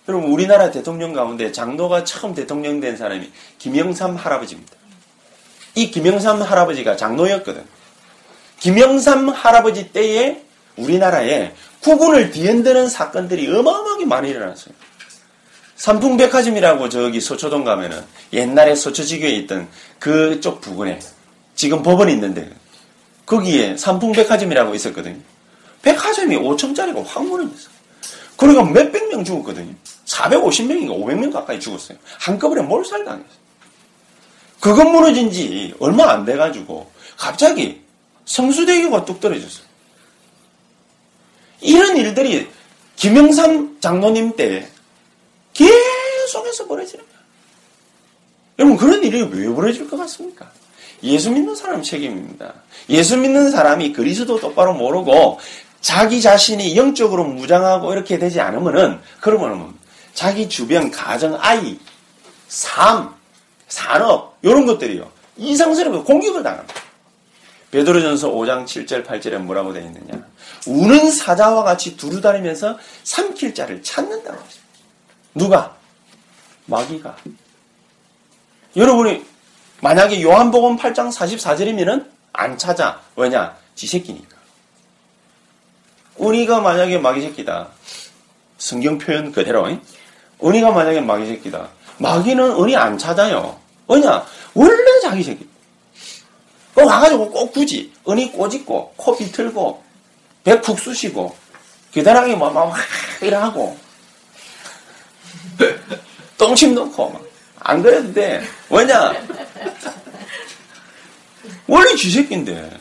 여러분 0.08 0.32
우리나라 0.32 0.72
대통령 0.72 1.14
가운데 1.14 1.52
장로가 1.52 2.06
처음 2.06 2.34
대통령 2.34 2.80
된 2.80 2.96
사람이 2.96 3.30
김영삼 3.60 4.16
할아버지입니다. 4.16 4.74
이 5.76 5.92
김영삼 5.92 6.42
할아버지가 6.42 6.96
장로였거든. 6.96 7.64
김영삼 8.60 9.30
할아버지 9.30 9.92
때에 9.92 10.42
우리나라에 10.78 11.54
국군을 11.82 12.32
뒤흔드는 12.32 12.88
사건들이 12.88 13.54
어마어마하게 13.54 14.06
많이 14.06 14.30
일어났어요. 14.30 14.74
삼풍백화점이라고 15.76 16.90
저기 16.90 17.22
서초동 17.22 17.64
가면은 17.64 18.04
옛날에 18.34 18.76
서초지교에 18.76 19.30
있던 19.32 19.68
그쪽 20.00 20.62
부근에 20.62 21.00
지금 21.54 21.84
법원이 21.84 22.14
있는데 22.14 22.50
거기에 23.26 23.78
삼풍백화점이라고 23.78 24.74
있었거든요. 24.74 25.18
백화점이 25.82 26.38
5천짜리가 26.38 27.06
확 27.06 27.26
무너졌어요. 27.26 27.78
그러니까 28.38 28.64
몇백 28.64 29.10
명 29.10 29.24
죽었거든요. 29.24 29.74
450명인가 30.08 30.90
500명 30.90 31.32
가까이 31.32 31.60
죽었어요. 31.60 31.98
한꺼번에 32.20 32.62
몰살당했어요. 32.62 33.48
그것 34.60 34.84
무너진 34.86 35.32
지 35.32 35.74
얼마 35.80 36.12
안 36.12 36.26
돼가지고 36.26 36.90
갑자기 37.18 37.82
성수대교가 38.26 39.06
뚝 39.06 39.20
떨어졌어요. 39.20 39.66
이런 41.62 41.98
일들이 41.98 42.48
김영삼 42.96 43.78
장로님 43.80 44.36
때 44.36 44.68
계속해서 45.54 46.68
벌어지는 46.68 47.06
거야. 47.06 47.18
여러분 48.60 48.78
그런 48.78 49.04
일이 49.04 49.22
왜 49.22 49.54
벌어질 49.54 49.90
것 49.90 49.98
같습니까? 49.98 50.52
예수 51.04 51.32
믿는 51.32 51.56
사람 51.56 51.84
책임입니다. 51.84 52.54
예수 52.90 53.18
믿는 53.18 53.52
사람이 53.52 53.94
그리스도 53.94 54.40
똑바로 54.40 54.74
모르고 54.74 55.40
자기 55.82 56.22
자신이 56.22 56.76
영적으로 56.76 57.24
무장하고 57.24 57.94
이렇게 57.94 58.18
되지 58.18 58.42
않으면은 58.42 59.00
그러면은 59.20 59.74
자기 60.18 60.50
주변 60.50 60.90
가정 60.90 61.38
아이 61.40 61.78
삶 62.48 63.14
산업 63.68 64.36
이런 64.42 64.66
것들이요 64.66 65.12
이상스럽게 65.38 66.00
공격을 66.00 66.42
당합니다. 66.42 66.74
베드로전서 67.70 68.32
5장 68.32 68.66
7절 68.66 69.06
8절에 69.06 69.38
뭐라고 69.38 69.74
되어 69.74 69.84
있느냐 69.84 70.26
우는 70.66 71.12
사자와 71.12 71.62
같이 71.62 71.96
두루다니면서 71.98 72.80
삼킬 73.04 73.54
자를 73.54 73.84
찾는다고 73.84 74.40
하죠. 74.40 74.60
누가? 75.36 75.78
마귀가. 76.66 77.16
여러분이 78.76 79.24
만약에 79.82 80.24
요한복음 80.24 80.78
8장 80.78 81.16
44절이면은 81.16 82.10
안 82.34 82.58
찾아. 82.58 83.02
왜냐? 83.16 83.56
지 83.76 83.86
새끼니까. 83.86 84.36
은희가 86.20 86.60
만약에 86.60 86.98
마귀 86.98 87.22
새끼다. 87.22 87.68
성경 88.58 88.98
표현 88.98 89.32
그대로. 89.32 89.68
은희가 90.44 90.72
만약에 90.72 91.02
마귀 91.02 91.26
새끼다. 91.28 91.68
마귀는 91.98 92.52
은희 92.64 92.76
안 92.76 92.98
찾아요. 92.98 93.58
왜냐? 93.88 94.26
원래 94.54 95.00
자기 95.02 95.24
새끼. 95.24 95.48
그 96.76 96.84
와가지고 96.86 97.32
꼭 97.32 97.52
굳이 97.54 97.92
은희 98.08 98.32
꼬집고 98.32 98.94
코 98.98 99.18
비틀고 99.18 99.84
배 100.44 100.62
푹 100.62 100.80
쑤시고 100.80 101.36
기다랑이 101.92 102.36
막, 102.36 102.54
막, 102.54 102.76
이러고 103.22 103.78
똥침 106.38 106.76
넣고 106.76 107.10
막. 107.10 107.22
안 107.60 107.82
그래도 107.82 108.14
돼. 108.14 108.44
왜냐? 108.70 109.14
원래 111.68 111.96
쥐 111.96 112.12
새끼인데. 112.12 112.80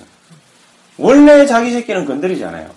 원래 0.98 1.46
자기 1.46 1.72
새끼는 1.72 2.04
건드리잖아요. 2.04 2.70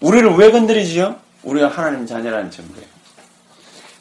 우리를 0.00 0.34
왜 0.36 0.50
건드리지요? 0.50 1.16
우리가 1.42 1.68
하나님 1.68 2.06
자녀라는 2.06 2.50
증거예요. 2.50 2.86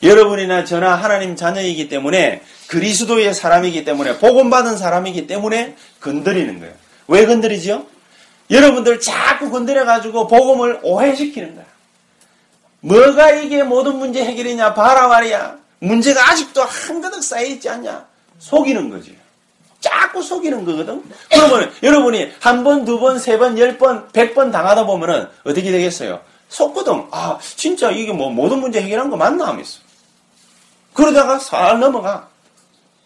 여러분이나 0.04 0.66
저나 0.66 0.96
하나님 0.96 1.36
자녀이기 1.36 1.88
때문에 1.89 2.41
그리스도의 2.68 3.34
사람이기 3.34 3.86
때문에 3.86 4.18
복음받은 4.18 4.78
사람이기 4.78 5.28
때문에 5.28 5.76
건드리는 6.02 6.60
거예요. 6.60 6.74
왜 7.08 7.26
건드리지요? 7.26 7.86
여러분들 8.52 9.00
자꾸 9.00 9.50
건드려가지고 9.50 10.28
복음을 10.28 10.80
오해시키는 10.84 11.56
거야. 11.56 11.66
뭐가 12.82 13.32
이게 13.32 13.64
모든 13.64 13.98
문제 13.98 14.24
해결이냐? 14.24 14.74
봐라 14.74 15.08
말이야. 15.08 15.58
문제가 15.80 16.30
아직도 16.30 16.62
한가득 16.64 17.24
쌓여있지 17.24 17.70
않냐? 17.70 18.06
속이는 18.39 18.89
거지. 18.89 19.16
자꾸 19.80 20.22
속이는 20.22 20.66
거거든. 20.66 21.04
그러면 21.32 21.72
여러분이 21.84 22.32
한 22.39 22.64
번, 22.64 22.86
두 22.86 23.00
번, 23.00 23.20
세 23.20 23.38
번, 23.38 23.58
열 23.58 23.78
번, 23.78 24.08
백 24.12 24.34
번 24.34 24.52
당하다 24.52 24.86
보면은 24.86 25.28
어떻게 25.43 25.72
되겠어요? 25.72 26.22
속거든. 26.50 27.06
아, 27.12 27.38
진짜 27.56 27.91
이게 27.91 28.12
뭐 28.12 28.30
모든 28.30 28.60
문제 28.60 28.82
해결한 28.82 29.10
거 29.10 29.18
맞나 29.18 29.48
하면서. 29.48 29.80
그러다가 30.96 31.38
살 31.38 31.80
넘어가. 31.80 32.30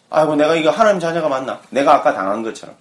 아이고, 0.08 0.36
내가 0.36 0.54
이거 0.54 0.70
하나님 0.70 1.00
자녀가 1.00 1.28
맞나? 1.28 1.60
내가 1.70 1.94
아까 1.94 2.14
당한 2.14 2.42
것처럼. 2.42 2.74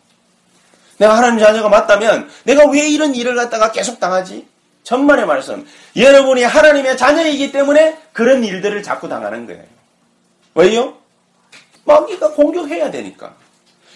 내가 0.99 1.17
하나님 1.17 1.39
자녀가 1.39 1.67
맞다면 1.67 2.29
내가 2.43 2.65
왜 2.67 2.87
이런 2.87 3.15
일을 3.15 3.35
갖다가 3.35 3.71
계속 3.71 3.99
당하지? 3.99 4.47
천만의 4.83 5.25
말씀. 5.25 5.65
여러분이 5.95 6.43
하나님의 6.43 6.95
자녀이기 6.95 7.51
때문에 7.51 7.97
그런 8.13 8.43
일들을 8.43 8.83
자꾸 8.83 9.09
당하는 9.09 9.45
거예요. 9.47 9.63
왜요? 10.55 10.93
마귀가 11.85 12.31
공격해야 12.31 12.91
되니까. 12.91 13.33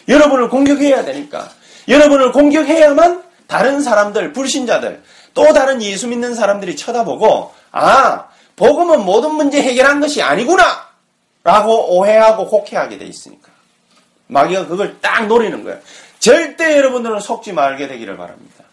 여러분을 0.07 0.49
공격해야 0.49 1.05
되니까. 1.05 1.49
여러분을 1.88 2.32
공격해야만 2.32 3.24
다른 3.47 3.82
사람들, 3.82 4.34
불신자들, 4.34 5.03
또 5.34 5.53
다른 5.53 5.82
예수 5.82 6.07
믿는 6.07 6.34
사람들이 6.34 6.76
쳐다보고, 6.76 7.53
아, 7.72 8.28
복음은 8.55 9.03
모든 9.03 9.36
문제 9.36 9.61
해결한 9.61 9.99
것이 9.99 10.22
아니구나! 10.22 10.92
라고 11.43 11.97
오해하고 11.97 12.45
혹해하게 12.45 12.97
돼 12.97 13.05
있으니까. 13.05 13.49
마귀가 14.27 14.67
그걸 14.67 14.99
딱 15.01 15.27
노리는 15.27 15.63
거예요. 15.63 15.79
절대 16.19 16.77
여러분들은 16.77 17.19
속지 17.19 17.51
말게 17.51 17.87
되기를 17.87 18.15
바랍니다. 18.17 18.63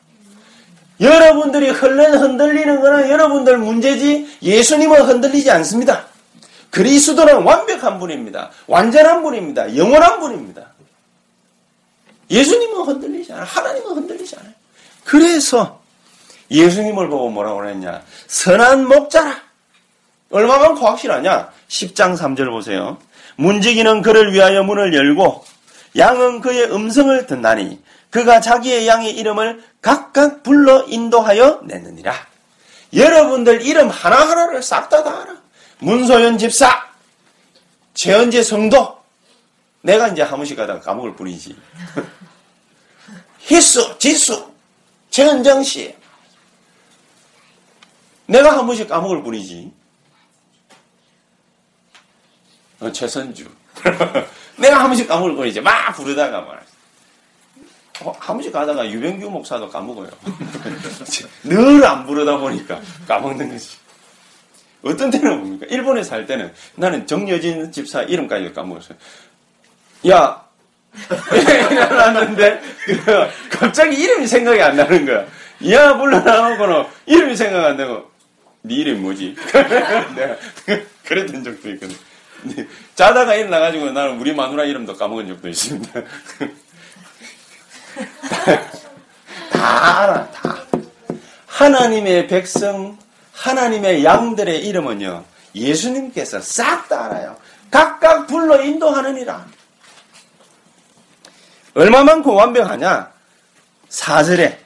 여러분들이 1.00 1.70
흘러 1.70 2.04
흔들리는 2.10 2.80
거는 2.80 3.10
여러분들 3.10 3.58
문제지 3.58 4.38
예수님은 4.42 5.02
흔들리지 5.02 5.50
않습니다. 5.50 6.06
그리스도는 6.70 7.42
완벽한 7.42 7.98
분입니다. 7.98 8.50
완전한 8.66 9.22
분입니다. 9.22 9.76
영원한 9.76 10.20
분입니다. 10.20 10.66
예수님은 12.30 12.82
흔들리지 12.82 13.32
않아요. 13.32 13.46
하나님은 13.46 13.96
흔들리지 13.96 14.36
않아요. 14.36 14.52
그래서 15.04 15.80
예수님을 16.50 17.08
보고 17.08 17.30
뭐라고 17.30 17.58
그랬냐. 17.58 18.02
선한 18.28 18.86
목자라. 18.86 19.40
얼마만큼 20.30 20.84
확실하냐. 20.84 21.50
10장 21.70 22.16
3절 22.16 22.50
보세요. 22.50 22.98
문지기는 23.36 24.02
그를 24.02 24.32
위하여 24.32 24.62
문을 24.62 24.92
열고 24.92 25.44
양은 25.96 26.40
그의 26.40 26.70
음성을 26.72 27.26
듣나니 27.26 27.80
그가 28.10 28.40
자기의 28.40 28.86
양의 28.86 29.16
이름을 29.16 29.62
각각 29.80 30.42
불러 30.42 30.84
인도하여 30.86 31.62
냈느니라. 31.64 32.12
여러분들 32.92 33.62
이름 33.62 33.88
하나하나를 33.88 34.62
싹 34.62 34.88
다 34.88 35.04
다 35.04 35.22
알아. 35.22 35.40
문소연 35.78 36.36
집사, 36.38 36.88
최현재 37.94 38.42
성도, 38.42 38.98
내가 39.82 40.08
이제 40.08 40.22
한 40.22 40.36
번씩 40.36 40.56
가다가 40.56 40.80
까먹을 40.80 41.14
뿐이지. 41.14 41.56
희수, 43.40 43.96
지수, 43.98 44.52
최은정 45.10 45.62
씨. 45.62 45.94
내가 48.26 48.58
한 48.58 48.66
번씩 48.66 48.88
까먹을 48.88 49.22
뿐이지. 49.22 49.72
어, 52.80 52.90
최선주. 52.92 53.46
내가 54.56 54.80
한 54.80 54.86
번씩 54.88 55.08
까먹을 55.08 55.36
뿐이지. 55.36 55.60
막 55.60 55.92
부르다가 55.94 56.40
말. 56.40 56.60
어, 58.02 58.12
한 58.18 58.36
번씩 58.36 58.52
가다가 58.52 58.88
유병규 58.90 59.28
목사도 59.30 59.68
까먹어요. 59.68 60.08
늘 61.44 61.84
안 61.84 62.06
부르다 62.06 62.38
보니까 62.38 62.80
까먹는 63.06 63.50
거지. 63.50 63.76
어떤 64.82 65.10
때는 65.10 65.38
뭡니까? 65.38 65.66
일본에 65.68 66.02
살 66.02 66.24
때는 66.26 66.52
나는 66.76 67.06
정여진 67.06 67.70
집사 67.70 68.02
이름까지 68.02 68.52
까먹었어요. 68.54 68.96
야, 70.08 70.42
일어났는데 71.70 72.62
갑자기 73.50 73.96
이름이 73.96 74.26
생각이 74.26 74.62
안 74.62 74.76
나는 74.76 75.04
거야. 75.04 75.26
야 75.70 75.94
불러나오고는 75.98 76.84
이름이 77.04 77.36
생각 77.36 77.62
안 77.66 77.76
나고 77.76 78.10
네 78.62 78.76
이름이 78.76 79.00
뭐지? 79.00 79.36
내가 80.16 80.36
그랬던 81.04 81.44
적도 81.44 81.68
있거든. 81.72 81.94
자다가 82.94 83.34
일어나가지고 83.34 83.90
나는 83.92 84.18
우리 84.20 84.34
마누라 84.34 84.64
이름도 84.64 84.96
까먹은 84.96 85.28
적도 85.28 85.48
있습니다. 85.48 85.92
다 89.50 90.00
알아, 90.02 90.30
다. 90.30 90.64
하나님의 91.46 92.28
백성, 92.28 92.98
하나님의 93.32 94.04
양들의 94.04 94.66
이름은요, 94.66 95.24
예수님께서 95.54 96.40
싹 96.40 96.88
다 96.88 97.06
알아요. 97.06 97.36
각각 97.70 98.26
불러 98.26 98.62
인도하느니라. 98.62 99.46
얼마만큼 101.74 102.34
완벽하냐? 102.34 103.12
사절에 103.88 104.58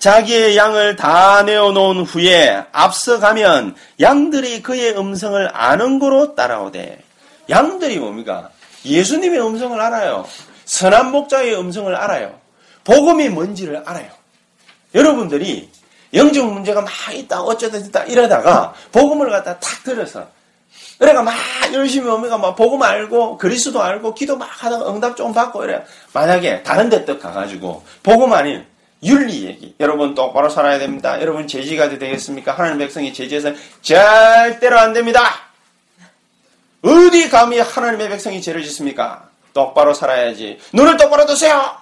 자기의 0.00 0.56
양을 0.56 0.96
다 0.96 1.42
내어놓은 1.42 2.04
후에 2.04 2.64
앞서가면 2.72 3.76
양들이 4.00 4.62
그의 4.62 4.96
음성을 4.98 5.50
아는 5.52 5.98
거로 5.98 6.34
따라오되 6.34 6.98
양들이 7.50 7.98
뭡니까? 7.98 8.48
예수님의 8.84 9.40
음성을 9.46 9.78
알아요. 9.78 10.26
선한 10.64 11.10
목자의 11.12 11.54
음성을 11.58 11.94
알아요. 11.94 12.38
복음이 12.84 13.28
뭔지를 13.28 13.82
알아요. 13.84 14.08
여러분들이 14.94 15.68
영적 16.14 16.50
문제가 16.50 16.80
막 16.80 16.90
있다 17.12 17.42
어쩌다 17.42 17.76
있다 17.76 18.04
이러다가 18.04 18.72
복음을 18.90 19.28
갖다 19.28 19.58
탁 19.58 19.84
들어서 19.84 20.26
그래가 20.98 21.22
막 21.22 21.34
열심히 21.72 22.08
오면 22.08 22.40
막 22.40 22.56
복음 22.56 22.82
알고 22.82 23.36
그리스도 23.36 23.82
알고 23.82 24.14
기도 24.14 24.36
막 24.36 24.48
하다가 24.50 24.90
응답 24.90 25.16
좀 25.16 25.32
받고 25.32 25.64
이래 25.64 25.84
만약에 26.12 26.62
다른 26.62 26.88
데떡 26.88 27.20
가가지고 27.20 27.84
복음 28.02 28.32
아닌 28.32 28.64
윤리 29.02 29.44
얘기. 29.44 29.74
여러분 29.80 30.14
똑바로 30.14 30.48
살아야 30.48 30.78
됩니다. 30.78 31.20
여러분 31.20 31.46
제지가 31.48 31.88
되겠습니까? 31.90 32.52
하나님 32.52 32.78
백성이 32.78 33.12
제지해서 33.12 33.52
절대로 33.80 34.78
안 34.78 34.92
됩니다. 34.92 35.50
어디 36.82 37.28
감히 37.28 37.58
하나님의 37.58 38.08
백성이 38.10 38.40
죄를 38.42 38.62
짓습니까? 38.62 39.28
똑바로 39.52 39.94
살아야지. 39.94 40.58
눈을 40.72 40.96
똑바로 40.96 41.26
뜨세요! 41.26 41.76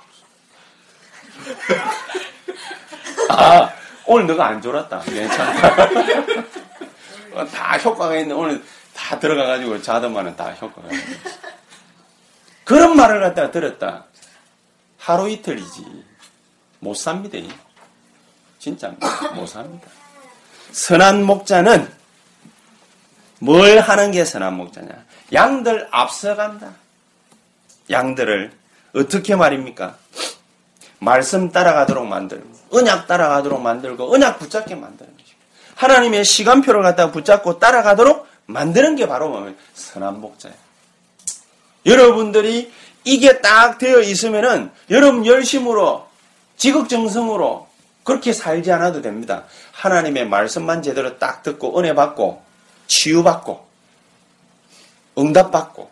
아 3.31 3.73
오늘 4.07 4.27
너가 4.27 4.47
안 4.47 4.63
졸았다. 4.63 5.01
괜찮다. 5.01 5.89
다 7.53 7.77
효과가 7.79 8.17
있는 8.17 8.35
오늘 8.37 8.63
다 8.95 9.19
들어가가지고 9.19 9.83
자더만은 9.83 10.35
다 10.37 10.51
효과가 10.53 10.89
있는 10.89 11.05
그런 12.65 12.97
말을 12.97 13.21
갖다가 13.21 13.51
들었다. 13.51 14.05
하루 14.99 15.29
이틀이지 15.29 16.08
못 16.81 16.95
삽니다. 16.95 17.39
진짜 18.59 18.95
못 19.35 19.47
삽니다. 19.47 19.89
선한 20.73 21.25
목자는 21.25 21.91
뭘 23.41 23.79
하는 23.81 24.11
게 24.11 24.25
선한 24.25 24.55
목자냐? 24.55 25.05
양들 25.33 25.89
앞서간다. 25.91 26.73
양들을 27.91 28.53
어떻게 28.95 29.37
말입니까? 29.37 29.97
말씀 30.99 31.51
따라가도록 31.51 32.07
만들고 32.07 32.49
언약 32.71 33.07
따라가도록 33.07 33.63
만들고 33.63 34.13
언약 34.13 34.39
붙잡게 34.39 34.75
만드는 34.75 35.17
것이고 35.17 35.39
하나님의 35.77 36.25
시간표를 36.25 36.83
갖다가 36.83 37.13
붙잡고 37.13 37.59
따라가도록 37.59 38.27
만드는 38.47 38.97
게 38.97 39.07
바로 39.07 39.29
뭐 39.29 39.55
선한 39.75 40.21
목자예요. 40.21 40.57
여러분들이 41.87 42.73
이게 43.05 43.41
딱 43.41 43.79
되어 43.79 44.01
있으면은 44.01 44.71
여러분 44.91 45.25
열심으로 45.25 46.08
지극정성으로 46.59 47.67
그렇게 48.05 48.33
살지 48.33 48.71
않아도 48.73 49.03
됩니다. 49.03 49.45
하나님의 49.73 50.29
말씀만 50.29 50.83
제대로 50.83 51.19
딱 51.19 51.43
듣고 51.43 51.79
은혜 51.79 51.95
받고 51.95 52.43
치유받고 52.87 53.67
응답받고 55.19 55.91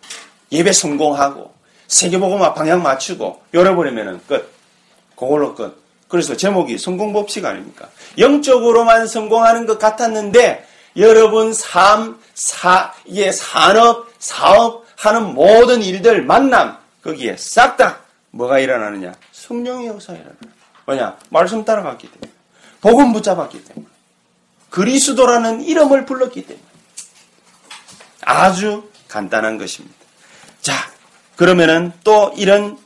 예배 0.52 0.72
성공하고 0.72 1.54
세계보고만 1.88 2.54
방향 2.54 2.82
맞추고 2.82 3.42
열어버리면은 3.54 4.20
끝. 4.26 4.52
그걸로 5.16 5.54
끝. 5.54 5.82
그래서 6.08 6.36
제목이 6.36 6.78
성공법칙 6.78 7.44
아닙니까? 7.44 7.88
영적으로만 8.18 9.06
성공하는 9.06 9.66
것 9.66 9.78
같았는데 9.78 10.66
여러분 10.96 11.52
삶, 11.52 12.18
사, 12.34 12.94
이게 13.04 13.32
산업, 13.32 14.06
사업 14.18 14.86
하는 14.96 15.34
모든 15.34 15.82
일들, 15.82 16.22
만남 16.22 16.78
거기에 17.02 17.36
싹 17.36 17.76
다 17.76 18.00
뭐가 18.30 18.58
일어나느냐? 18.58 19.12
성령의 19.32 19.88
역사가 19.88 20.14
일어나는 20.14 20.55
뭐냐? 20.86 21.16
말씀 21.30 21.64
따라갔기 21.64 22.10
때문에. 22.10 22.32
복음 22.80 23.12
붙잡았기 23.12 23.64
때문에. 23.64 23.86
그리스도라는 24.70 25.62
이름을 25.62 26.06
불렀기 26.06 26.46
때문에. 26.46 26.64
아주 28.22 28.88
간단한 29.08 29.58
것입니다. 29.58 29.94
자, 30.60 30.74
그러면은 31.36 31.92
또 32.02 32.32
이런 32.36 32.78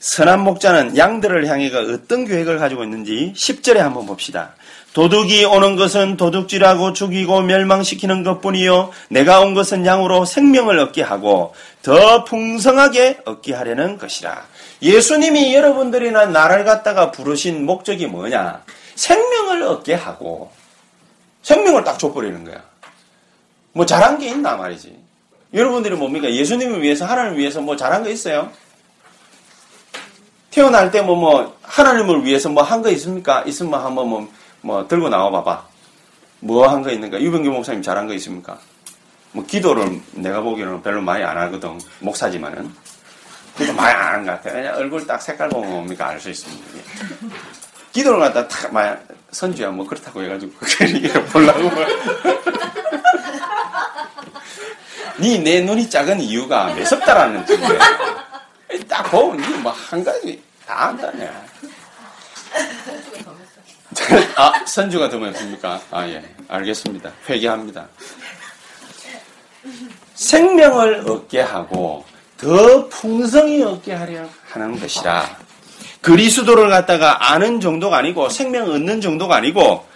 선한 0.00 0.40
목자는 0.40 0.96
양들을 0.96 1.46
향해가 1.46 1.80
어떤 1.80 2.24
계획을 2.24 2.58
가지고 2.58 2.84
있는지 2.84 3.34
10절에 3.36 3.76
한번 3.76 4.06
봅시다. 4.06 4.54
도둑이 4.94 5.44
오는 5.44 5.76
것은 5.76 6.16
도둑질하고 6.16 6.94
죽이고 6.94 7.42
멸망시키는 7.42 8.24
것뿐이요. 8.24 8.90
내가 9.10 9.40
온 9.40 9.54
것은 9.54 9.86
양으로 9.86 10.24
생명을 10.24 10.78
얻게 10.78 11.02
하고 11.02 11.54
더 11.82 12.24
풍성하게 12.24 13.20
얻게 13.26 13.54
하려는 13.54 13.98
것이라. 13.98 14.46
예수님이 14.82 15.54
여러분들이나 15.54 16.26
나를 16.26 16.64
갖다가 16.64 17.10
부르신 17.10 17.66
목적이 17.66 18.06
뭐냐? 18.06 18.62
생명을 18.94 19.62
얻게 19.62 19.94
하고 19.94 20.50
생명을 21.42 21.84
딱 21.84 21.98
줘버리는 21.98 22.44
거야. 22.44 22.62
뭐 23.72 23.86
잘한 23.86 24.18
게 24.18 24.28
있나 24.28 24.56
말이지. 24.56 24.98
여러분들이 25.52 25.96
뭡니까? 25.96 26.30
예수님을 26.30 26.82
위해서 26.82 27.04
하나님을 27.06 27.38
위해서 27.38 27.60
뭐 27.60 27.76
잘한 27.76 28.02
거 28.04 28.10
있어요? 28.10 28.50
태어날 30.50 30.90
때 30.90 31.00
뭐, 31.02 31.14
뭐, 31.16 31.56
하나님을 31.62 32.24
위해서 32.24 32.48
뭐 32.48 32.62
한 32.64 32.82
거 32.82 32.90
있습니까? 32.90 33.42
있으면 33.46 33.80
한번 33.80 34.08
뭐, 34.08 34.28
뭐, 34.62 34.88
들고 34.88 35.08
나와 35.08 35.30
봐봐. 35.30 35.64
뭐 36.40 36.66
한 36.68 36.82
거 36.82 36.90
있는가? 36.90 37.20
유병규 37.20 37.50
목사님 37.50 37.82
잘한 37.82 38.08
거 38.08 38.14
있습니까? 38.14 38.58
뭐, 39.32 39.44
기도를 39.46 40.00
내가 40.12 40.40
보기에는 40.40 40.82
별로 40.82 41.00
많이 41.02 41.22
안 41.22 41.38
하거든. 41.38 41.78
목사지만은. 42.00 42.74
기도 43.56 43.72
많이 43.74 43.94
안 43.94 44.14
하는 44.14 44.26
것 44.26 44.32
같아. 44.32 44.50
그냥 44.52 44.76
얼굴 44.76 45.06
딱 45.06 45.20
색깔 45.20 45.48
보면 45.48 45.70
뭡니까? 45.70 46.08
알 46.08 46.20
수 46.20 46.30
있습니다. 46.30 46.64
기도를 47.92 48.20
갖다 48.20 48.46
탁, 48.48 48.72
막, 48.72 49.02
선주야, 49.32 49.70
뭐, 49.70 49.86
그렇다고 49.86 50.22
해가지고, 50.22 50.52
그게 50.58 51.12
보려고. 51.24 51.70
니내 55.18 55.60
눈이 55.62 55.90
작은 55.90 56.20
이유가 56.20 56.72
매섭다라는 56.74 57.44
뜻이에요. 57.44 57.78
딱 58.88 59.02
보면 59.10 59.62
뭐한 59.62 60.02
가지 60.02 60.42
다 60.66 60.88
한다네. 60.88 61.30
아, 64.36 64.64
선주가 64.66 65.10
더 65.10 65.18
많습니까? 65.18 65.80
아, 65.90 66.06
예. 66.08 66.22
알겠습니다. 66.48 67.12
회개합니다. 67.28 67.86
생명을 70.14 71.04
얻게 71.10 71.40
하고 71.40 72.04
더 72.40 72.88
풍성히 72.88 73.62
얻게 73.62 73.92
하려 73.92 74.26
하는 74.50 74.80
것이라. 74.80 75.38
그리스도를 76.00 76.70
갖다가 76.70 77.32
아는 77.32 77.60
정도가 77.60 77.98
아니고 77.98 78.30
생명 78.30 78.70
얻는 78.70 79.00
정도가 79.02 79.36
아니고 79.36 79.86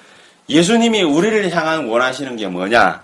예수님이 0.48 1.02
우리를 1.02 1.50
향한 1.56 1.86
원하시는 1.86 2.36
게 2.36 2.46
뭐냐? 2.46 3.02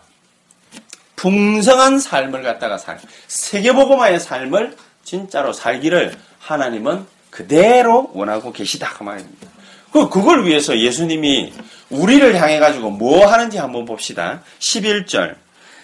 풍성한 1.16 1.98
삶을 1.98 2.42
갖다가 2.42 2.76
살. 2.76 2.98
세계보고마의 3.28 4.20
삶을 4.20 4.76
진짜로 5.04 5.52
살기를 5.52 6.14
하나님은 6.38 7.06
그대로 7.30 8.10
원하고 8.12 8.52
계시다. 8.52 8.90
그 8.96 9.02
말입니다. 9.02 9.48
그, 9.92 10.08
그걸 10.08 10.46
위해서 10.46 10.78
예수님이 10.78 11.52
우리를 11.88 12.40
향해 12.40 12.58
가지고 12.58 12.90
뭐 12.90 13.26
하는지 13.26 13.58
한번 13.58 13.84
봅시다. 13.84 14.42
11절. 14.58 15.34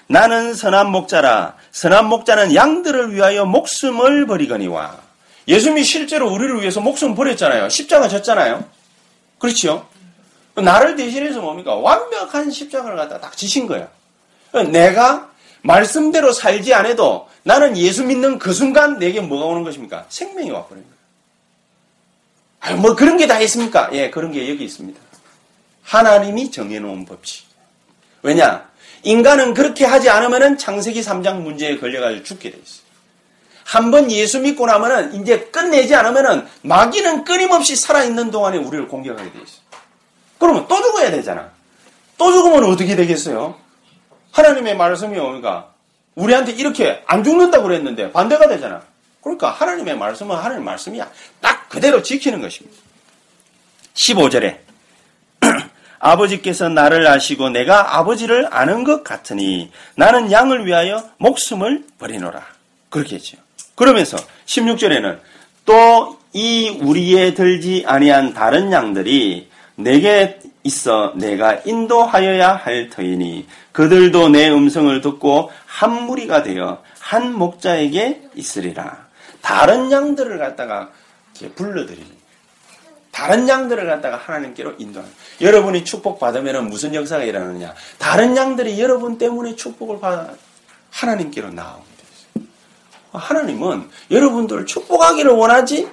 나는 0.08 0.54
선한 0.54 0.90
목자라. 0.90 1.56
선한 1.76 2.06
목자는 2.06 2.54
양들을 2.54 3.14
위하여 3.14 3.44
목숨을 3.44 4.26
버리거니와. 4.26 4.98
예수님이 5.46 5.84
실제로 5.84 6.32
우리를 6.32 6.58
위해서 6.62 6.80
목숨 6.80 7.14
버렸잖아요. 7.14 7.68
십자가 7.68 8.08
졌잖아요. 8.08 8.64
그렇죠? 9.38 9.86
나를 10.54 10.96
대신해서 10.96 11.42
뭡니까? 11.42 11.74
완벽한 11.74 12.50
십자가를 12.50 12.96
갖다 12.96 13.20
딱 13.20 13.36
지신 13.36 13.66
거야. 13.66 13.88
내가 14.72 15.30
말씀대로 15.60 16.32
살지 16.32 16.72
않아도 16.72 17.28
나는 17.42 17.76
예수 17.76 18.04
믿는 18.04 18.38
그 18.38 18.54
순간 18.54 18.98
내게 18.98 19.20
뭐가 19.20 19.44
오는 19.44 19.62
것입니까? 19.62 20.06
생명이 20.08 20.50
와버린 20.52 20.82
거예요. 20.82 20.96
아유, 22.60 22.76
뭐 22.78 22.96
그런 22.96 23.18
게 23.18 23.26
다 23.26 23.38
있습니까? 23.40 23.90
예, 23.92 24.08
그런 24.08 24.32
게 24.32 24.48
여기 24.48 24.64
있습니다. 24.64 24.98
하나님이 25.82 26.50
정해놓은 26.50 27.04
법칙. 27.04 27.44
왜냐? 28.22 28.66
인간은 29.06 29.54
그렇게 29.54 29.84
하지 29.84 30.10
않으면 30.10 30.58
창세기 30.58 31.00
3장 31.00 31.40
문제에 31.40 31.76
걸려가지고 31.78 32.24
죽게 32.24 32.50
돼 32.50 32.58
있어요. 32.58 32.84
한 33.64 33.90
번 33.92 34.10
예수 34.10 34.40
믿고 34.40 34.66
나면은 34.66 35.14
이제 35.14 35.40
끝내지 35.52 35.94
않으면은 35.94 36.46
마귀는 36.62 37.24
끊임없이 37.24 37.76
살아있는 37.76 38.30
동안에 38.32 38.58
우리를 38.58 38.88
공격하게 38.88 39.30
돼 39.32 39.38
있어요. 39.38 39.60
그러면 40.38 40.66
또 40.68 40.82
죽어야 40.82 41.10
되잖아. 41.12 41.50
또 42.18 42.32
죽으면 42.32 42.64
어떻게 42.64 42.96
되겠어요? 42.96 43.56
하나님의 44.32 44.76
말씀이 44.76 45.16
오니까 45.18 45.72
우리한테 46.16 46.52
이렇게 46.52 47.02
안 47.06 47.22
죽는다고 47.22 47.64
그랬는데 47.64 48.10
반대가 48.10 48.48
되잖아. 48.48 48.82
그러니까 49.22 49.50
하나님의 49.50 49.96
말씀은 49.96 50.34
하나님의 50.34 50.64
말씀이야. 50.64 51.08
딱 51.40 51.68
그대로 51.68 52.02
지키는 52.02 52.40
것입니다. 52.40 52.76
15절에 53.94 54.65
아버지께서 55.98 56.68
나를 56.68 57.06
아시고 57.06 57.50
내가 57.50 57.98
아버지를 57.98 58.48
아는 58.50 58.84
것 58.84 59.02
같으니 59.04 59.70
나는 59.94 60.30
양을 60.30 60.66
위하여 60.66 61.04
목숨을 61.18 61.84
버리노라. 61.98 62.42
그렇게 62.90 63.16
했죠. 63.16 63.36
그러면서 63.74 64.16
16절에는 64.46 65.18
또 65.64 66.16
이 66.36 66.68
우리에 66.82 67.32
들지 67.32 67.84
아니한 67.86 68.34
다른 68.34 68.70
양들이 68.70 69.48
내게 69.74 70.38
있어 70.64 71.14
내가 71.16 71.62
인도하여야 71.64 72.52
할 72.56 72.90
터이니 72.90 73.46
그들도 73.72 74.28
내 74.28 74.50
음성을 74.50 75.00
듣고 75.00 75.50
한 75.64 76.04
무리가 76.04 76.42
되어 76.42 76.82
한 77.00 77.34
목자에게 77.34 78.28
있으리라. 78.34 79.06
다른 79.40 79.90
양들을 79.90 80.36
갖다가 80.36 80.90
불러들이는 81.54 82.15
다른 83.16 83.48
양들을 83.48 83.86
갖다가 83.86 84.18
하나님께로 84.18 84.74
인도하는 84.76 85.10
여러분이 85.40 85.86
축복받으면 85.86 86.68
무슨 86.68 86.94
역사가 86.94 87.24
일어나느냐 87.24 87.74
다른 87.96 88.36
양들이 88.36 88.78
여러분 88.78 89.16
때문에 89.16 89.56
축복을 89.56 90.00
받아 90.00 90.34
하나님께로 90.90 91.50
나옵니다. 91.50 91.86
하나님은 93.12 93.88
여러분들을 94.10 94.66
축복하기를 94.66 95.32
원하지 95.32 95.88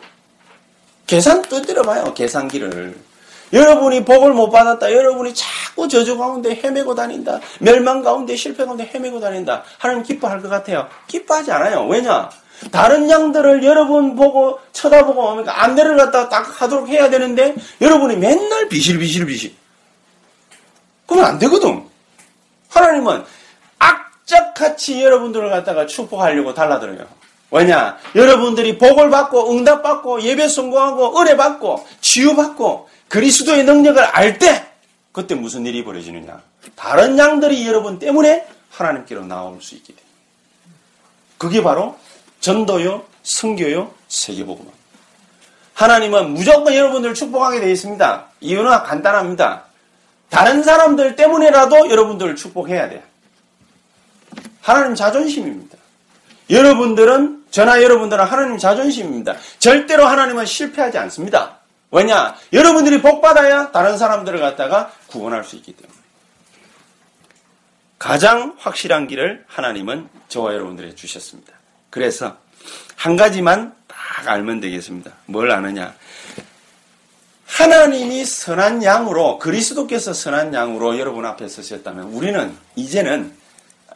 계산 1.08 1.42
두드려 1.44 1.84
봐요. 1.84 2.14
계산기를. 2.14 3.00
여러분이 3.54 4.04
복을 4.04 4.34
못 4.34 4.50
받았다. 4.50 4.92
여러분이 4.92 5.34
자꾸 5.34 5.88
저주 5.88 6.18
가운데 6.18 6.60
헤매고 6.62 6.94
다닌다. 6.94 7.40
멸망 7.60 8.02
가운데 8.02 8.36
실패 8.36 8.66
가운데 8.66 8.90
헤매고 8.94 9.22
다닌다. 9.22 9.64
하나님 9.78 10.04
기뻐할 10.04 10.42
것 10.42 10.50
같아요. 10.50 10.90
기뻐하지 11.08 11.54
않아요. 11.54 11.86
왜냐? 11.88 12.30
다른 12.72 13.10
양들을 13.10 13.64
여러분 13.64 14.16
보고 14.16 14.60
쳐다보고 14.72 15.30
그러니까 15.32 15.64
안내를 15.64 15.98
갖다 15.98 16.30
딱 16.30 16.62
하도록 16.62 16.88
해야 16.90 17.10
되는데 17.10 17.56
여러분이 17.82 18.18
맨날 18.18 18.68
비실비실비실. 18.70 19.54
그러면 21.06 21.30
안 21.30 21.40
되거든. 21.40 21.84
하나님은 22.70 23.24
악착같이 23.80 25.04
여러분들을 25.04 25.50
갖다가 25.50 25.86
축복하려고 25.86 26.54
달라들어요. 26.54 27.06
왜냐? 27.52 27.98
여러분들이 28.16 28.80
복을 28.80 29.12
받고 29.12 29.52
응답받고 29.52 30.24
예배 30.24 30.48
성공하고 30.48 31.20
은혜 31.22 31.38
받고 31.38 31.86
치유받고 32.02 32.90
그리스도의 33.10 33.64
능력을 33.64 34.02
알 34.02 34.40
때 34.40 34.66
그때 35.12 35.36
무슨 35.36 35.64
일이 35.68 35.84
벌어지느냐? 35.84 36.42
다른 36.76 37.18
양들이 37.18 37.68
여러분 37.68 38.00
때문에 38.00 38.48
하나님께로 38.72 39.26
나올 39.26 39.62
수 39.62 39.76
있게 39.76 39.94
됩니다. 39.94 40.10
그게 41.38 41.62
바로 41.62 41.96
전도요, 42.44 43.06
성교요, 43.24 43.94
세계복음. 44.10 44.70
하나님은 45.76 46.34
무조건 46.34 46.76
여러분들을 46.76 47.16
축복하게 47.16 47.62
되어 47.62 47.70
있습니다. 47.70 48.28
이유는 48.42 48.84
간단합니다. 48.84 49.64
다른 50.30 50.62
사람들 50.62 51.16
때문에라도 51.16 51.90
여러분들을 51.90 52.36
축복해야 52.36 52.90
돼요. 52.90 53.02
하나님 54.62 54.94
자존심입니다. 54.94 55.78
여러분들은 56.50 57.46
저나 57.50 57.82
여러분들은 57.82 58.26
하나님 58.26 58.58
자존심입니다. 58.58 59.38
절대로 59.60 60.06
하나님은 60.06 60.46
실패하지 60.46 60.98
않습니다. 60.98 61.60
왜냐? 61.92 62.36
여러분들이 62.52 63.02
복 63.02 63.22
받아야 63.22 63.72
다른 63.72 63.98
사람들을 63.98 64.42
갖다가 64.42 64.92
구원할 65.08 65.46
수 65.46 65.56
있기 65.56 65.72
때문에. 65.78 65.98
가장 67.98 68.58
확실한 68.60 69.08
길을 69.08 69.46
하나님은 69.48 70.10
저와 70.28 70.54
여러분들에게 70.54 70.96
주셨습니다. 70.96 71.63
그래서 71.94 72.36
한 72.96 73.16
가지만 73.16 73.72
딱 73.88 74.28
알면 74.28 74.62
되겠습니다. 74.62 75.12
뭘 75.28 75.52
아느냐? 75.52 75.94
하나님이 77.46 78.26
선한 78.26 78.84
양으로 78.84 79.38
그리스도께서 79.38 80.12
선한 80.12 80.56
양으로 80.56 80.98
여러분 80.98 81.24
앞에 81.24 81.48
서셨다면 81.48 82.06
우리는 82.06 82.58
이제는 82.76 83.38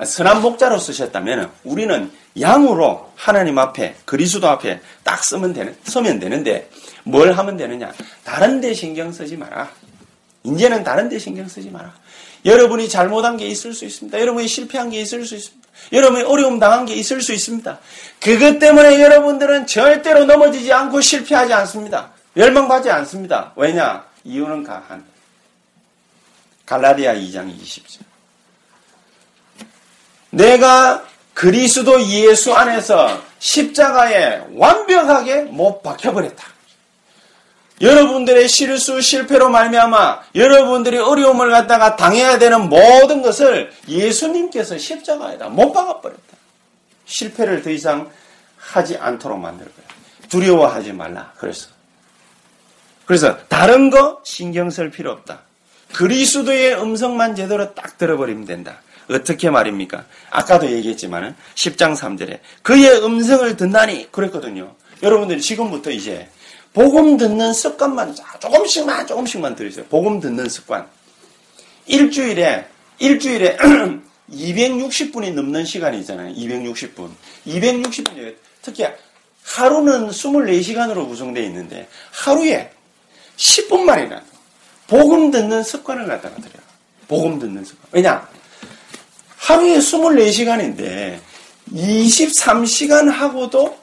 선한 0.06 0.43
목자로 0.43 0.78
쓰셨다면 0.78 1.52
우리는 1.64 2.12
양으로 2.39 3.12
하나님 3.16 3.58
앞에 3.58 3.95
그리스도 4.06 4.48
앞에 4.48 4.80
딱 5.04 5.24
쓰면 5.24 5.54
되는 5.54 5.76
서면 5.84 6.20
되는데 6.20 6.70
뭘 7.04 7.34
하면 7.34 7.58
되느냐? 7.58 7.91
다른 8.24 8.62
데 8.62 8.76
신경 8.76 9.12
쓰지 9.12 9.38
마라. 9.38 9.72
이제는 10.43 10.84
다른 10.84 11.10
데 11.10 11.18
신경 11.18 11.48
쓰지 11.48 11.72
마라. 11.72 11.95
여러분이 12.48 12.88
잘못한 12.88 13.36
게 13.38 13.45
있을 13.45 13.74
수 13.74 13.86
있습니다. 13.86 14.20
여러분이 14.20 14.48
실패한 14.48 14.89
게 14.89 15.02
있을 15.02 15.26
수 15.26 15.36
있습니다. 15.36 15.68
여러분이 15.91 16.24
어려움 16.24 16.60
당한 16.60 16.86
게 16.86 16.95
있을 16.95 17.22
수 17.22 17.34
있습니다. 17.34 17.78
그것 18.22 18.58
때문에 18.58 19.02
여러분들은 19.02 19.68
절대로 19.68 20.26
넘어지지 20.26 20.72
않고 20.72 21.02
실패하지 21.02 21.54
않습니다. 21.54 22.12
멸망받지 22.34 22.89
않습니다. 22.89 23.52
왜냐? 23.56 24.06
이유는 24.24 24.64
가한. 24.64 25.06
갈라디아 26.66 27.14
2장 27.14 27.54
20절. 27.60 28.00
내가 30.30 31.06
그리스도 31.34 32.02
예수 32.08 32.54
안에서 32.54 33.22
십자가에 33.39 34.41
완벽하게 34.54 35.41
못 35.43 35.82
박혀버렸다. 35.84 36.57
여러분들의 37.80 38.47
실수, 38.49 39.01
실패로 39.01 39.49
말미암아 39.49 40.23
여러분들이 40.36 40.97
어려움을 40.97 41.51
갖다가 41.51 41.95
당해야 41.95 42.39
되는 42.39 42.69
모든 42.69 43.21
것을 43.21 43.71
예수님께서 43.88 44.78
십자가에다 44.78 45.49
못 45.49 45.73
박아버렸다. 45.73 46.21
실패를 47.05 47.61
더 47.61 47.69
이상 47.69 48.09
하지 48.57 48.97
않도록 48.97 49.39
만들 49.39 49.65
거야. 49.65 49.86
두려워하지 50.30 50.93
말라. 50.93 51.32
그래서. 51.38 51.69
그래서 53.05 53.38
다른 53.47 53.89
거 53.89 54.21
신경 54.25 54.69
쓸 54.69 54.89
필요 54.89 55.11
없다. 55.11 55.41
그리스도의 55.93 56.82
음성만 56.82 57.36
제대로 57.36 57.73
딱 57.73 57.97
들어버리면 57.97 58.45
된다. 58.45 58.82
어떻게 59.09 59.49
말입니까? 59.49 60.03
아까도 60.30 60.69
얘기했지만 60.69 61.36
10장 61.55 61.95
3절에 61.95 62.39
그의 62.61 63.03
음성을 63.03 63.55
듣나니 63.55 64.11
그랬거든요. 64.11 64.75
여러분들이 65.01 65.39
지금부터 65.41 65.91
이제 65.91 66.28
복음 66.78 67.17
듣는 67.17 67.53
습관만 67.53 68.15
조금씩만 68.39 69.07
조금씩만 69.07 69.55
들으세요. 69.55 69.84
복음 69.89 70.19
듣는 70.19 70.47
습관. 70.47 70.86
일주일에 71.88 72.67
일주일에 72.99 73.57
260분이 74.30 75.34
넘는 75.34 75.65
시간이 75.65 76.01
있잖아요. 76.01 76.36
260분. 76.36 77.09
260분 77.47 78.36
특히 78.61 78.86
하루는 79.43 80.09
24시간으로 80.09 81.07
구성되어 81.07 81.43
있는데 81.45 81.88
하루에 82.11 82.69
10분만이나 83.38 84.21
복음 84.86 85.32
듣는 85.32 85.63
습관을 85.63 86.05
갖다가 86.05 86.36
들여요. 86.36 86.61
복음 87.07 87.39
듣는 87.39 87.65
습관. 87.65 87.89
왜냐? 87.91 88.30
하루에 89.38 89.80
24시간인데 89.80 91.17
23시간 91.73 93.09
하고도 93.09 93.80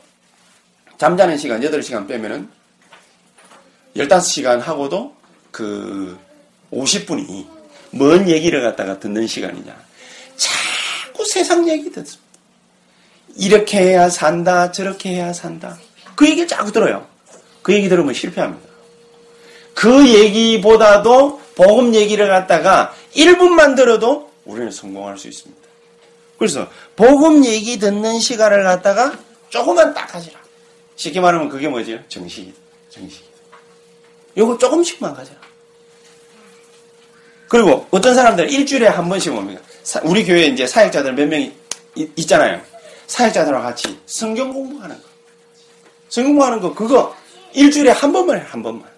잠자는 0.97 1.36
시간 1.36 1.61
8시간 1.61 2.07
빼면은 2.07 2.49
15시간 3.97 4.59
하고도 4.61 5.14
그 5.51 6.18
50분이 6.72 7.47
뭔 7.90 8.28
얘기를 8.28 8.62
갖다가 8.62 8.99
듣는 8.99 9.26
시간이냐. 9.26 9.74
자꾸 10.36 11.24
세상 11.26 11.68
얘기 11.68 11.90
듣습니다. 11.92 12.22
이렇게 13.36 13.78
해야 13.78 14.09
산다, 14.09 14.72
저렇게 14.72 15.11
해야 15.11 15.32
산다. 15.32 15.78
그 16.14 16.28
얘기를 16.28 16.47
자꾸 16.47 16.72
들어요. 16.72 17.07
그 17.62 17.72
얘기 17.72 17.88
들으면 17.88 18.14
실패합니다. 18.14 18.68
그 19.74 20.09
얘기보다도 20.09 21.40
복음 21.57 21.95
얘기를 21.95 22.28
갖다가 22.28 22.95
1분만 23.14 23.76
들어도 23.76 24.30
우리는 24.45 24.70
성공할 24.70 25.18
수 25.18 25.28
있습니다. 25.28 25.62
그래서 26.38 26.68
복음 26.97 27.45
얘기 27.45 27.78
듣는 27.78 28.20
시간을 28.20 28.64
갖다가 28.64 29.16
조금만 29.49 29.95
딱 29.95 30.14
하시라. 30.14 30.38
쉽게 30.97 31.20
말하면 31.20 31.49
그게 31.49 31.68
뭐죠? 31.68 31.99
정식이다. 32.09 32.57
정식. 32.90 33.34
요거 34.37 34.59
조금씩만 34.59 35.14
가져라. 35.14 35.39
그리고 37.49 37.87
어떤 37.91 38.14
사람들은 38.14 38.51
일주일에 38.51 38.89
한 38.89 39.09
번씩 39.09 39.32
옵니다. 39.32 39.61
우리 40.03 40.24
교회에 40.24 40.47
이제 40.47 40.66
사역자들 40.66 41.14
몇 41.14 41.28
명이 41.28 41.53
있잖아요. 42.16 42.61
사역자들과 43.07 43.61
같이 43.61 43.99
성경 44.07 44.53
공부하는 44.53 44.97
거. 44.97 45.09
성경 46.09 46.32
공부하는 46.32 46.61
거 46.61 46.74
그거 46.74 47.16
일주일에 47.53 47.91
한 47.91 48.12
번만 48.12 48.39
해, 48.39 48.43
한 48.43 48.62
번만. 48.62 48.89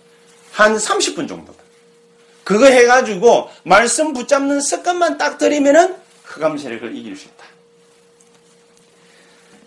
한 0.53 0.76
30분 0.76 1.28
정도. 1.28 1.55
그거 2.45 2.66
해가지고 2.66 3.51
말씀 3.64 4.12
붙잡는 4.12 4.61
습관만 4.61 5.18
딱 5.18 5.37
들이면은 5.37 5.97
흑암 6.24 6.57
세력을 6.57 6.97
이길 6.97 7.16
수 7.16 7.26
있다. 7.26 7.45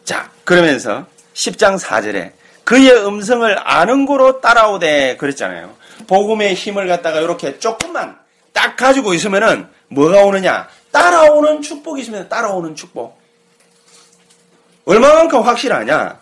자, 0.05 0.31
그러면서 0.43 1.05
10장 1.33 1.77
4절에 1.77 2.31
그의 2.69 2.91
음성을 3.03 3.57
아는 3.67 4.05
고로 4.05 4.41
따라오되 4.41 5.17
그랬잖아요. 5.17 5.73
복음의 6.05 6.53
힘을 6.53 6.87
갖다가 6.87 7.19
이렇게 7.19 7.57
조금만 7.57 8.15
딱 8.53 8.75
가지고 8.75 9.15
있으면은 9.15 9.67
뭐가 9.87 10.23
오느냐? 10.25 10.69
따라오는 10.91 11.63
축복이 11.63 12.03
있으면 12.03 12.29
따라오는 12.29 12.75
축복. 12.75 13.19
얼마만큼 14.85 15.41
확실하냐? 15.41 16.19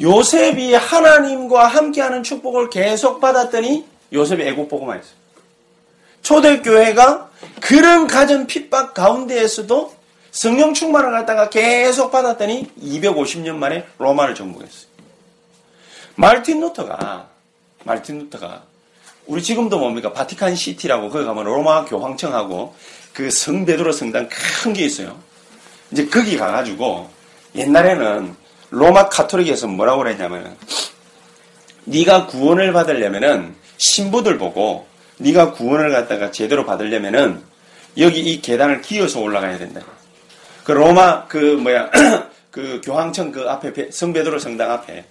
요셉이 0.00 0.74
하나님과 0.74 1.68
함께하는 1.68 2.24
축복을 2.24 2.68
계속 2.68 3.20
받았더니 3.20 3.86
요셉이 4.12 4.42
애국 4.42 4.68
보고만 4.68 4.98
했어요. 4.98 5.14
초대교회가 6.22 7.30
그런 7.60 8.08
가전 8.08 8.48
핍박 8.48 8.94
가운데에서도 8.94 9.94
성령 10.32 10.74
충만을 10.74 11.12
갖다가 11.12 11.48
계속 11.48 12.10
받았더니 12.10 12.72
250년 12.82 13.54
만에 13.54 13.86
로마를 13.98 14.34
정복했어요. 14.34 14.91
말틴 16.16 16.60
루터가 16.60 17.28
말틴 17.84 18.18
루터가 18.20 18.62
우리 19.26 19.42
지금도 19.42 19.78
뭡니까 19.78 20.12
바티칸 20.12 20.54
시티라고 20.56 21.10
거기 21.10 21.24
가면 21.24 21.44
로마 21.44 21.84
교황청하고 21.84 22.74
그 23.12 23.30
성베드로 23.30 23.92
성당 23.92 24.28
큰 24.62 24.72
게 24.72 24.84
있어요. 24.84 25.18
이제 25.90 26.06
거기 26.06 26.36
가가지고 26.36 27.10
옛날에는 27.54 28.34
로마 28.70 29.08
카톨릭에서 29.08 29.66
뭐라고 29.66 30.02
그랬냐면 30.02 30.56
네가 31.84 32.26
구원을 32.26 32.72
받으려면은 32.72 33.54
신부들 33.76 34.38
보고 34.38 34.86
네가 35.18 35.52
구원을 35.52 35.90
갖다가 35.90 36.30
제대로 36.30 36.64
받으려면은 36.64 37.42
여기 37.98 38.20
이 38.20 38.40
계단을 38.40 38.80
기어서 38.80 39.20
올라가야 39.20 39.58
된다. 39.58 39.82
그 40.64 40.72
로마 40.72 41.26
그 41.26 41.36
뭐야 41.36 41.90
그 42.50 42.80
교황청 42.82 43.32
그 43.32 43.48
앞에 43.50 43.90
성베드로 43.90 44.38
성당 44.38 44.70
앞에 44.70 45.04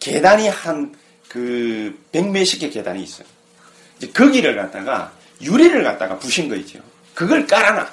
계단이 0.00 0.48
한그 0.48 1.98
백몇십 2.10 2.60
개 2.60 2.70
계단이 2.70 3.02
있어요. 3.02 3.26
이제 3.98 4.08
거기를 4.10 4.56
갖다가 4.56 5.12
유리를 5.42 5.84
갖다가 5.84 6.18
부신 6.18 6.48
거 6.48 6.56
있죠. 6.56 6.80
그걸 7.14 7.46
깔아놔. 7.46 7.86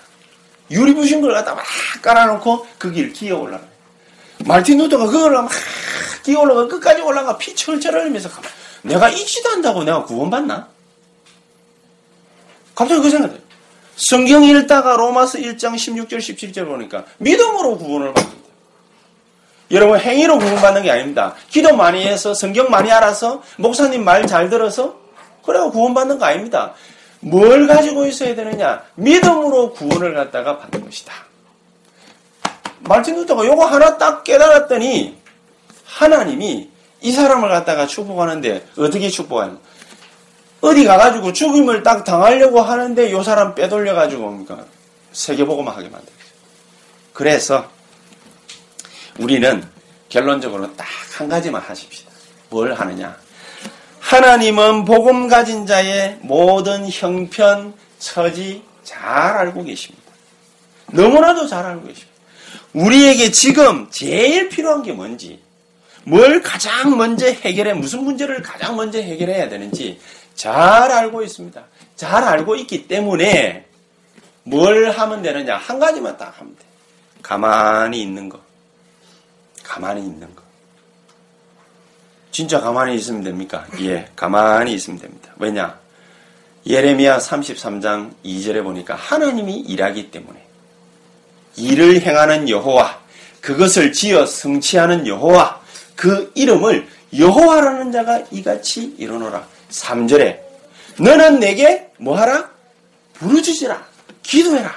유리 0.71 0.93
부신 0.93 1.21
걸 1.21 1.33
갖다가 1.33 1.57
막 1.57 1.65
깔아놓고 2.01 2.67
거기를 2.79 3.13
기어 3.13 3.39
올라가. 3.39 3.63
말틴 4.45 4.77
루터가 4.79 5.05
그걸 5.05 5.31
막 5.31 5.49
기어 6.23 6.41
올라가 6.41 6.67
끝까지 6.67 7.01
올라가 7.01 7.37
피 7.37 7.55
철철 7.55 7.93
흘리면서 7.93 8.29
내가 8.83 9.09
잊지도 9.09 9.49
않다고 9.49 9.83
내가 9.83 10.03
구원받나? 10.03 10.67
갑자기 12.75 13.01
그 13.01 13.09
생각이 13.09 13.33
들어요. 13.33 13.47
성경 13.95 14.43
읽다가 14.43 14.95
로마서 14.95 15.39
1장 15.39 15.73
16절 15.73 16.19
17절 16.19 16.67
보니까 16.67 17.05
믿음으로 17.17 17.77
구원을 17.77 18.13
받는다. 18.13 18.46
여러분 19.71 19.99
행위로 19.99 20.39
구원받는 20.39 20.83
게 20.83 20.91
아닙니다. 20.91 21.35
기도 21.49 21.75
많이 21.75 22.05
해서 22.05 22.33
성경 22.33 22.69
많이 22.69 22.91
알아서 22.91 23.41
목사님 23.57 24.03
말 24.03 24.25
잘 24.27 24.49
들어서 24.49 24.95
그래가 25.45 25.69
구원받는 25.69 26.19
거 26.19 26.25
아닙니다. 26.25 26.73
뭘 27.19 27.67
가지고 27.67 28.05
있어야 28.05 28.35
되느냐? 28.35 28.83
믿음으로 28.95 29.73
구원을 29.73 30.13
갖다가 30.13 30.57
받는 30.57 30.83
것이다. 30.85 31.13
말틴 32.81 33.15
루터가 33.15 33.45
요거 33.45 33.65
하나 33.65 33.97
딱 33.97 34.23
깨달았더니 34.23 35.17
하나님이 35.85 36.69
이 37.01 37.11
사람을 37.11 37.49
갖다가 37.49 37.87
축복하는데 37.87 38.67
어떻게 38.77 39.09
축복하냐? 39.09 39.57
어디 40.61 40.85
가가지고 40.85 41.33
죽임을 41.33 41.83
딱 41.83 42.03
당하려고 42.03 42.61
하는데 42.61 43.11
요 43.11 43.23
사람 43.23 43.55
빼돌려가지고 43.55 44.21
뭡니까? 44.21 44.65
세계보고만 45.11 45.73
하게 45.73 45.89
만들었어요. 45.89 46.17
그래서 47.13 47.69
우리는 49.19 49.63
결론적으로 50.09 50.75
딱 50.75 50.87
한 51.17 51.27
가지만 51.27 51.61
하십시다. 51.63 52.11
뭘 52.49 52.73
하느냐? 52.73 53.17
하나님은 53.99 54.85
복음 54.85 55.27
가진 55.27 55.65
자의 55.65 56.15
모든 56.21 56.87
형편, 56.89 57.73
처지 57.97 58.63
잘 58.83 59.01
알고 59.09 59.63
계십니다. 59.63 60.11
너무나도 60.93 61.47
잘 61.47 61.65
알고 61.65 61.87
계십니다. 61.87 62.13
우리에게 62.73 63.31
지금 63.31 63.89
제일 63.89 64.47
필요한 64.49 64.83
게 64.83 64.93
뭔지, 64.93 65.41
뭘 66.03 66.41
가장 66.43 66.95
먼저 66.97 67.25
해결해, 67.25 67.73
무슨 67.73 68.03
문제를 68.03 68.43
가장 68.43 68.75
먼저 68.75 68.99
해결해야 68.99 69.49
되는지 69.49 69.99
잘 70.35 70.91
알고 70.91 71.23
있습니다. 71.23 71.65
잘 71.95 72.23
알고 72.23 72.55
있기 72.57 72.87
때문에 72.87 73.65
뭘 74.43 74.91
하면 74.91 75.23
되느냐? 75.23 75.57
한 75.57 75.79
가지만 75.79 76.15
딱 76.15 76.39
하면 76.39 76.55
돼. 76.55 76.63
가만히 77.23 78.01
있는 78.03 78.29
거. 78.29 78.39
가만히 79.67 80.01
있는 80.01 80.33
거. 80.33 80.41
진짜 82.31 82.59
가만히 82.61 82.95
있으면 82.95 83.23
됩니까? 83.23 83.65
예, 83.81 84.09
가만히 84.15 84.73
있으면 84.73 84.99
됩니다. 84.99 85.31
왜냐? 85.37 85.77
예레미야 86.65 87.19
33장 87.19 88.13
2절에 88.25 88.63
보니까 88.63 88.95
하나님이 88.95 89.59
일하기 89.59 90.11
때문에 90.11 90.45
일을 91.55 92.01
행하는 92.01 92.49
여호와, 92.49 92.99
그것을 93.41 93.93
지어 93.93 94.25
성취하는 94.25 95.07
여호와, 95.07 95.61
그 95.95 96.31
이름을 96.35 96.87
여호와라는 97.17 97.91
자가 97.91 98.23
이같이 98.31 98.95
이르노라. 98.97 99.47
3절에 99.69 100.39
너는 100.99 101.39
내게 101.39 101.89
뭐하라? 101.97 102.49
부르짖으라. 103.13 103.85
기도해라. 104.23 104.73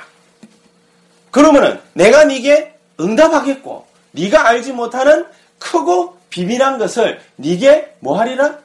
그러면은 1.30 1.80
내가 1.92 2.24
네게 2.24 2.74
응답하겠고 3.00 3.89
네가 4.12 4.48
알지 4.48 4.72
못하는 4.72 5.26
크고 5.58 6.18
비밀한 6.30 6.78
것을 6.78 7.20
네게 7.36 7.96
뭐하리라? 8.00 8.58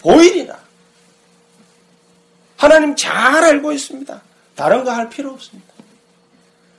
보이리라. 0.00 0.56
하나님 2.56 2.94
잘 2.96 3.42
알고 3.44 3.72
있습니다. 3.72 4.20
다른 4.54 4.84
거 4.84 4.90
할 4.90 5.08
필요 5.08 5.30
없습니다. 5.30 5.72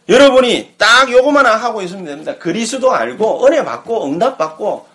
여러분이 0.10 0.76
딱 0.78 1.12
요거만 1.12 1.46
하고 1.46 1.82
있으면 1.82 2.06
됩니다. 2.06 2.38
그리스도 2.38 2.92
알고 2.94 3.46
은혜 3.46 3.64
받고 3.64 4.06
응답 4.06 4.38
받고 4.38 4.86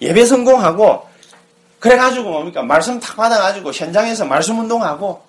예배 0.00 0.24
성공하고 0.24 1.08
그래가지고 1.78 2.30
뭡니까 2.30 2.62
말씀 2.62 2.98
탁 3.00 3.16
받아가지고 3.16 3.72
현장에서 3.72 4.24
말씀 4.24 4.58
운동하고 4.58 5.22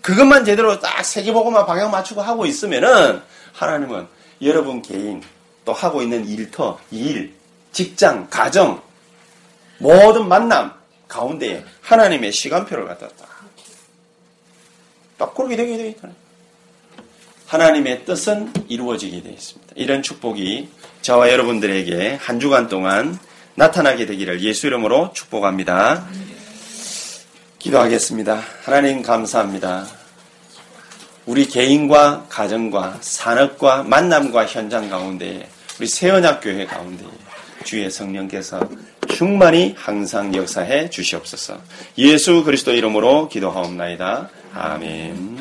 그것만 0.00 0.44
제대로 0.44 0.80
딱 0.80 1.04
세계보고만 1.04 1.66
방향 1.66 1.90
맞추고 1.90 2.20
하고 2.22 2.46
있으면은 2.46 3.22
하나님은 3.52 4.06
여러분 4.42 4.82
개인 4.82 5.22
또 5.64 5.72
하고 5.72 6.02
있는 6.02 6.26
일터, 6.26 6.78
일, 6.90 7.34
직장, 7.72 8.28
가정, 8.28 8.82
모든 9.78 10.28
만남 10.28 10.72
가운데에 11.08 11.64
하나님의 11.80 12.32
시간표를 12.32 12.86
갖다 12.86 13.08
딱, 13.08 13.28
딱 15.18 15.34
그렇게 15.34 15.56
되게 15.56 15.76
되어 15.76 15.86
있다. 15.86 16.08
하나님의 17.46 18.04
뜻은 18.04 18.52
이루어지게 18.68 19.22
되어 19.22 19.32
있습니다. 19.32 19.72
이런 19.76 20.02
축복이 20.02 20.68
저와 21.02 21.30
여러분들에게 21.30 22.14
한 22.14 22.40
주간 22.40 22.68
동안 22.68 23.18
나타나게 23.54 24.06
되기를 24.06 24.40
예수 24.42 24.66
이름으로 24.66 25.12
축복합니다. 25.12 26.06
기도하겠습니다. 27.58 28.42
하나님 28.64 29.02
감사합니다. 29.02 30.01
우리 31.26 31.46
개인과 31.46 32.26
가정과 32.28 32.98
산업과 33.00 33.84
만남과 33.84 34.46
현장 34.46 34.88
가운데 34.90 35.48
우리 35.78 35.86
세연학 35.86 36.40
교회 36.42 36.66
가운데 36.66 37.04
주의 37.64 37.88
성령께서 37.90 38.68
충만히 39.08 39.74
항상 39.76 40.34
역사해 40.34 40.90
주시옵소서. 40.90 41.58
예수 41.98 42.42
그리스도 42.44 42.72
이름으로 42.72 43.28
기도하옵나이다. 43.28 44.30
아멘. 44.54 45.30